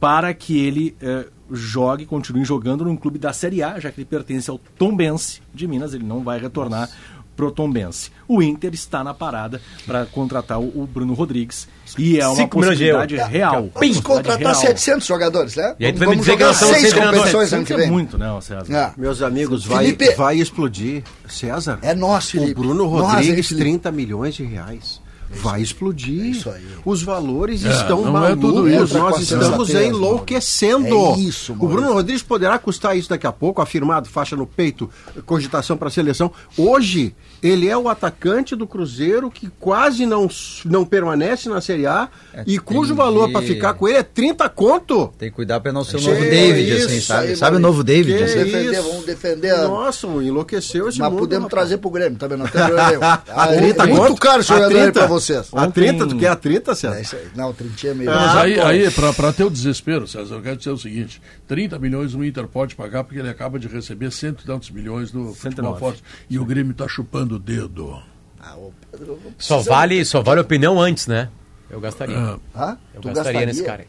[0.00, 4.06] para que ele eh, jogue, continue jogando num clube da Série A, já que ele
[4.06, 7.13] pertence ao Tombense de Minas, ele não vai retornar pro
[7.50, 8.10] Tombense.
[8.26, 11.68] O Inter está na parada para contratar o, o Bruno Rodrigues
[11.98, 13.52] e é uma de possibilidade real.
[13.54, 14.54] Vamos Possibilidade contratar real.
[14.54, 15.74] 700 jogadores, né?
[15.78, 17.76] E aí tu Vamos- vai me vamos dizer que jogar seis competições ano que É
[17.76, 17.90] vem.
[17.90, 18.72] muito, né, César?
[18.96, 19.00] É.
[19.00, 21.02] Meus amigos, vai, Felipe- vai explodir.
[21.28, 21.78] César?
[21.82, 22.52] É nosso, Felipe.
[22.52, 23.64] O Bruno Rodrigues, Felipe?
[23.64, 25.00] 30 milhões de reais.
[25.42, 26.24] Vai explodir.
[26.26, 26.62] isso aí.
[26.84, 28.90] Os valores É, estão é tudo malucos.
[28.90, 28.98] isso.
[28.98, 30.86] Nós estamos certeza, enlouquecendo.
[31.14, 31.66] É isso, o.
[31.68, 34.88] Bruno Rodrigues poderá custar isso daqui a pouco, afirmado, faixa no peito,
[35.26, 36.30] cogitação para a seleção.
[36.56, 40.28] Hoje, ele é o atacante do Cruzeiro que quase não,
[40.64, 42.08] não permanece na Série A
[42.46, 45.12] e cujo valor que- para ficar com ele é 30 conto.
[45.18, 47.28] Tem que cuidar pra não ser o novo David, isso assim, sabe?
[47.28, 48.22] aí, sabe o novo David?
[48.22, 48.34] Assim?
[48.34, 49.50] Vamos defender, vamos defender.
[49.54, 51.18] a- Nossa, enlouqueceu esse Mas mundo.
[51.20, 51.60] podemos rapaz.
[51.68, 53.00] trazer pro Grêmio, também não tem problema nenhum.
[53.02, 55.06] Ah, é 30 muito caro esse A jogador aí 30?
[55.26, 55.54] Pra vocês.
[55.54, 56.06] A 30?
[56.08, 56.98] Tu quer a 30, César?
[56.98, 57.28] É isso aí.
[57.34, 58.10] Não, 30 é meio.
[58.10, 58.66] Mas Ah, aí, bom.
[58.66, 58.90] aí
[59.32, 63.04] ter o desespero, César, eu quero dizer o seguinte: 30 milhões o Inter pode pagar
[63.04, 65.80] porque ele acaba de receber cento e tantos milhões do futebol 109.
[65.80, 66.02] forte.
[66.28, 68.00] E o Grêmio tá chupando o dedo.
[68.40, 71.28] Ah, ô, Pedro, Só vale, só vale opinião antes, né?
[71.70, 72.16] Eu gastaria.
[72.18, 72.78] Ah, Hã?
[72.94, 73.88] Eu Tu gastaria nesse cara aí.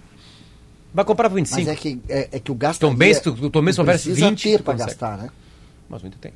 [0.93, 1.59] Vai comprar por 25.
[1.59, 2.79] Mas é que, é, é que o gasto.
[2.79, 4.89] Tom Benz, tu- o Tom Benz oferece precisa 20, ter tu pra consegue.
[4.91, 5.29] gastar, né?
[5.89, 6.31] Mas muito tem.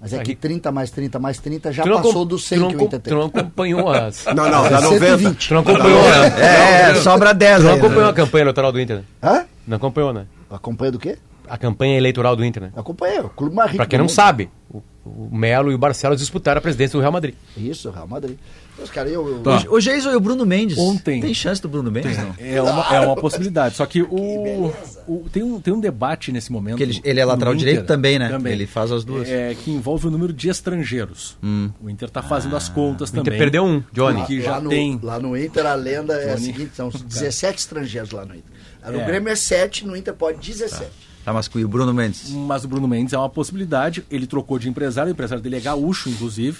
[0.00, 0.42] Mas é que rico.
[0.42, 3.00] 30 mais 30 mais 30 já não, passou do 100 tu não, que o Inter
[3.00, 4.24] tu não acompanhou as.
[4.34, 5.18] Não, não, dá 90.
[5.18, 5.48] 120.
[5.48, 6.90] Tu não acompanhou, né?
[6.90, 9.04] É, sobra 10 Tu não acompanhou a campanha eleitoral do Inter, né?
[9.22, 9.44] Hã?
[9.66, 10.26] Não acompanhou, né?
[10.50, 11.18] Acompanha do quê?
[11.48, 12.72] A campanha eleitoral do Inter, né?
[12.76, 13.78] Acompanha, o clube mais rico.
[13.78, 14.14] Pra quem não mundo.
[14.14, 17.34] sabe, o, o Melo e o Barcelos disputaram a presidência do Real Madrid.
[17.56, 18.36] Isso, Real Madrid.
[18.78, 19.64] Mas, cara, eu, eu- Tá.
[19.70, 20.76] O Jason e o Bruno Mendes.
[20.76, 21.20] Ontem.
[21.20, 22.34] Tem chance do Bruno Mendes, não?
[22.38, 23.74] É uma, é uma possibilidade.
[23.74, 24.72] Só que o,
[25.08, 26.76] o- tem, um, tem um debate nesse momento.
[26.76, 28.38] Porque ele, ele é lateral Inter direito também, né?
[28.44, 29.28] Ele faz as duas.
[29.28, 29.32] Hum.
[29.32, 31.36] É, que envolve o número de estrangeiros.
[31.82, 33.38] O Inter está fazendo as contas O Inter também.
[33.38, 34.24] perdeu um, Johnny.
[34.26, 35.00] Que já lá, no, tem.
[35.02, 36.46] lá no Inter a lenda é a Johnny.
[36.46, 38.44] seguinte: são 17 estrangeiros lá no Inter.
[38.84, 39.04] Lá No É.
[39.06, 40.90] Grêmio é 7, no Inter pode 17.
[41.24, 42.30] Tá, mas com o Bruno Mendes.
[42.30, 44.04] Mas o Bruno Mendes é uma possibilidade.
[44.08, 46.58] Ele trocou de empresário, o empresário dele é gaúcho, inclusive.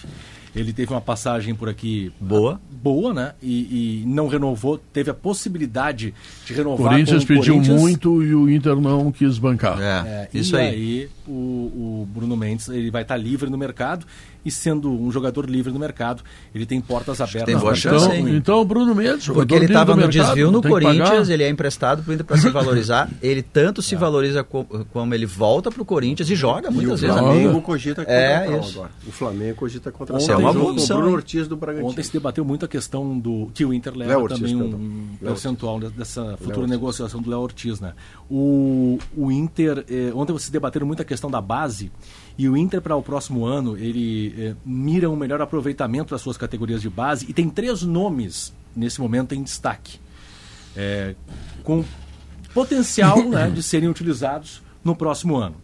[0.56, 2.58] Ele teve uma passagem por aqui Boa.
[2.70, 3.34] boa, né?
[3.42, 6.14] E, e não renovou, teve a possibilidade
[6.46, 6.92] de renovar.
[6.92, 7.80] Corinthians com o pediu Corinthians.
[7.80, 9.78] muito e o Inter não quis bancar.
[9.80, 10.68] É, É, isso e aí.
[10.68, 14.06] aí o, o Bruno Mendes ele vai estar livre no mercado
[14.46, 16.22] e sendo um jogador livre no mercado,
[16.54, 17.44] ele tem portas abertas.
[17.44, 20.62] tem boa chance, Então, então o Bruno Mendes, Porque ele estava no mercado, desvio no
[20.62, 23.10] Corinthians, ele é emprestado para se valorizar.
[23.20, 27.00] Ele tanto se valoriza co- como ele volta pro Corinthians e joga E o muitas
[27.00, 27.16] vezes.
[27.16, 27.22] né?
[27.22, 28.78] Flamengo cogita É, isso.
[28.78, 28.90] agora.
[29.06, 30.22] O Flamengo cogita contratar.
[30.22, 31.16] Isso é uma boa opção, O Bruno?
[31.16, 31.90] Ortiz do Bragantino.
[31.90, 35.32] Ontem se debateu muito a questão do que o Inter leva Ortiz, também um Léo
[35.32, 37.92] percentual de- dessa futura negociação do Léo Ortiz, né?
[38.30, 41.90] O, o Inter, eh, ontem vocês debateram muito a questão da base
[42.38, 46.36] e o Inter para o próximo ano ele eh, mira um melhor aproveitamento das suas
[46.36, 49.98] categorias de base e tem três nomes nesse momento em destaque,
[50.76, 51.14] eh,
[51.62, 51.84] com
[52.54, 55.56] potencial né, de serem utilizados no próximo ano.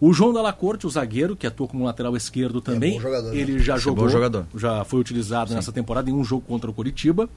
[0.00, 3.38] O João Dalla Corte, o zagueiro, que atua como lateral esquerdo também, bom jogador, né?
[3.38, 4.46] ele já Esse é jogou, jogador.
[4.56, 7.28] já foi utilizado nessa temporada em um jogo contra o Curitiba.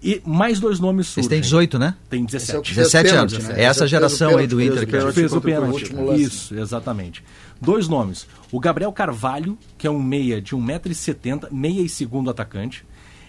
[0.00, 1.28] E mais dois nomes Esse surgem.
[1.30, 1.96] tem 18, né?
[2.08, 2.68] Tem Esse é o 17.
[2.68, 3.48] que fez 17 pênalti, anos.
[3.48, 3.54] né?
[3.60, 5.92] É essa Esse o geração aí do Inter fez o que Fez o pênalti.
[6.20, 7.24] Isso, exatamente.
[7.60, 8.26] Dois nomes.
[8.52, 12.84] O Gabriel Carvalho, que é um meia de 1,70m, meia e segundo atacante.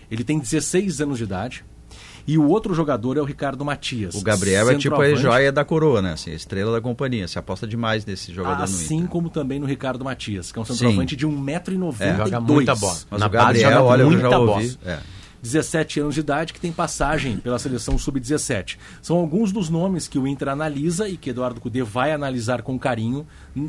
[0.10, 1.66] Ele tem 16 anos de idade.
[2.28, 4.14] E o outro jogador é o Ricardo Matias.
[4.14, 6.14] O Gabriel é tipo a joia da coroa, né?
[6.14, 7.28] Assim, a estrela da companhia.
[7.28, 10.66] Se aposta demais nesse jogador no Assim como também no Ricardo Matias, que é um
[10.66, 11.96] centroavante de 1,92m.
[12.00, 12.98] É, joga muita bola.
[13.10, 14.52] Mas Na o base Gabriel, joga olha, eu muita já bola.
[14.52, 14.78] ouvi.
[14.86, 15.00] É.
[15.42, 18.78] 17 anos de idade, que tem passagem pela seleção sub-17.
[19.02, 22.78] São alguns dos nomes que o Inter analisa e que Eduardo Cudê vai analisar com
[22.78, 23.26] carinho,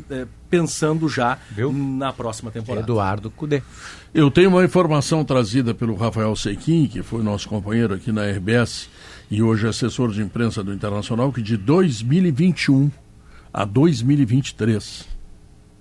[0.09, 1.71] eh, pensando já Viu?
[1.71, 2.85] na próxima temporada.
[2.85, 3.61] Eduardo Cudê.
[4.13, 8.89] Eu tenho uma informação trazida pelo Rafael Sequim, que foi nosso companheiro aqui na RBS
[9.29, 12.91] e hoje é assessor de imprensa do Internacional, que de 2021
[13.53, 15.07] a 2023,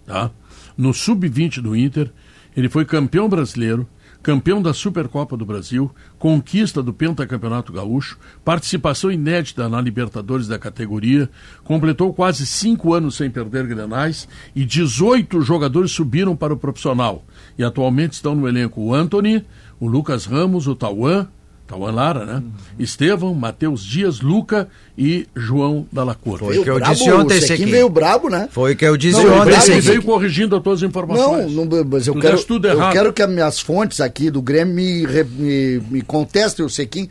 [0.07, 0.31] tá?
[0.77, 2.11] no sub-20 do Inter,
[2.57, 3.87] ele foi campeão brasileiro,
[4.23, 11.29] campeão da Supercopa do Brasil, conquista do Pentacampeonato Gaúcho, participação inédita na Libertadores da categoria,
[11.65, 17.25] completou quase cinco anos sem perder grenais e 18 jogadores subiram para o profissional.
[17.59, 19.45] E atualmente estão no elenco o Anthony,
[19.79, 21.29] o Lucas Ramos, o Tauan,
[21.71, 22.43] Tauan Lara, né?
[22.81, 24.69] Estevão, Matheus Dias, Luca
[24.99, 26.45] e João Dalla Corte.
[26.45, 28.49] Foi o que eu brabo, disse ontem, o Sequim veio brabo, né?
[28.51, 29.81] Foi o que eu disse Não, ontem, Sequim.
[29.81, 31.53] veio corrigindo as tuas Não, informações.
[31.55, 32.93] não, mas eu Tu quero, tudo eu errado.
[32.93, 35.07] quero que as minhas fontes aqui do Grêmio me,
[35.39, 37.09] me, me contestem o Sequim.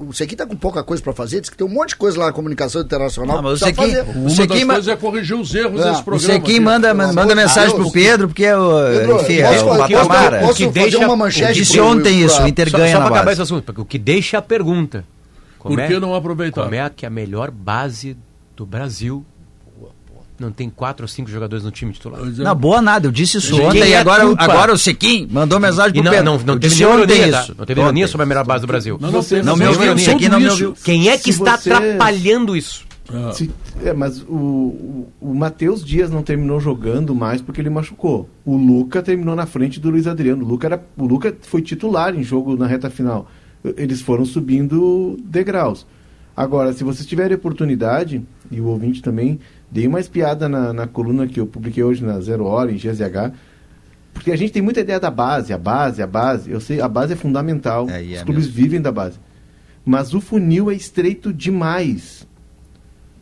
[0.00, 2.18] O Sequim tá com pouca coisa pra fazer, diz que tem um monte de coisa
[2.18, 3.36] lá na comunicação internacional.
[3.36, 4.02] Não, mas o que Sequim- fazer.
[4.18, 6.32] Uma Sequim das ma- coisas é corrigir os erros É, desse o O programa.
[6.34, 6.60] Sequim aqui.
[6.60, 7.82] manda, manda de mensagem Deus.
[7.82, 10.40] pro Pedro, porque é o, Pedro, enfim, posso é o patamar.
[10.40, 12.92] posso- que fazer deixa- uma o que manchete disse ontem isso, o Inter Só, ganha
[12.92, 13.34] só na para acabar base.
[13.34, 15.04] esse assunto, porque o que deixa é a pergunta.
[15.60, 16.62] Como Por é, que não aproveitar?
[16.62, 18.16] como é que a melhor base
[18.56, 19.24] do Brasil
[20.38, 22.20] não tem quatro ou cinco jogadores no time titular?
[22.20, 22.42] É.
[22.42, 24.42] Na boa nada, eu disse isso ontem é e agora, culpa?
[24.44, 26.24] agora o Sequim mandou mensagem E pro não, Pedro.
[26.24, 27.46] não, não Eu teve ironia, tá?
[27.58, 28.98] Não teve ironia sobre a melhor base do Brasil.
[29.00, 29.54] Não, não, Você- Não
[29.96, 30.74] isso aqui não me ouviu.
[30.84, 32.86] Quem é que Se está você- atrapalhando isso?
[33.12, 33.32] Ah.
[33.32, 33.50] Se-
[33.82, 38.28] é, mas o, o, o Matheus Dias não terminou jogando mais porque ele machucou.
[38.44, 40.44] O Luca terminou na frente do Luiz Adriano.
[40.44, 43.30] O Luca, era, o Luca foi titular em jogo na reta final.
[43.76, 45.86] Eles foram subindo degraus.
[46.36, 51.26] Agora, se vocês tiverem oportunidade, e o ouvinte também, dei uma espiada na, na coluna
[51.26, 53.32] que eu publiquei hoje na Zero Hora, em GZH,
[54.12, 56.50] porque a gente tem muita ideia da base, a base, a base.
[56.50, 57.88] Eu sei, a base é fundamental.
[57.88, 58.62] É, é Os clubes mesmo.
[58.62, 59.18] vivem da base.
[59.84, 62.26] Mas o funil é estreito demais.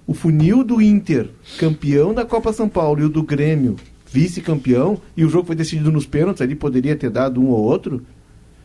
[0.06, 3.76] O funil do Inter, campeão da Copa São Paulo, e o do Grêmio,
[4.10, 8.02] vice-campeão, e o jogo foi decidido nos pênaltis, ali poderia ter dado um ou outro.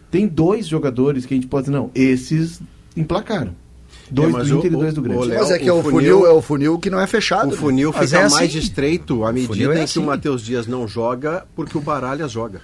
[0.09, 2.61] Tem dois jogadores que a gente pode dizer, não, esses
[2.95, 3.55] emplacaram.
[4.11, 5.23] Dois É, mas do o- Inter e dois do o- Grêmio.
[5.23, 7.47] o Mas é que o o funil, funil- é o funil que não é fechado.
[7.47, 7.55] O né?
[7.57, 8.57] funil Mas fica é mais assim.
[8.59, 9.99] estreito à medida é em que assim.
[9.99, 12.61] o Matheus Dias não joga, porque o Baralhas joga.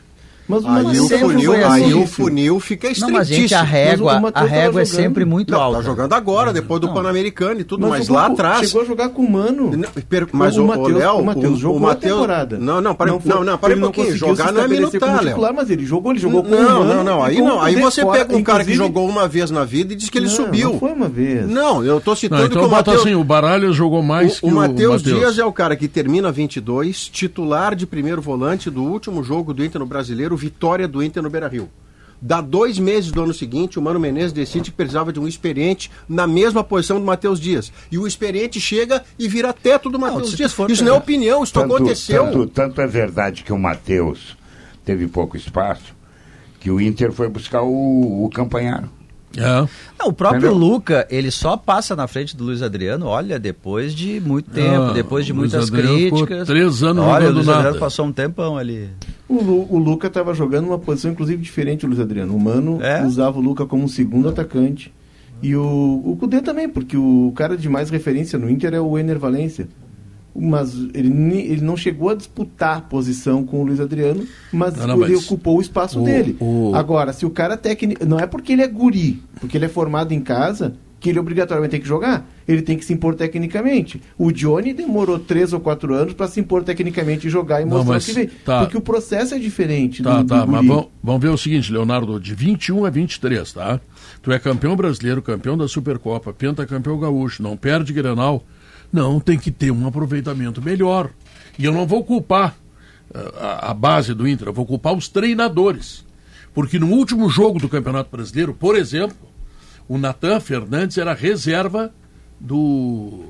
[0.47, 1.93] Mas o Aí, Matheus o funil, foi aí assim.
[1.93, 3.17] o funil fica Não, estreitíssimo.
[3.17, 4.85] mas gente, a régua, Mas o a régua tava é jogando.
[4.85, 5.77] sempre muito Não, alta.
[5.79, 6.93] tá jogando agora, depois do Não.
[6.93, 8.67] Pan-Americano e tudo, mas, o lá atrás...
[8.67, 9.71] Chegou a jogar com o Mano.
[9.75, 9.89] Não,
[10.31, 12.57] mas o, o, Matheus, o Léo, o Matheus jogou a Mateus- temporada.
[12.57, 14.15] Não, não, para, foi- não, não, para ele um pouquinho.
[14.15, 15.27] Jogar não é minutar, Léo.
[15.33, 16.93] titular, mas ele jogou, ele jogou com o Não, Mano.
[16.95, 17.23] não, não.
[17.23, 19.95] Aí, não, o aí você pega um cara que jogou uma vez na vida e
[19.95, 20.71] diz que ele Não, subiu.
[20.73, 21.47] Não foi uma vez.
[21.49, 23.01] Não, eu tô citando Não, então que o Matheus...
[23.01, 25.19] assim, o Baralhas jogou mais O, que o o Matheus Matheus.
[25.19, 29.63] Dias é o cara que termina 22, titular de primeiro volante do último jogo do
[29.65, 31.69] Inter no Brasileiro, vitória do Inter no Beira-Rio.
[32.19, 35.91] Dá dois meses do ano seguinte, o Mano Menezes decide que precisava de um experiente
[36.09, 37.71] na mesma posição do Matheus Dias.
[37.91, 40.55] E o experiente chega e vira teto do Matheus Dias.
[40.67, 42.23] Isso não é opinião, isso Tanto, aconteceu.
[42.25, 44.35] tanto, tanto é verdade que o Matheus
[44.83, 45.95] teve pouco espaço,
[46.59, 48.89] que o Inter foi buscar o, o Campanharo.
[49.37, 49.67] É.
[49.99, 50.57] Não, o próprio Entendeu?
[50.57, 54.93] Luca, ele só passa na frente do Luiz Adriano, olha, depois de muito tempo, Ah,
[54.93, 56.47] depois de muitas Adriano críticas.
[56.47, 57.59] três anos olha, o Luiz nada.
[57.59, 58.89] Adriano passou um tempão ali.
[59.29, 62.35] O, Lu, o Luca estava jogando uma posição, inclusive, diferente do Luiz Adriano.
[62.35, 63.03] O Mano É?
[63.05, 64.93] usava o Luca como um segundo atacante.
[65.41, 68.97] E o, o Cudê também, porque o cara de mais referência no Inter é o
[68.97, 69.67] Ener Valência.
[70.39, 71.09] Mas ele,
[71.49, 74.23] ele não chegou a disputar a posição com o Luiz Adriano,
[74.53, 76.35] mas, Não, não, ele mas ocupou o espaço o- dele.
[76.39, 78.05] o- Agora, se o cara técnico.
[78.05, 81.71] Não é porque ele é guri, porque ele é formado em casa, que ele obrigatoriamente
[81.71, 82.27] tem que jogar.
[82.47, 84.01] Ele tem que se impor tecnicamente.
[84.17, 87.77] O Johnny demorou três ou quatro anos para se impor tecnicamente e jogar e Não,
[87.77, 88.31] mostrar mas o que veio.
[88.45, 88.59] tá.
[88.61, 90.01] Porque o processo é diferente.
[90.03, 90.67] Tá, do, do tá, mas guri.
[90.67, 93.79] vamos, vamos ver o seguinte, Leonardo, de 21 a 23, tá?
[94.21, 98.43] Tu é campeão brasileiro, campeão da Supercopa, pentacampeão gaúcho, não perde Grenal.
[98.91, 101.11] Não, tem que ter um aproveitamento melhor.
[101.57, 102.55] E eu não vou culpar
[103.13, 103.31] eh,
[103.61, 106.05] a, base do Inter, eu vou culpar os treinadores.
[106.53, 109.17] Porque no último jogo do Campeonato Brasileiro, por exemplo,
[109.87, 111.93] o Natan Fernandes era reserva
[112.39, 113.25] do.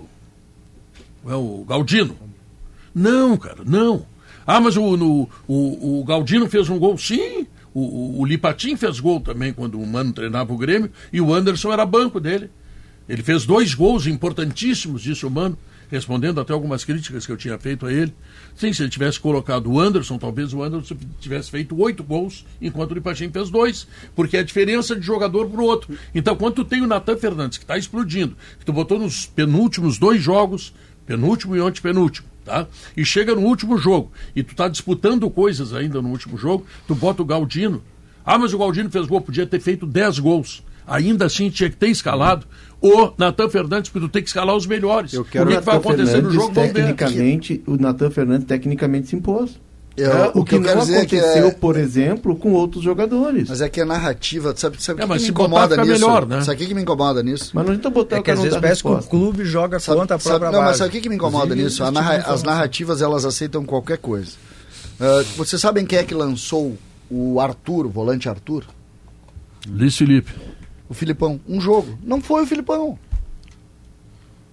[1.27, 2.15] É o Galdino.
[2.93, 4.05] Não, cara, não.
[4.45, 7.45] Ah, mas o, no- o, o Galdino fez um gol, sim.
[7.73, 11.33] O, o, o Lipatim fez gol também quando o Mano treinava o Grêmio e o
[11.33, 12.49] Anderson era banco dele.
[13.07, 15.57] Ele fez dois gols importantíssimos, disse o Mano,
[15.89, 18.13] respondendo até algumas críticas que eu tinha feito a ele.
[18.55, 22.91] Sim, se ele tivesse colocado o Anderson, talvez o Anderson tivesse feito oito gols, enquanto
[22.91, 25.97] o Lipatim fez dois, porque é a diferença de jogador para o outro.
[26.13, 29.97] Então, quando tu tem o Natan Fernandes, que está explodindo, que tu botou nos penúltimos
[29.97, 30.73] dois jogos,
[31.05, 32.67] penúltimo e antepenúltimo, tá?
[32.95, 36.93] E chega no último jogo, e tu tá disputando coisas ainda no último jogo, tu
[36.93, 37.81] bota o Galdino.
[38.25, 40.61] Ah, mas o Galdino fez gol, podia ter feito 10 gols.
[40.85, 42.45] Ainda assim tinha que ter escalado
[42.81, 45.13] o Natan Fernandes, porque tu tem que escalar os melhores.
[45.13, 46.53] Eu quero o que, que vai acontecer no Fernandes, jogo?
[46.53, 46.93] Vamos ver.
[46.95, 49.59] Tecnicamente, o Natan Fernandes tecnicamente se impôs.
[49.97, 52.83] Eu- É, o o que que, não é que aconteceu, é- por exemplo, com outros
[52.83, 53.49] jogadores.
[53.49, 55.75] Mas é que a narrativa, sabe, sabe o É, que, mas que se me incomoda
[55.77, 55.87] nisso?
[55.91, 56.41] melhor, né?
[56.43, 57.49] Sabe o que, me incomoda nisso?
[57.55, 60.15] Mas não adianta botar É que às vezes parece que o clube joga Sabe- contra
[60.17, 60.77] a sabe- própria não, mas base.
[60.77, 61.77] sabe o que, me incomoda Inclusive, nisso?
[61.83, 64.33] Tipo narra- de as narrativas, elas aceitam qualquer coisa.
[64.99, 66.77] Ah, vocês sabem quem é que lançou
[67.09, 68.65] o Arthur, o volante Arthur?
[69.67, 70.31] Luiz Felipe.
[70.89, 71.39] O Filipão.
[71.47, 71.97] Um jogo.
[72.03, 72.97] Não foi o Filipão.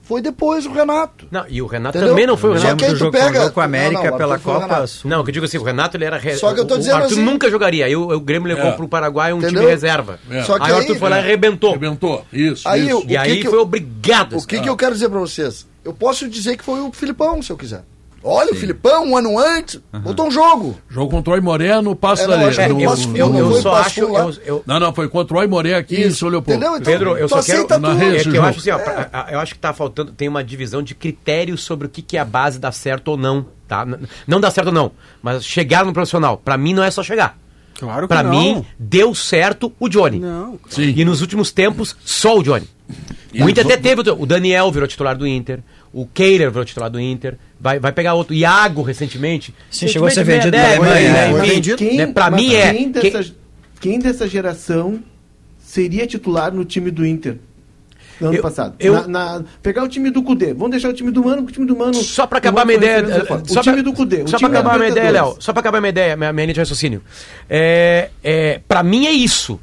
[0.03, 1.27] Foi depois o Renato.
[1.31, 2.13] Não, e o Renato Entendeu?
[2.15, 2.77] também não foi o Só Renato.
[2.77, 4.85] que aí tu jogo, pega- jogo com a América Não, não, o pela foi Copa.
[5.05, 6.37] Não, o que eu digo assim, o Renato ele era re...
[6.37, 7.87] Só que eu tô o- dizendo o Arthur assim- nunca jogaria.
[7.87, 8.73] Aí o, o Grêmio levou É.
[8.73, 9.61] pro Paraguai um Entendeu?
[9.63, 10.21] time reserva.
[10.31, 10.43] É.
[10.43, 11.71] Só que aí o Arthur foi lá e arrebentou.
[11.71, 12.27] Arrebentou.
[12.31, 12.99] Isso, Aí isso.
[12.99, 14.37] o E que aí que foi eu- obrigado.
[14.37, 15.67] O que, que eu quero dizer pra vocês?
[15.83, 17.83] Eu posso dizer que foi o Filipão, se eu quiser.
[18.27, 20.77] Olha, o Filipão, um ano antes, botou um jogo.
[20.89, 22.71] Jogo contra o Imoré no Passo É, da É,
[23.15, 24.01] eu, não só acho.
[24.45, 26.59] Eu, Não, não, foi contra o Imoré aqui em São Leopoldo.
[26.59, 26.79] Entendeu?
[26.79, 27.67] Então, Pedro, eu só quero.
[27.79, 28.17] na rede.
[28.17, 28.47] É que eu jogo.
[28.47, 31.63] acho assim, ó, pra- a- eu acho que tá faltando, tem uma divisão de critérios
[31.63, 33.87] sobre o que, que é a base dá certo ou não, tá?
[34.27, 34.91] Não dá certo ou não,
[35.23, 37.37] mas chegar no profissional, pra mim não é só chegar.
[37.79, 38.31] Claro que Pra não.
[38.31, 40.21] mim, deu certo o Johnny.
[40.21, 40.59] Não.
[40.71, 40.95] Sim.
[40.97, 42.67] E nos últimos tempos, só o Johnny.
[43.39, 45.59] O Inter até teve, o Daniel virou titular do Inter,
[45.93, 49.55] o Keiler virou titular do Inter, vai, vai pegar outro, Iago recentemente.
[49.71, 51.83] Sim, chegou a ser vendido na Alemanha, né, vendido.
[51.83, 52.75] né, pra mim é...
[52.75, 53.33] Quem que- dessa,
[53.81, 55.01] quem dessa geração
[55.59, 57.39] seria titular no time do Inter?
[58.21, 58.75] No ano Eu- passado.
[58.79, 60.53] eu- Na- na- pegar o time do Cudê.
[60.53, 61.95] Vamos deixar o time do Mano, porque o time do Mano.
[61.95, 63.03] Só pra o acabar minha ideia.
[63.47, 64.23] Só o time pra, do Cudê.
[64.23, 65.11] o Só pra time da acabar a minha ideia.
[65.11, 65.37] Léo.
[65.41, 67.03] Só pra acabar a minha ideia, minha, minha linha de raciocínio.
[67.51, 69.59] É, é, pra mim é isso.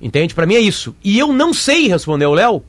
[0.00, 0.34] Entende?
[0.34, 0.94] Pra mim é isso.
[1.04, 2.62] E eu não sei responder ao Léo,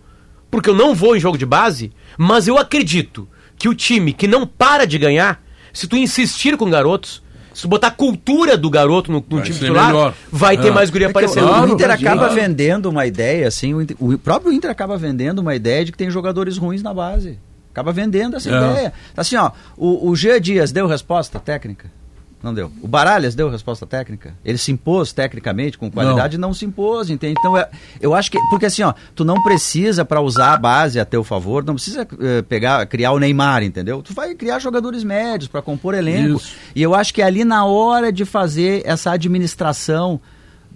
[0.49, 3.25] porque eu não vou em jogo de base, mas eu acredito
[3.61, 5.39] que o time que não para de ganhar,
[5.71, 7.21] se tu insistir com garotos,
[7.53, 10.13] se tu botar a cultura do garoto no, no Vai time titular, melhor.
[10.31, 10.71] vai ter É.
[10.71, 11.45] mais guria É que aparecendo.
[11.45, 11.91] o- Inter claro.
[11.93, 15.91] acaba vendendo uma ideia, assim, o, Inter- o próprio Inter acaba vendendo uma ideia de
[15.91, 17.37] que tem jogadores ruins na base.
[17.71, 18.57] Acaba vendendo essa É.
[18.57, 18.93] ideia.
[19.15, 21.91] Assim, ó, o, o Jean Dias deu resposta técnica?
[22.43, 22.71] Não deu.
[22.81, 24.33] O Baralhas deu resposta técnica?
[24.43, 27.35] Ele se impôs tecnicamente, com qualidade, não, se impôs, entende?
[27.37, 27.69] Então, é-
[27.99, 28.39] eu acho que.
[28.49, 32.07] Porque assim, ó, tu não precisa, para usar a base a teu favor, não precisa
[32.19, 34.01] eh, pegar, criar o Neymar, entendeu?
[34.01, 36.37] Tu vai criar jogadores médios para compor elenco.
[36.37, 36.55] Isso.
[36.75, 40.19] E eu acho que ali na hora de fazer essa administração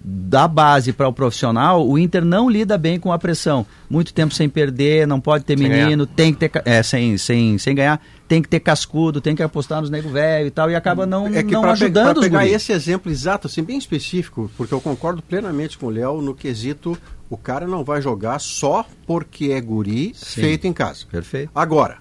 [0.08, 3.66] da base para o profissional, o Inter não lida bem com a pressão.
[3.90, 7.58] Muito tempo sem perder, não pode ter Sem menino, tem que ter é, sem, sem,
[7.58, 10.76] sem ganhar, tem que ter cascudo, tem que apostar nos nego velho e tal, e
[10.76, 12.54] acaba não, É que não ajudando os pegar guris.
[12.56, 16.98] esse exemplo exato, assim, bem específico, porque eu concordo plenamente com o Léo no quesito,
[17.30, 20.42] o cara não vai jogar só porque é guri Sim.
[20.42, 21.06] feito em casa.
[21.12, 21.52] Perfeito.
[21.54, 21.98] Agora,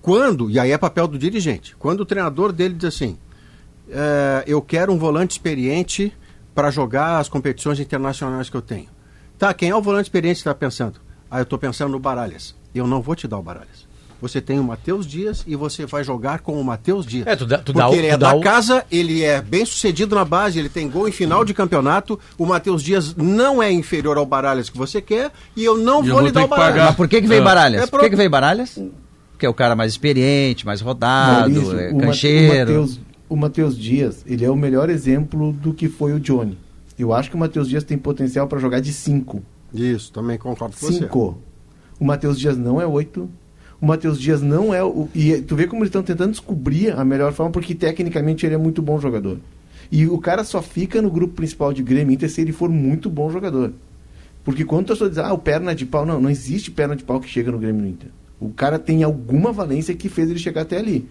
[0.00, 3.16] quando, e aí é papel do dirigente, quando o treinador dele diz assim,
[3.90, 6.12] "É, eu quero um volante experiente
[6.54, 8.88] para jogar as competições internacionais que eu tenho.
[9.36, 11.00] Tá, quem é o volante experiente que está pensando?
[11.28, 12.54] Ah, eu estou pensando no Baralhas.
[12.72, 13.88] Eu não vou te dar o Baralhas.
[14.24, 17.26] Você tem o Matheus Dias e você vai jogar com o Matheus Dias.
[17.26, 19.66] É, tu dá- tu Porque dá ele é dá da o- casa, ele é bem
[19.66, 22.18] sucedido na base, ele tem gol em final de campeonato.
[22.38, 26.08] O Matheus Dias não é inferior ao Baralhas que você quer e eu não E
[26.08, 26.72] eu vou vou lhe dar o Baralhas.
[26.72, 26.86] pagar.
[26.86, 27.44] Mas por que, que veio É.
[27.44, 27.82] Baralhas?
[27.82, 28.78] É Por que, pro- que veio Baralhas?
[29.32, 32.48] Porque é o cara mais experiente, mais rodado, Maurício, é cancheiro.
[32.48, 36.56] O Matheus- O Matheus Dias, ele é o melhor exemplo do que foi o Johnny.
[36.98, 39.42] Eu acho que o Matheus Dias tem potencial para jogar de 5.
[39.72, 40.92] Isso, também concordo com você.
[41.00, 41.38] 5.
[41.98, 43.28] O Matheus Dias não é 8.
[43.80, 45.08] O Matheus Dias não é o.
[45.14, 48.58] E tu vê como eles estão tentando descobrir a melhor forma, porque tecnicamente ele é
[48.58, 49.38] muito bom jogador.
[49.90, 53.10] E o cara só fica no grupo principal de Grêmio Inter se ele for muito
[53.10, 53.72] bom jogador.
[54.44, 57.20] Porque quando tu diz, ah, o perna de pau, não, não existe perna de pau
[57.20, 58.10] que chega no Grêmio Inter.
[58.40, 61.08] O cara tem alguma valência que fez ele chegar até ali.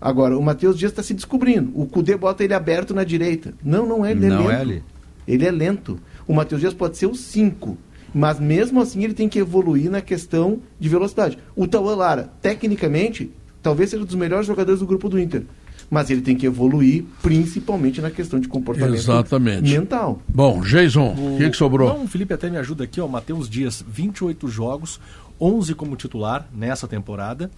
[0.00, 1.70] Agora, o Matheus Dias está se descobrindo.
[1.74, 3.54] O Cudê bota ele aberto na direita.
[3.62, 4.60] Não, não é, ele Não é é lento.
[4.60, 4.82] ali.
[5.28, 5.98] Ele é lento.
[6.26, 7.76] O Matheus Dias pode ser o 5.
[8.14, 11.38] Mas mesmo assim ele tem que evoluir na questão de velocidade.
[11.56, 13.30] O Tauan Lara, tecnicamente,
[13.62, 15.44] talvez seja um dos melhores jogadores do grupo do Inter.
[15.90, 19.70] Mas ele tem que evoluir principalmente na questão de comportamento Exatamente.
[19.70, 20.22] mental.
[20.26, 21.88] Bom, Jason, o que, que sobrou?
[21.88, 23.06] Não, o Felipe até me ajuda aqui, ó.
[23.06, 24.98] Matheus Dias, 28 jogos,
[25.38, 27.50] 11 como titular nessa temporada.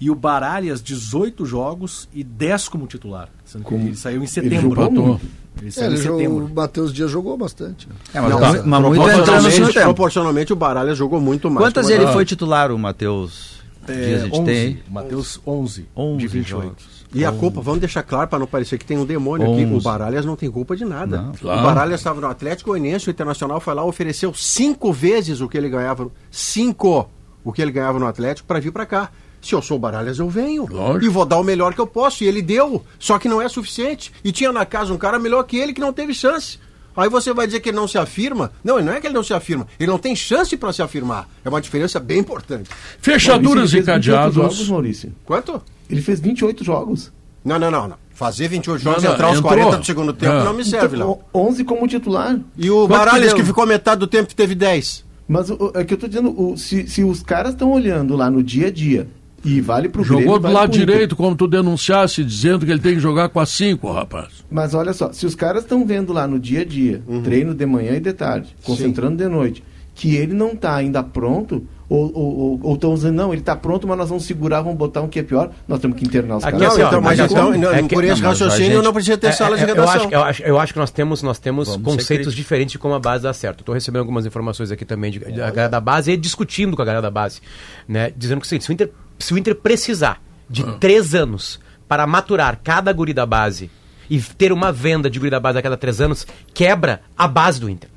[0.00, 3.30] E o Baralhas, 18 jogos e 10 como titular.
[3.44, 4.74] Sendo que ele saiu em setembro.
[4.74, 5.20] jogou
[5.60, 6.44] Ele É, saiu ele em jogou- setembro.
[6.44, 7.88] o Matheus Dias jogou bastante.
[8.14, 9.84] É, mas, Não, mas, mas muito entrando no proporcionalmente, segundo tempo.
[9.86, 11.66] proporcionalmente o Baralhas jogou muito mais.
[11.66, 13.58] Quantas o ele foi titular, o Matheus
[13.88, 14.20] É, Dias?
[14.20, 14.82] A gente 11, tem aí?
[14.88, 16.62] o Matheus, 11, 11 de 28.
[16.62, 16.98] jogos.
[17.14, 19.64] E a culpa, vamos deixar claro para não parecer que tem um demônio aqui.
[19.64, 19.80] O.
[19.80, 21.22] Baralhas não tem culpa de nada.
[21.22, 21.32] Não.
[21.32, 21.60] Claro.
[21.60, 25.56] O Baralhas estava no Atlético Goianiense, o Internacional foi lá, ofereceu cinco vezes o que
[25.56, 26.10] ele ganhava.
[26.30, 27.08] Cinco
[27.42, 29.10] o que ele ganhava no Atlético para vir para cá.
[29.40, 30.66] Se eu sou o Baralhas, eu venho.
[30.70, 31.04] Lógico.
[31.04, 32.24] E vou dar o melhor que eu posso.
[32.24, 32.84] E ele deu.
[32.98, 34.12] Só que não é suficiente.
[34.24, 36.58] E tinha na casa um cara melhor que ele que não teve chance.
[36.96, 38.50] Aí você vai dizer que ele não se afirma?
[38.64, 39.68] Não, não é que ele não se afirma.
[39.78, 41.28] Ele não tem chance para se afirmar.
[41.44, 42.68] É uma diferença bem importante.
[43.00, 44.68] Fechaduras Maurício, e ele fez 28 jogos, cadeados.
[44.68, 45.12] Maurício.
[45.24, 45.62] Quanto?
[45.88, 47.12] Ele fez 28 jogos.
[47.44, 47.88] Não, não, não.
[47.88, 47.96] não.
[48.12, 49.52] Fazer 28 jogos Não, e não, entrar aos entrou.
[49.54, 50.44] 40 do segundo tempo É.
[50.44, 51.18] não me serve, Então, Léo.
[51.32, 52.36] o- 11 como titular.
[52.56, 55.04] E o Quanto Baralhas que ficou metade do tempo teve 10.
[55.28, 58.28] Mas o- é que eu tô dizendo, o- se, se os caras estão olhando lá
[58.28, 59.06] no dia a dia
[59.44, 62.80] e vale pro Jogou Grêmio, do vale lado direito, como tu denunciasse, dizendo que ele
[62.80, 64.44] tem que jogar com a 5, rapaz.
[64.50, 67.22] Mas olha só, se os caras estão vendo lá no dia a dia, Uhum.
[67.22, 69.62] treino de manhã e de tarde, concentrando de noite,
[69.94, 74.08] que ele não está ainda pronto, ou estão dizendo, não, ele está pronto, mas nós
[74.10, 76.74] vamos segurar, vamos botar um que é pior, nós temos que internar os Aqui, caras.
[76.74, 79.16] assim, ó, então, mas mas então, não, É que- por esse raciocínio gente- não precisa
[79.16, 79.94] ter sala de É, é, eu, redação.
[80.02, 82.94] acho, eu, acho, eu acho que nós temos, nós temos Vamos conceitos diferentes de como
[82.94, 83.60] a base dá certo.
[83.60, 86.84] Estou recebendo algumas informações aqui também de, da galera da base e discutindo com a
[86.84, 87.40] galera da base,
[87.88, 88.12] né?
[88.16, 92.60] Dizendo que seguinte, se o Inter, se o Inter precisar de três anos para maturar
[92.62, 93.70] cada guri da base
[94.08, 97.60] e ter uma venda de guri da base a cada três anos, quebra a base
[97.60, 97.90] do Inter.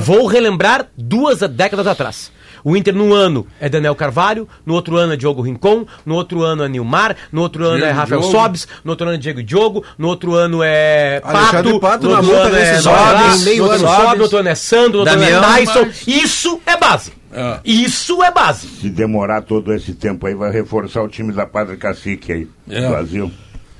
[0.00, 2.30] Vou relembrar duas décadas atrás.
[2.62, 6.42] O Inter, num ano, é Daniel Carvalho, no outro ano é Diogo Rincon, no outro
[6.42, 8.32] ano é Nilmar, no outro ano é Diego Rafael Diogo.
[8.36, 12.18] Sobes, no outro ano é Diego Diogo, no outro ano é Pato, Pato no na
[12.20, 15.14] outro ano é Sobes, no outro ano Sobes, no outro ano é Sandro, no outro
[15.14, 15.40] ano é.
[15.40, 15.84] Tyson.
[15.86, 17.12] Mas- Isso é base.
[17.32, 17.60] É.
[17.64, 18.66] Isso é base.
[18.66, 22.82] Se demorar todo esse tempo aí, vai reforçar o time da Padre Cacique aí, É.
[22.82, 23.32] do Brasil.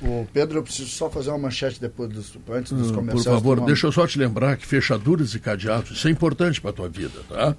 [0.03, 3.23] O Pedro, eu preciso só fazer uma manchete depois dos, antes dos Hum, comerciais.
[3.25, 6.73] Por favor, deixa eu só te lembrar que fechaduras e cadeados, isso é importante para
[6.73, 7.55] tua vida, tá?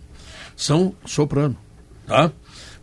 [0.57, 1.57] São soprano,
[2.07, 2.33] tá?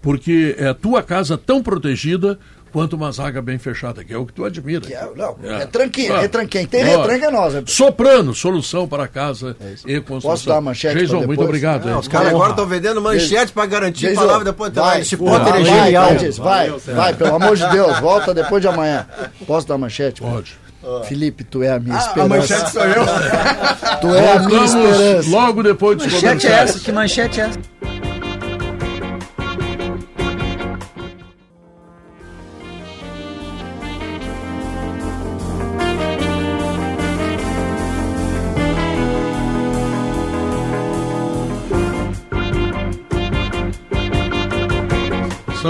[0.02, 2.40] Porque é a tua casa tão protegida
[2.72, 4.82] quanto uma zaga bem fechada, que é o que tu admira.
[4.82, 5.64] Que é, não, É.
[5.64, 6.24] é tranquinho, Ah.
[6.24, 6.68] é tranquinho.
[6.68, 7.56] Tem retranca é nós.
[7.56, 9.56] é- Soprano, solução para casa
[9.86, 10.32] e construção.
[10.32, 11.86] Posso dar a manchete Jason, muito obrigado.
[11.86, 14.72] Não, os caras agora estão vendendo manchete para garantir a Jason, palavra depois.
[14.74, 15.40] vai, Esse é vai.
[15.94, 19.06] Vai, Jason, vai, vai, pelo amor de Deus, volta depois de amanhã.
[19.46, 20.22] Posso dar a manchete?
[20.22, 20.58] Pode.
[21.06, 22.28] Felipe, tu é a minha A esperança.
[22.30, 23.06] manchete sou eu.
[24.02, 25.30] Tu é a minha Voltamos esperança.
[25.30, 26.80] logo depois dos Manchete é essa?
[26.80, 27.60] Que manchete é essa?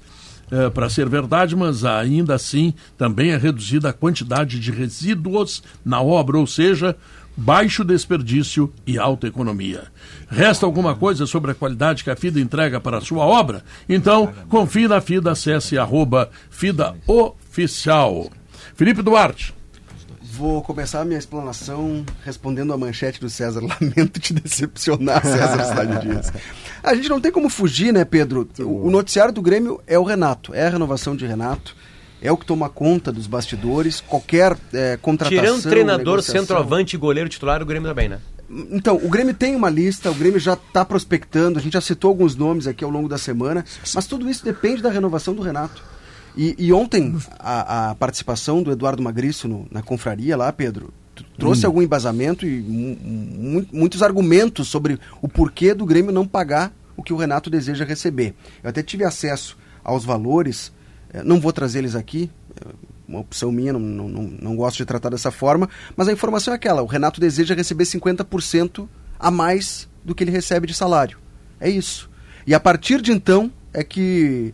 [0.74, 6.38] Para ser verdade, mas ainda assim também é reduzida a quantidade de resíduos na obra,
[6.38, 6.96] ou seja,
[7.38, 9.84] baixo desperdício e alta economia.
[10.30, 13.64] Resta alguma coisa sobre a qualidade que a FIDA entrega para a sua obra?
[13.88, 18.30] Então, confie na FIDA, acesse arroba FIDA Oficial.
[18.76, 19.59] Felipe Duarte.
[20.40, 23.60] Vou começar a minha explanação respondendo a manchete do César.
[23.82, 26.32] Lamento te decepcionar, César Cidade Dias.
[26.82, 28.48] A gente não tem como fugir, né, Pedro?
[28.60, 31.76] O, o noticiário do Grêmio é o Renato, é a renovação de Renato
[32.22, 35.42] é o que toma conta dos bastidores, qualquer é, contratação...
[35.42, 36.42] Tirando treinador, negociação.
[36.42, 38.20] centroavante e goleiro titular, o Grêmio também, né?
[38.72, 42.10] Então, o Grêmio tem uma lista, o Grêmio já está prospectando, a gente já citou
[42.10, 43.64] alguns nomes aqui ao longo da semana,
[43.96, 45.82] mas tudo isso depende da renovação do Renato.
[46.36, 50.94] E, e ontem, a, a, participação do Eduardo Magriço no, na confraria lá, Pedro,
[51.38, 51.70] trouxe hum.
[51.70, 57.18] algum embasamento e muitos argumentos sobre o porquê do Grêmio não pagar o que o
[57.18, 58.36] Renato deseja receber.
[58.64, 60.72] Eu até tive acesso aos valores
[61.12, 62.68] é, não vou trazer eles aqui, é
[63.08, 66.56] uma opção minha, não, não, não gosto de tratar dessa forma, mas a informação é
[66.56, 68.88] aquela: o Renato deseja receber 50%
[69.20, 71.18] a mais do que ele recebe de salário.
[71.60, 72.10] É isso.
[72.46, 74.54] E a partir de então é que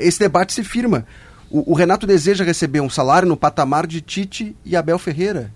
[0.00, 1.06] esse debate se firma.
[1.50, 5.52] O, o, Renato deseja receber um salário no patamar de Tite e Abel Ferreira,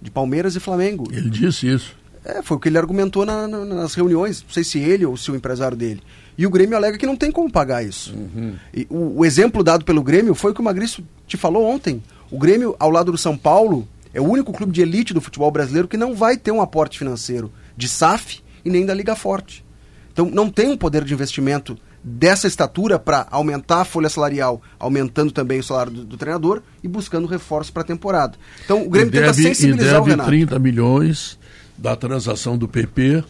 [0.00, 1.08] de Palmeiras e Flamengo.
[1.10, 1.96] Ele disse isso.
[2.24, 5.16] É, foi o que ele argumentou na, na, nas reuniões, não sei se ele ou
[5.16, 6.00] se o empresário dele.
[6.38, 8.14] E o Grêmio alega que não tem como pagar isso.
[8.14, 8.54] Uhum.
[8.72, 12.02] E o, o, exemplo dado pelo Grêmio foi o que o Magrício te falou ontem.
[12.30, 15.50] O Grêmio, ao lado do São Paulo, é o único clube de elite do futebol
[15.50, 19.64] brasileiro que não vai ter um aporte financeiro de SAF e nem da Liga Forte.
[20.12, 25.30] Então não tem um poder de investimento dessa estatura para aumentar a folha salarial, aumentando
[25.30, 28.36] também o salário do, do treinador e buscando reforço para a temporada.
[28.64, 30.28] Então o Grêmio deve, tenta sensibilizar e deve o Renato.
[30.28, 31.38] 30 milhões
[31.78, 33.22] da transação do PP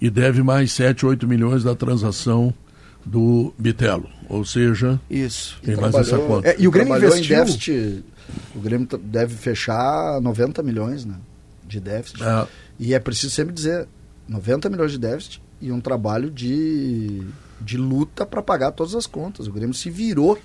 [0.00, 2.52] e deve mais 7, 8 milhões da transação
[3.04, 4.08] do Bitelo.
[4.28, 5.58] Ou seja, isso.
[5.62, 6.48] tem mais essa conta.
[6.48, 7.36] É, e o Grêmio investiu...
[7.36, 8.04] Em déficit,
[8.54, 11.14] o Grêmio deve fechar 90 milhões né,
[11.66, 12.22] de déficit.
[12.22, 12.46] É.
[12.78, 13.88] E é preciso sempre dizer,
[14.28, 17.22] 90 milhões de déficit e um trabalho de,
[17.60, 19.46] de luta para pagar todas as contas.
[19.46, 20.38] O Grêmio se virou.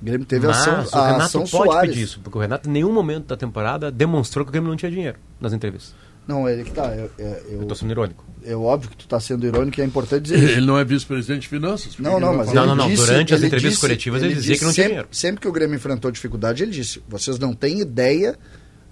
[0.00, 1.90] O Grêmio teve Mas ação, o Renato ação pode Soares.
[1.90, 4.76] pedir isso, porque o Renato em nenhum momento da temporada demonstrou que o Grêmio não
[4.76, 5.94] tinha dinheiro nas entrevistas.
[6.26, 6.86] Não, ele que tá.
[6.94, 8.24] Eu, eu, eu tô sendo irônico.
[8.44, 10.52] É óbvio que tu está sendo irônico e é importante dizer isso.
[10.58, 11.96] Ele não é vice-presidente de finanças?
[11.98, 12.88] Não, não, mas não, não, não.
[12.88, 15.08] Disse, Durante as entrevistas disse, coletivas ele, ele dizia que não sempre, tinha dinheiro.
[15.12, 18.36] Sempre que o Grêmio enfrentou dificuldade, ele disse: vocês não têm ideia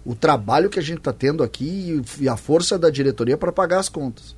[0.04, 3.80] o trabalho que a gente está tendo aqui e a força da diretoria para pagar
[3.80, 4.36] as contas.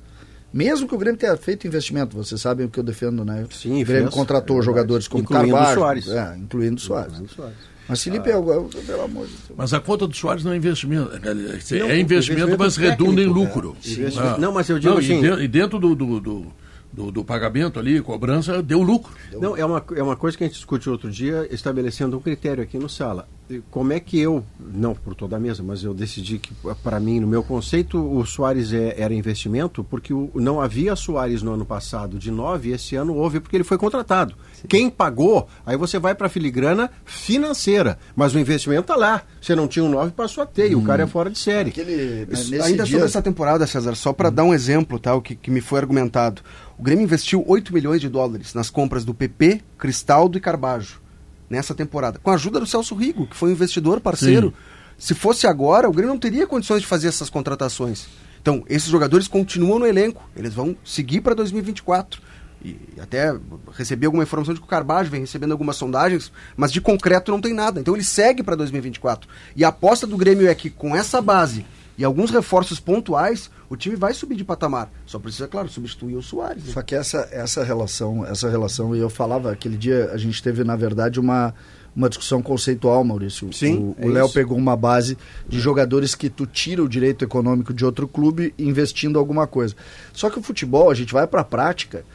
[0.51, 3.45] Mesmo que o Grêmio tenha feito investimento, vocês sabem o que eu defendo, né?
[3.51, 6.07] Sim, o Grêmio fez, contratou é jogadores como incluindo Carvalho, Soares.
[6.07, 7.13] É, incluindo Soares.
[7.13, 7.57] Incluindo Soares.
[7.87, 8.33] Mas Felipe, ah.
[8.33, 9.51] eu, eu, pelo amor de Deus.
[9.55, 11.11] Mas a conta do Soares não é investimento.
[11.13, 13.33] É investimento, não, é investimento mas técnico, redunda em né?
[13.33, 13.77] lucro.
[14.17, 14.37] Ah.
[14.37, 15.21] Não, mas eu digo não, assim...
[15.21, 16.45] E, e dentro do, do, do,
[16.91, 19.13] do, do pagamento ali, cobrança, deu lucro.
[19.33, 22.63] Não, é uma, é uma coisa que a gente discutiu outro dia, estabelecendo um critério
[22.63, 23.27] aqui no Sala.
[23.71, 26.51] Como é que eu, não por toda a mesa, mas eu decidi que,
[26.83, 31.41] para mim, no meu conceito, o Soares é, era investimento, porque o, não havia Soares
[31.41, 34.35] no ano passado de 9, e esse ano houve porque ele foi contratado.
[34.53, 34.67] Sim.
[34.67, 39.23] Quem pagou, aí você vai para a filigrana financeira, mas o investimento está lá.
[39.41, 40.71] Você não tinha um 9, passou a ter, hum.
[40.71, 41.69] e o cara é fora de série.
[41.69, 42.97] Aquele, Isso, ainda dia...
[42.97, 44.33] sobre essa temporada, César, só para hum.
[44.33, 46.41] dar um exemplo, tá, o que, que me foi argumentado.
[46.77, 51.06] O Grêmio investiu 8 milhões de dólares nas compras do PP, Cristaldo e Carbajo
[51.49, 54.47] nessa temporada, com a ajuda do Celso Rigo, que foi um investidor parceiro.
[54.47, 54.77] Sim.
[54.97, 58.07] Se fosse agora, o Grêmio não teria condições de fazer essas contratações.
[58.41, 62.21] Então, esses jogadores continuam no elenco, eles vão seguir para 2024.
[62.63, 63.35] E até
[63.73, 67.39] recebi alguma informação de que o Carbajo vem recebendo algumas sondagens, mas de concreto não
[67.39, 67.79] tem nada.
[67.79, 69.29] Então ele segue para 2024.
[69.55, 71.65] E a aposta do Grêmio é que com essa base
[71.97, 74.89] e alguns reforços pontuais, o time vai subir de patamar.
[75.05, 76.65] Só precisa, claro, substituir o Soares.
[76.65, 76.73] Né?
[76.73, 80.63] Só que essa, essa relação, essa relação, e eu falava, aquele dia a gente teve,
[80.63, 81.53] na verdade, uma,
[81.95, 83.51] uma discussão conceitual, Maurício.
[83.51, 85.17] Sim, o Léo é pegou uma base
[85.47, 89.75] de jogadores que tu tira o direito econômico de outro clube investindo alguma coisa.
[90.13, 92.05] Só que o futebol, a gente vai para a prática,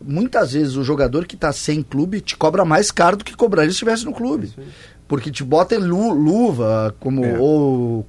[0.00, 3.70] muitas vezes o jogador que está sem clube te cobra mais caro do que cobraria
[3.70, 4.52] se estivesse no clube.
[4.58, 4.62] É
[5.08, 7.38] porque te bota em lu, luva, como é.
[7.38, 8.06] ou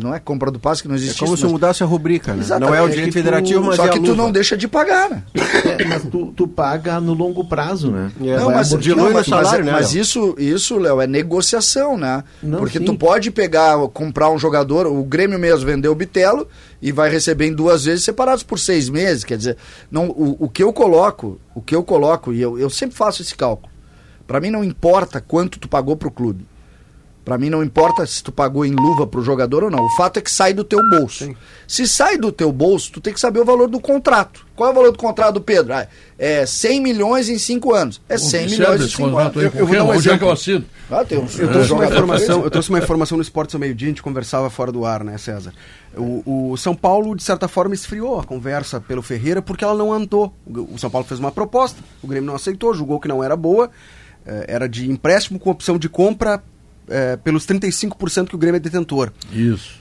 [0.00, 1.16] não é compra do passe que não existe.
[1.16, 2.44] É como isso, se mudasse a rubrica, né?
[2.60, 5.22] Não é o direito federativo, mas só é que tu não deixa de pagar, né?
[5.34, 8.12] É, mas tu, tu paga no longo prazo, né?
[8.20, 12.22] É, não, mas, não, mas, salário, mas, né, mas isso, isso, Léo, é negociação, né?
[12.42, 12.84] Não, porque sim.
[12.84, 16.46] tu pode pegar, comprar um jogador, o Grêmio mesmo vendeu o Bitelo
[16.82, 19.56] e vai receber em duas vezes separados por seis meses, quer dizer,
[19.90, 23.22] não, o, o que eu coloco, o que eu coloco e eu, eu sempre faço
[23.22, 23.71] esse cálculo
[24.32, 26.46] para mim não importa quanto tu pagou para o clube.
[27.22, 29.84] Pra mim não importa se tu pagou em luva pro jogador ou não.
[29.84, 31.30] O fato é que sai do teu bolso.
[31.68, 34.44] Se sai do teu bolso, tu tem que saber o valor do contrato.
[34.56, 35.72] Qual é o valor do contrato do Pedro?
[35.74, 35.86] Ah,
[36.18, 38.00] é 100 milhões em 5 anos.
[38.08, 39.54] É 100 Observe milhões em esse 5 contrato anos.
[39.54, 40.64] Eu- eu vou dar um é que eu assino?
[40.90, 43.86] Ah, tem uns- Eu trouxe, uma informação, eu trouxe uma informação no Esportes ao meio-dia,
[43.88, 45.52] a gente conversava fora do ar, né, César?
[45.96, 49.92] O, o São Paulo, de certa forma, esfriou a conversa pelo Ferreira porque ela não
[49.92, 50.34] andou.
[50.44, 53.70] O, São Paulo fez uma proposta, o Grêmio não aceitou, julgou que não era boa,
[54.46, 56.42] era de empréstimo com opção de compra
[56.88, 59.12] eh, pelos 35% que o Grêmio é detentor.
[59.32, 59.80] Isso.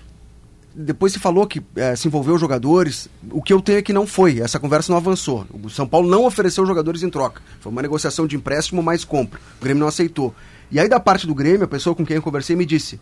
[0.74, 3.10] Depois se falou que eh, se envolveu jogadores.
[3.30, 4.40] O que eu tenho é que não foi.
[4.40, 5.46] Essa conversa não avançou.
[5.64, 7.42] O São Paulo não ofereceu jogadores em troca.
[7.60, 9.40] Foi uma negociação de empréstimo mais compra.
[9.60, 10.34] O Grêmio não aceitou.
[10.72, 13.00] E aí, da parte do Grêmio, a pessoa com quem eu conversei me disse: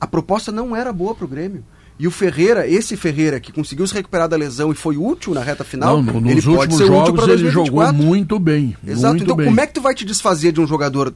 [0.00, 1.64] a proposta não era boa para o Grêmio.
[1.98, 5.40] E o Ferreira, esse Ferreira que conseguiu se recuperar da lesão e foi útil na
[5.42, 7.94] reta final, Não, no- ele nos pode últimos ser útil jogos para ele jogou 2024.
[8.04, 8.76] muito bem.
[8.86, 9.08] Exato.
[9.14, 9.46] muito então, bem.
[9.46, 11.14] como é que tu vai te desfazer de um jogador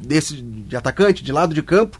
[0.00, 1.98] desse de atacante, de lado de campo,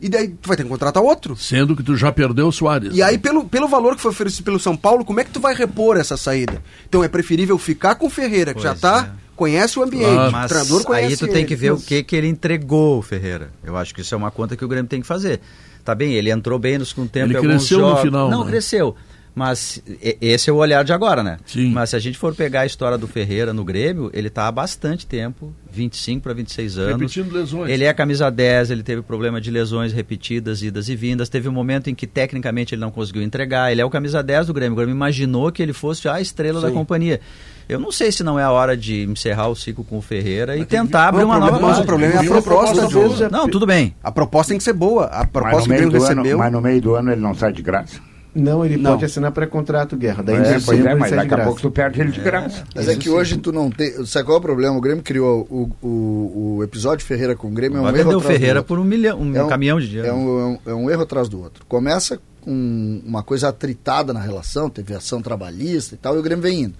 [0.00, 1.36] e daí tu vai ter que contratar outro?
[1.36, 2.94] Sendo que tu já perdeu o Soares.
[2.94, 5.40] E aí, pelo, pelo valor que foi oferecido pelo São Paulo, como é que tu
[5.40, 6.62] vai repor essa saída?
[6.88, 10.28] Então é preferível ficar com o Ferreira, que já Pois tá, conhece o ambiente, Claro.
[10.30, 11.44] o Mas treinador conhece aí tu tem ele.
[11.44, 13.50] que ver Mas- o que, que ele entregou, o Ferreira.
[13.62, 15.40] Eu acho que isso é uma conta que o Grêmio tem que fazer.
[15.86, 17.32] Tá bem, ele entrou bem no segundo tempo.
[17.32, 18.00] Ele cresceu no jogos.
[18.02, 18.50] final, Não, né?
[18.50, 18.96] cresceu.
[19.36, 19.82] Mas
[20.18, 21.36] esse é o olhar de agora, né?
[21.44, 21.70] Sim.
[21.70, 24.50] Mas se a gente for pegar a história do Ferreira no Grêmio, ele tá há
[24.50, 26.92] bastante tempo, 25 para 26 anos.
[26.92, 27.70] Repetindo lesões.
[27.70, 31.28] Ele é camisa 10, ele teve problema de lesões repetidas, idas e vindas.
[31.28, 33.70] Teve um momento em que tecnicamente ele não conseguiu entregar.
[33.70, 34.72] Ele é o camisa 10 do Grêmio.
[34.72, 37.20] O Grêmio imaginou que ele fosse a estrela da companhia.
[37.68, 40.56] Eu não sei se não é a hora de encerrar o ciclo com o Ferreira
[40.56, 42.86] e tentar abrir uma nova mas o problema é a proposta proposta do...
[42.86, 43.94] às vezes Não, tudo bem.
[44.02, 45.06] A proposta tem que ser boa.
[45.06, 46.38] A Mas proposta que Grêmio do ano, recebeu...
[46.38, 48.00] mas no meio do ano ele não sai de graça.
[48.38, 48.92] Não, ele Não.
[48.92, 50.22] pode assinar pré-contrato, Guerra.
[50.22, 52.64] Daí É, pois dezembro é, ele mas daqui a pouco tu perde ele de graça.
[52.74, 54.04] Mas é que hoje tu não tem.
[54.04, 54.76] Sabe qual é o problema?
[54.76, 57.78] O Grêmio criou o, o, o episódio Ferreira com o Grêmio.
[57.78, 59.48] É um Vai erro vender o atrás do Ferreira por um milhão, um, É um-
[59.48, 60.08] caminhão de dinheiro.
[60.08, 61.64] É um, é um- é um erro atrás do outro.
[61.66, 66.42] Começa com uma coisa atritada na relação, teve ação trabalhista e tal, e o Grêmio
[66.42, 66.74] vem indo.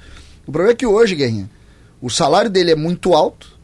[0.47, 1.51] O problema é que hoje, Guerrinha,
[2.01, 3.56] o salário dele é muito alto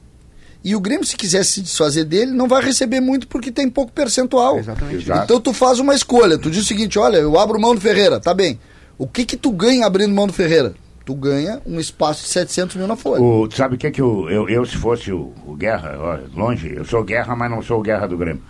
[0.64, 3.92] e o Grêmio, se quiser se desfazer dele, não vai receber muito porque tem pouco
[3.92, 4.58] percentual.
[4.58, 5.02] Exatamente.
[5.04, 5.24] Exato.
[5.24, 6.38] Então tu faz uma escolha.
[6.38, 8.58] Tu diz o seguinte: olha, eu abro mão do Ferreira, tá bem.
[8.98, 10.74] O que que tu ganha abrindo mão do Ferreira?
[11.04, 13.20] Tu ganha um espaço de 700 mil na folha.
[13.20, 16.18] O, tu sabe o que que eu, eu, eu, se fosse o, o Guerra, ó,
[16.40, 18.40] longe, eu sou Guerra, mas não sou o Guerra do Grêmio.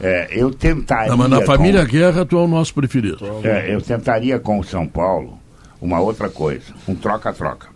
[0.00, 1.08] É, eu tentaria...
[1.10, 3.18] Não, mas na com- família Guerra, tu é o nosso preferido.
[3.44, 5.38] É, eu tentaria com o São Paulo
[5.80, 7.68] uma outra coisa, um troca-troca.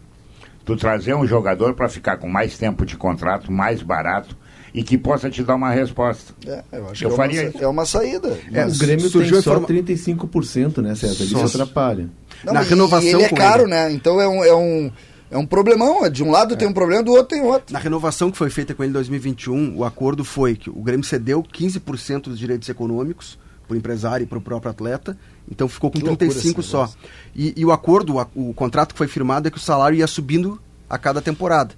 [0.66, 4.36] Tu trazer um jogador para ficar com mais tempo de contrato, mais barato
[4.74, 6.34] e que possa te dar uma resposta.
[6.47, 7.59] É, eu acho Eu que é faria uma, isso.
[7.59, 8.38] sa- é uma saída.
[8.52, 11.24] É, o Grêmio surgiu tem só informa- 35%, né, César?
[11.24, 12.10] Isso atrapalha.
[12.44, 13.70] Não, Na renovação ele é caro, ele.
[13.70, 13.90] né?
[13.93, 14.90] Então é um, é um,
[15.30, 16.10] é um problemão.
[16.10, 17.72] De um lado tem um problema, do outro tem outro.
[17.72, 21.05] Na renovação que foi feita com ele em 2021, o acordo foi que o Grêmio
[21.06, 25.16] cedeu 15% dos direitos econômicos para o empresário e para o próprio atleta,
[25.51, 26.90] então ficou com Que loucura 35 esse só.
[27.34, 30.06] E, e o acordo, o, o contrato que foi firmado é que o salário ia
[30.06, 31.74] subindo a cada temporada.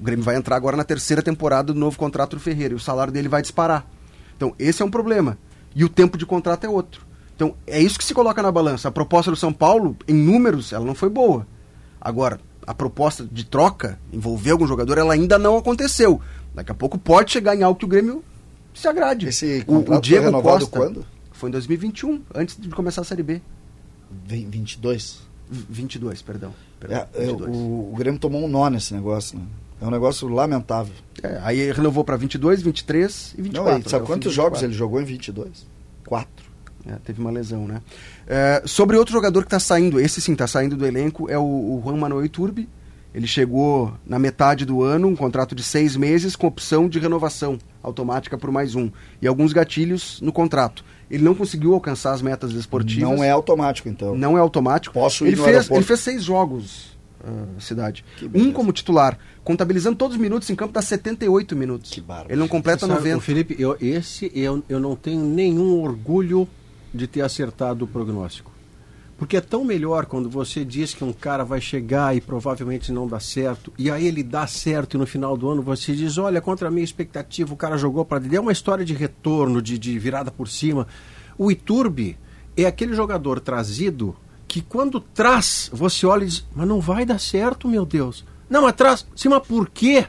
[0.00, 2.80] O Grêmio vai entrar agora na terceira temporada do novo contrato do Ferreira e o
[2.80, 3.86] salário dele vai disparar.
[4.36, 5.36] Então, esse é um problema.
[5.74, 7.04] E o tempo de contrato é outro.
[7.36, 8.88] Então, é isso que se coloca na balança.
[8.88, 11.46] A proposta do São Paulo, em números, ela não foi boa.
[12.00, 16.20] Agora, a proposta de troca, envolver algum jogador, ela ainda não aconteceu.
[16.54, 18.24] Daqui a pouco pode chegar em algo que o Grêmio
[18.74, 19.28] se agrade.
[19.28, 21.06] Esse o, o Diego foi renovado Costa quando?
[21.32, 23.40] foi em 2021, antes de começar a Série B.
[24.26, 25.20] Vem 22.
[25.48, 26.52] V- 22, perdão.
[26.78, 27.56] perdão É, é, 22.
[27.56, 27.60] o,
[27.92, 29.44] o Grêmio tomou um nó nesse negócio, né?
[29.80, 30.92] É um negócio lamentável.
[31.22, 33.72] É, aí ele renovou para 22, 23 e 24.
[33.72, 34.66] Não, e sabe fim quantos jogos 24.
[34.66, 35.66] ele jogou em 22?
[36.04, 36.50] Quatro.
[36.86, 37.80] É, teve uma lesão, né?
[38.26, 41.42] É, sobre outro jogador que está saindo, esse sim está saindo do elenco, é o,
[41.42, 42.68] o Juan Manuel Iturbe.
[43.14, 47.58] Ele chegou na metade do ano, um contrato de seis meses com opção de renovação
[47.82, 48.90] automática por mais um.
[49.20, 50.84] E alguns gatilhos no contrato.
[51.10, 53.02] Ele não conseguiu alcançar as metas esportivas.
[53.08, 54.14] Não é automático, então.
[54.14, 54.94] Não é automático.
[54.94, 55.80] Posso ir ele no fez, aeroporto.
[55.80, 58.04] ele fez seis jogos, ah, cidade.
[58.34, 59.18] Um como titular.
[59.42, 61.90] Contabilizando todos os minutos em campo, dá 78 minutos.
[61.90, 62.32] Que bárbaro.
[62.32, 63.16] Ele não completa Sabe, 90.
[63.16, 66.48] ô, Felipe, eu, esse eu, eu não tenho nenhum orgulho
[66.92, 68.49] de ter acertado o prognóstico.
[69.20, 73.06] Porque é tão melhor quando você diz que um cara vai chegar e provavelmente não
[73.06, 76.40] dá certo, e aí ele dá certo e no final do ano você diz: olha,
[76.40, 78.38] contra a minha expectativa, o cara jogou para dentro.
[78.38, 80.86] É uma história de retorno, de, de virada por cima.
[81.36, 82.18] O Iturbe
[82.56, 84.16] é aquele jogador trazido
[84.48, 88.24] que quando traz, você olha e diz: mas não vai dar certo, meu Deus.
[88.48, 89.06] Não, traz.
[89.14, 90.06] Sim, mas por quê?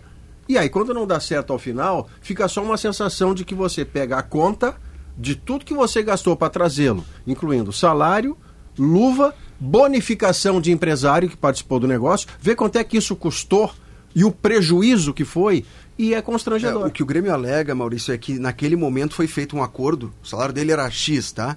[0.48, 3.84] E aí, quando não dá certo ao final, fica só uma sensação de que você
[3.84, 4.74] pega a conta
[5.18, 8.38] de tudo que você gastou para trazê-lo, incluindo salário,
[8.78, 13.72] luva, bonificação de empresário que participou do negócio, vê quanto é que isso custou
[14.14, 15.64] e o prejuízo que foi,
[15.98, 16.88] e é É, constrangedor.
[16.88, 20.28] o que o Grêmio alega, Maurício, é que naquele momento foi feito um acordo, o
[20.28, 21.56] salário dele era X, tá?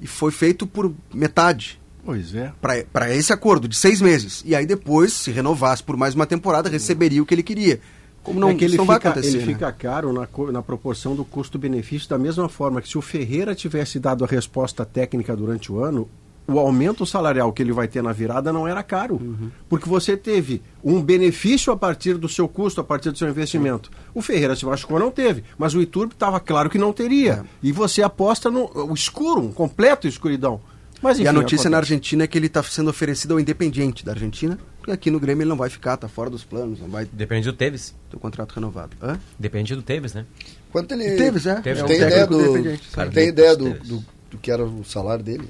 [0.00, 2.52] E foi feito por metade Pois é.
[2.92, 4.42] para esse acordo de seis meses.
[4.46, 7.80] E aí depois, se renovasse por mais uma temporada, receberia o que ele queria.
[8.22, 9.44] Como não, é que ele não fica, ele né?
[9.46, 13.98] fica caro na, na proporção do custo-benefício, da mesma forma que se o Ferreira tivesse
[13.98, 16.08] dado a resposta técnica durante o ano,
[16.48, 19.16] o aumento salarial que ele vai ter na virada não era caro.
[19.16, 19.50] Uhum.
[19.68, 23.90] Porque você teve um benefício a partir do seu custo, a partir do seu investimento.
[24.14, 25.42] O Ferreira se machucou, não teve.
[25.58, 27.44] Mas o Iturbe estava claro que não teria.
[27.44, 27.44] É.
[27.62, 30.60] E você aposta no o escuro, um completo escuridão.
[31.02, 31.76] Mas, e a enfim, notícia na.
[31.76, 35.42] Argentina é que ele está sendo oferecido ao Independiente da Argentina, porque aqui no Grêmio
[35.42, 37.94] ele não vai ficar, tá fora dos planos, não vai Depende do Tevez.
[38.10, 38.96] ter o contrato renovado.
[39.02, 39.18] Hã?
[39.38, 40.24] Depende do Tevez, né?
[40.72, 41.16] Quanto ele.
[41.16, 41.60] Tevez, é.
[41.60, 42.62] Tevez Tem é um ideia técnico do.
[42.62, 43.10] do.
[43.12, 45.48] Tem ideia do, do, do que era o salário dele?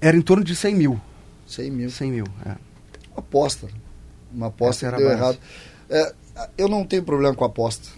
[0.00, 1.00] Era em torno de 100 mil.
[1.46, 1.90] 100 mil.
[1.90, 2.50] 100 mil, é.
[3.10, 3.68] Uma aposta.
[4.32, 5.38] Uma aposta Essa que era deu a base.
[5.38, 5.38] errado.
[5.90, 6.14] É,
[6.56, 7.88] eu não tenho problema com aposta.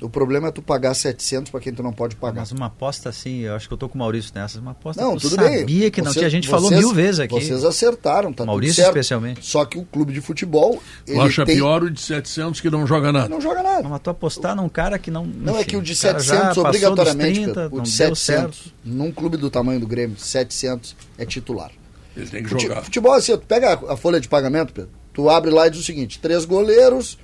[0.00, 2.40] O problema é tu pagar 700 para quem tu não pode pagar.
[2.40, 4.58] Mas uma aposta assim, eu acho que eu tô com o Maurício nessa.
[4.58, 5.58] Uma aposta Não, que eu tudo bem.
[5.60, 6.26] sabia que não Você- tinha.
[6.26, 7.34] A gente falou vocês- mil vezes aqui.
[7.34, 8.96] Vocês acertaram, tá Maurício tudo certo.
[8.96, 9.44] especialmente.
[9.46, 11.56] Só que o clube de futebol, ele acha tem...
[11.56, 13.28] pior o de 700 que não joga nada.
[13.28, 13.82] não joga nada.
[13.82, 15.26] Não, mas tu apostar num cara que não.
[15.26, 17.76] Não, é enfim, que o de o cara já 700 passou dos obrigatoriamente, 30, Pedro,
[17.78, 18.18] o de deu 700,
[18.56, 18.74] certo.
[18.84, 21.70] num clube do tamanho do Grêmio, 700 é titular.
[22.16, 22.82] Ele tem que Fute- jogar.
[22.82, 25.80] Futebol, assim, tu pega a, a folha de pagamento, Pedro, tu abre lá e diz
[25.80, 27.18] o seguinte, três goleiros,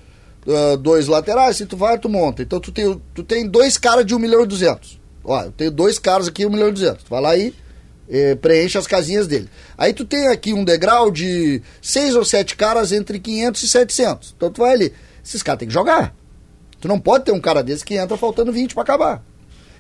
[0.48, 2.43] ah, dois laterais, se tu vai, tu monta.
[2.43, 5.01] Então tu tem, tu tem dois caras de 1 milhão e 200.
[5.24, 7.05] Ó, eu tenho dois caras aqui, 1 milhão e 200.
[7.05, 7.55] Tu vai lá e
[8.09, 9.48] eh, preenche as casinhas dele.
[9.77, 14.35] Aí tu tem aqui um degrau de seis ou sete caras entre 500 e 700.
[14.36, 14.93] Então tu vai ali.
[15.24, 16.14] Esses caras têm que jogar.
[16.81, 19.24] Tu não pode ter um cara desse que entra faltando 20 para acabar.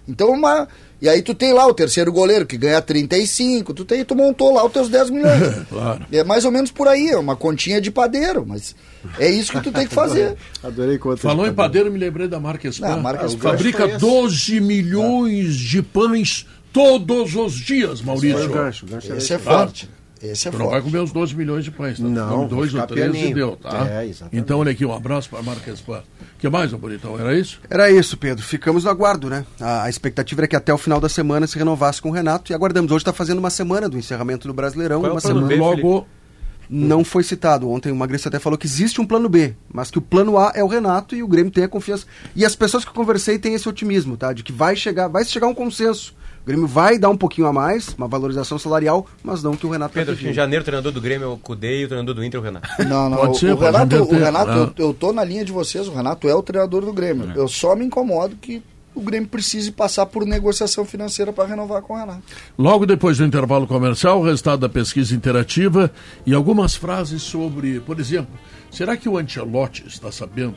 [0.08, 0.68] Então, uma.
[1.00, 4.54] E aí tu tem lá o terceiro goleiro que ganha 35, tu tem, tu montou
[4.54, 5.56] lá os teus 10 milhões.
[5.68, 6.06] Claro.
[6.10, 8.74] É mais ou menos por aí, é uma continha de padeiro, mas
[9.18, 10.36] é isso que tu tem que fazer.
[10.62, 12.88] Adorei contas Falou em padeiro, me lembrei da marca Spam.
[12.88, 13.98] Não, a marca Ah, Spam Fabrica foi esse.
[13.98, 18.38] 12 milhões de pães todos os dias, Maurício.
[18.38, 19.90] Foi o gancho, o gancho era Esse é forte.
[20.32, 20.92] Esse é Tu não vai forte.
[20.92, 22.04] comer os 12 milhões de pães, tá?
[22.04, 23.34] Não, dois ou três e pianinho.
[23.34, 23.86] deu, tá?
[23.88, 24.36] É, exatamente.
[24.36, 25.98] Então, olha aqui, um abraço para a marca Spam.
[26.00, 27.18] O que mais, ô bonitão?
[27.18, 27.60] Era isso?
[27.68, 28.44] Era isso, Pedro.
[28.44, 29.44] Ficamos no aguardo, né?
[29.60, 32.52] A, a expectativa era que até o final da semana se renovasse com o Renato
[32.52, 32.90] e aguardamos.
[32.90, 35.00] Hoje está fazendo uma semana do encerramento do Brasileirão.
[35.00, 36.06] Qual é o uma plano semana B, Logo,
[36.68, 37.70] não foi citado.
[37.70, 40.52] Ontem o Magrício até falou que existe um plano B, mas que o plano A
[40.54, 42.06] é o Renato e o Grêmio tem a confiança.
[42.34, 44.32] E as pessoas que eu conversei têm esse otimismo, tá?
[44.32, 46.14] De que vai chegar, vai chegar um consenso.
[46.46, 49.70] O Grêmio vai dar um pouquinho a mais, uma valorização salarial, mas não que o
[49.70, 52.24] Renato Pedro, em janeiro, o treinador do Grêmio é o Cudê e o treinador do
[52.24, 52.68] Inter é o Renato.
[52.86, 53.16] Não, não.
[53.16, 54.72] Pode o, ser, o pode Renato, o Renato né?
[54.78, 57.32] eu, eu tô na linha de vocês, o Renato é o treinador do Grêmio.
[57.34, 58.62] Eu só me incomodo que
[58.94, 62.22] o Grêmio precise passar por negociação financeira para renovar com o Renato.
[62.56, 65.90] logo depois do intervalo comercial, o resultado da pesquisa interativa
[66.24, 68.38] e algumas frases sobre, por exemplo,
[68.70, 70.54] será que o Ancelotti está sabendo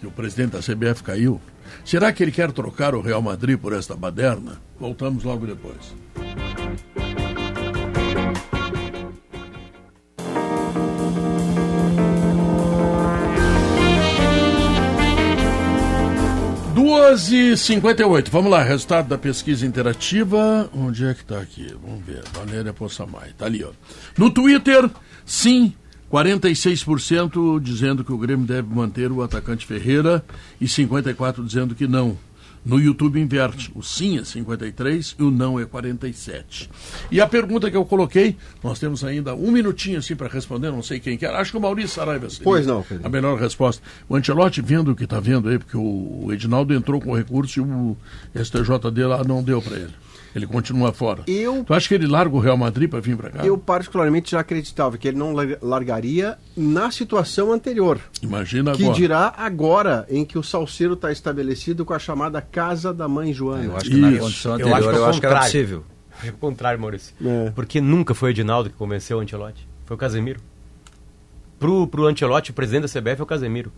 [0.00, 1.40] que o presidente da CBF caiu?
[1.88, 4.60] Será que ele quer trocar o Real Madrid por esta baderna?
[4.78, 5.94] Voltamos logo depois.
[16.74, 18.04] Duas e cinquenta.
[18.30, 20.68] Vamos lá, resultado da pesquisa interativa.
[20.74, 21.74] Onde é que está aqui?
[21.82, 22.22] Vamos ver.
[22.34, 23.30] Valéria Poçamai.
[23.30, 23.70] Está ali, ó.
[24.18, 24.90] No Twitter,
[25.24, 25.72] sim,
[26.10, 30.24] 46% dizendo que o Grêmio deve manter o atacante Ferreira
[30.60, 32.16] e 54% dizendo que não.
[32.64, 33.70] No YouTube inverte.
[33.74, 36.68] O sim é 53 e o não é 47.
[37.10, 40.82] E a pergunta que eu coloquei, nós temos ainda um minutinho assim para responder, não
[40.82, 41.34] sei quem quer.
[41.34, 43.82] Acho que o Maurício Saraiva seria Pois não, a melhor resposta.
[44.08, 47.62] O Ancelotti vendo o que está vendo aí, porque o Edinaldo entrou com recurso e
[47.62, 47.96] o
[48.34, 49.94] STJD lá não deu para ele.
[50.38, 51.22] Ele continua fora.
[51.26, 53.44] Eu- Tu acha que ele larga o Real Madrid para vir para cá?
[53.46, 58.00] Eu particularmente já acreditava que ele não lar- largaria na situação anterior.
[58.22, 58.96] Imagina Que agora.
[58.96, 63.64] dirá agora em que o Salceiro está estabelecido com a chamada Casa da Mãe Joana.
[63.64, 64.20] Eu acho que na Isso.
[64.20, 65.52] condição Eu anterior acho eu que é o acho, que era contrário.
[65.52, 65.84] possível.
[66.24, 67.14] É o contrário, Maurício.
[67.24, 67.50] É.
[67.54, 69.68] Porque nunca foi o Edinaldo que convenceu o Ancelotti.
[69.86, 70.40] Foi o Casemiro.
[71.58, 73.72] Pro, pro Ancelotti, o presidente da CBF é o Casemiro.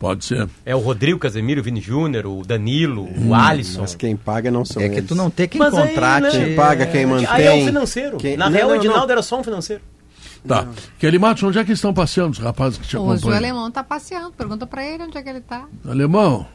[0.00, 0.48] Pode ser.
[0.64, 3.82] É o Rodrigo Casemiro, o Vini Júnior, o Danilo, o Alisson.
[3.82, 5.08] Mas quem paga não são É que eles.
[5.08, 6.22] tu não tem quem Mas aí, contrate.
[6.38, 6.44] né?
[6.46, 7.26] Quem paga, quem mantém.
[7.28, 8.16] Aí é o financeiro.
[8.16, 9.12] Quem- Na Não, real, não, o Edinaldo não.
[9.12, 9.82] era só um financeiro.
[10.48, 10.66] Tá.
[10.98, 13.36] Kelly Matos, onde é que estão passeando os rapazes que te Hoje o acompanham?
[13.36, 14.32] alemão tá passeando.
[14.32, 15.66] Pergunta pra ele onde é que ele tá.
[15.86, 16.46] Alemão,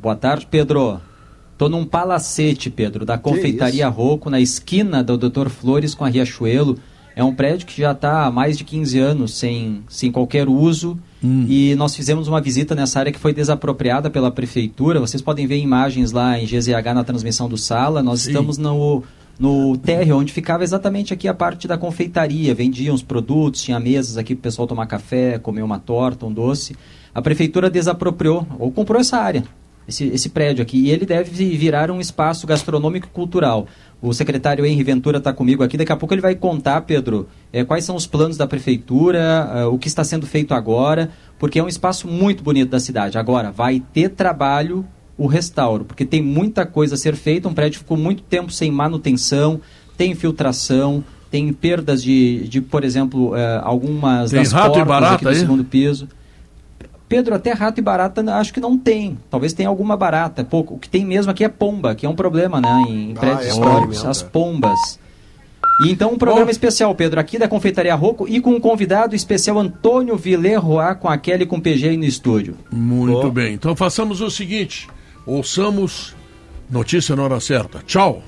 [0.00, 1.00] Boa tarde, Pedro.
[1.56, 5.48] Tô num palacete, Pedro, da Confeitaria Rocco, na esquina do Dr.
[5.48, 6.76] Flores com a Riachuelo.
[7.14, 10.98] É um prédio que já está há mais de 15 anos sem, sem qualquer uso.
[11.48, 15.00] E nós fizemos uma visita nessa área que foi desapropriada pela prefeitura.
[15.00, 18.02] Vocês podem ver imagens lá em GZH na transmissão do Sala.
[18.02, 18.30] Nós Sim.
[18.30, 19.02] estamos no,
[19.38, 22.54] no térreo, onde ficava exatamente aqui a parte da confeitaria.
[22.54, 26.32] Vendiam os produtos, tinha mesas aqui para o pessoal tomar café, comer uma torta, um
[26.32, 26.76] doce.
[27.14, 29.44] A prefeitura desapropriou ou comprou essa área,
[29.88, 33.66] esse, esse prédio aqui, e ele deve virar um espaço gastronômico e cultural.
[34.06, 37.64] O secretário Henri Ventura está comigo aqui, daqui a pouco ele vai contar, Pedro, eh,
[37.64, 41.08] quais são os planos da prefeitura, eh, o que está sendo feito agora,
[41.38, 43.16] porque é um espaço muito bonito da cidade.
[43.16, 44.84] Agora, vai ter trabalho
[45.16, 48.70] o restauro, porque tem muita coisa a ser feita, um prédio ficou muito tempo sem
[48.70, 49.58] manutenção,
[49.96, 54.86] tem infiltração, tem perdas de, de por exemplo, eh, algumas Tem das rato e portas
[54.86, 55.36] barata aqui do aí?
[55.36, 56.06] segundo piso.
[57.14, 59.16] Pedro, até rato e barata acho que não tem.
[59.30, 60.42] Talvez tenha alguma barata.
[60.42, 60.74] Pouco.
[60.74, 62.84] O que tem mesmo aqui é pomba, que é um problema, né?
[62.88, 64.24] Em Ah, prédios é históricos, as é.
[64.26, 64.98] pombas.
[65.84, 66.50] E então um programa Bom.
[66.50, 71.16] especial, Pedro, aqui da Confeitaria Rocco e com um convidado especial Antônio Villerroa com a
[71.16, 72.56] Kelly com o PG aí no estúdio.
[72.72, 73.54] Muito bem.
[73.54, 74.88] Então façamos o seguinte:
[75.24, 76.16] ouçamos
[76.68, 77.78] notícia na hora certa.
[77.86, 78.22] Tchau.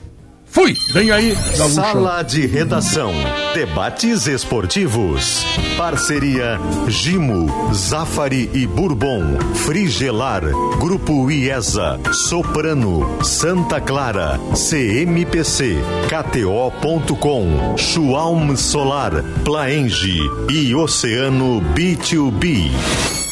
[0.57, 0.75] Fui!
[0.95, 1.37] Vem aí.
[1.75, 3.13] Sala de Redação.
[3.53, 5.45] Debates esportivos.
[5.77, 6.59] Parceria
[6.89, 9.37] Gimo, Zafari e Bourbon.
[9.67, 10.41] Frigelar.
[10.79, 12.01] Grupo IESA.
[12.27, 13.23] Soprano.
[13.23, 14.41] Santa Clara.
[14.55, 15.77] CMPC.
[16.09, 17.77] KTO.com.
[17.77, 19.13] Schwalm Solar.
[19.45, 20.23] Plaenge.
[20.51, 23.26] E Oceano B2B.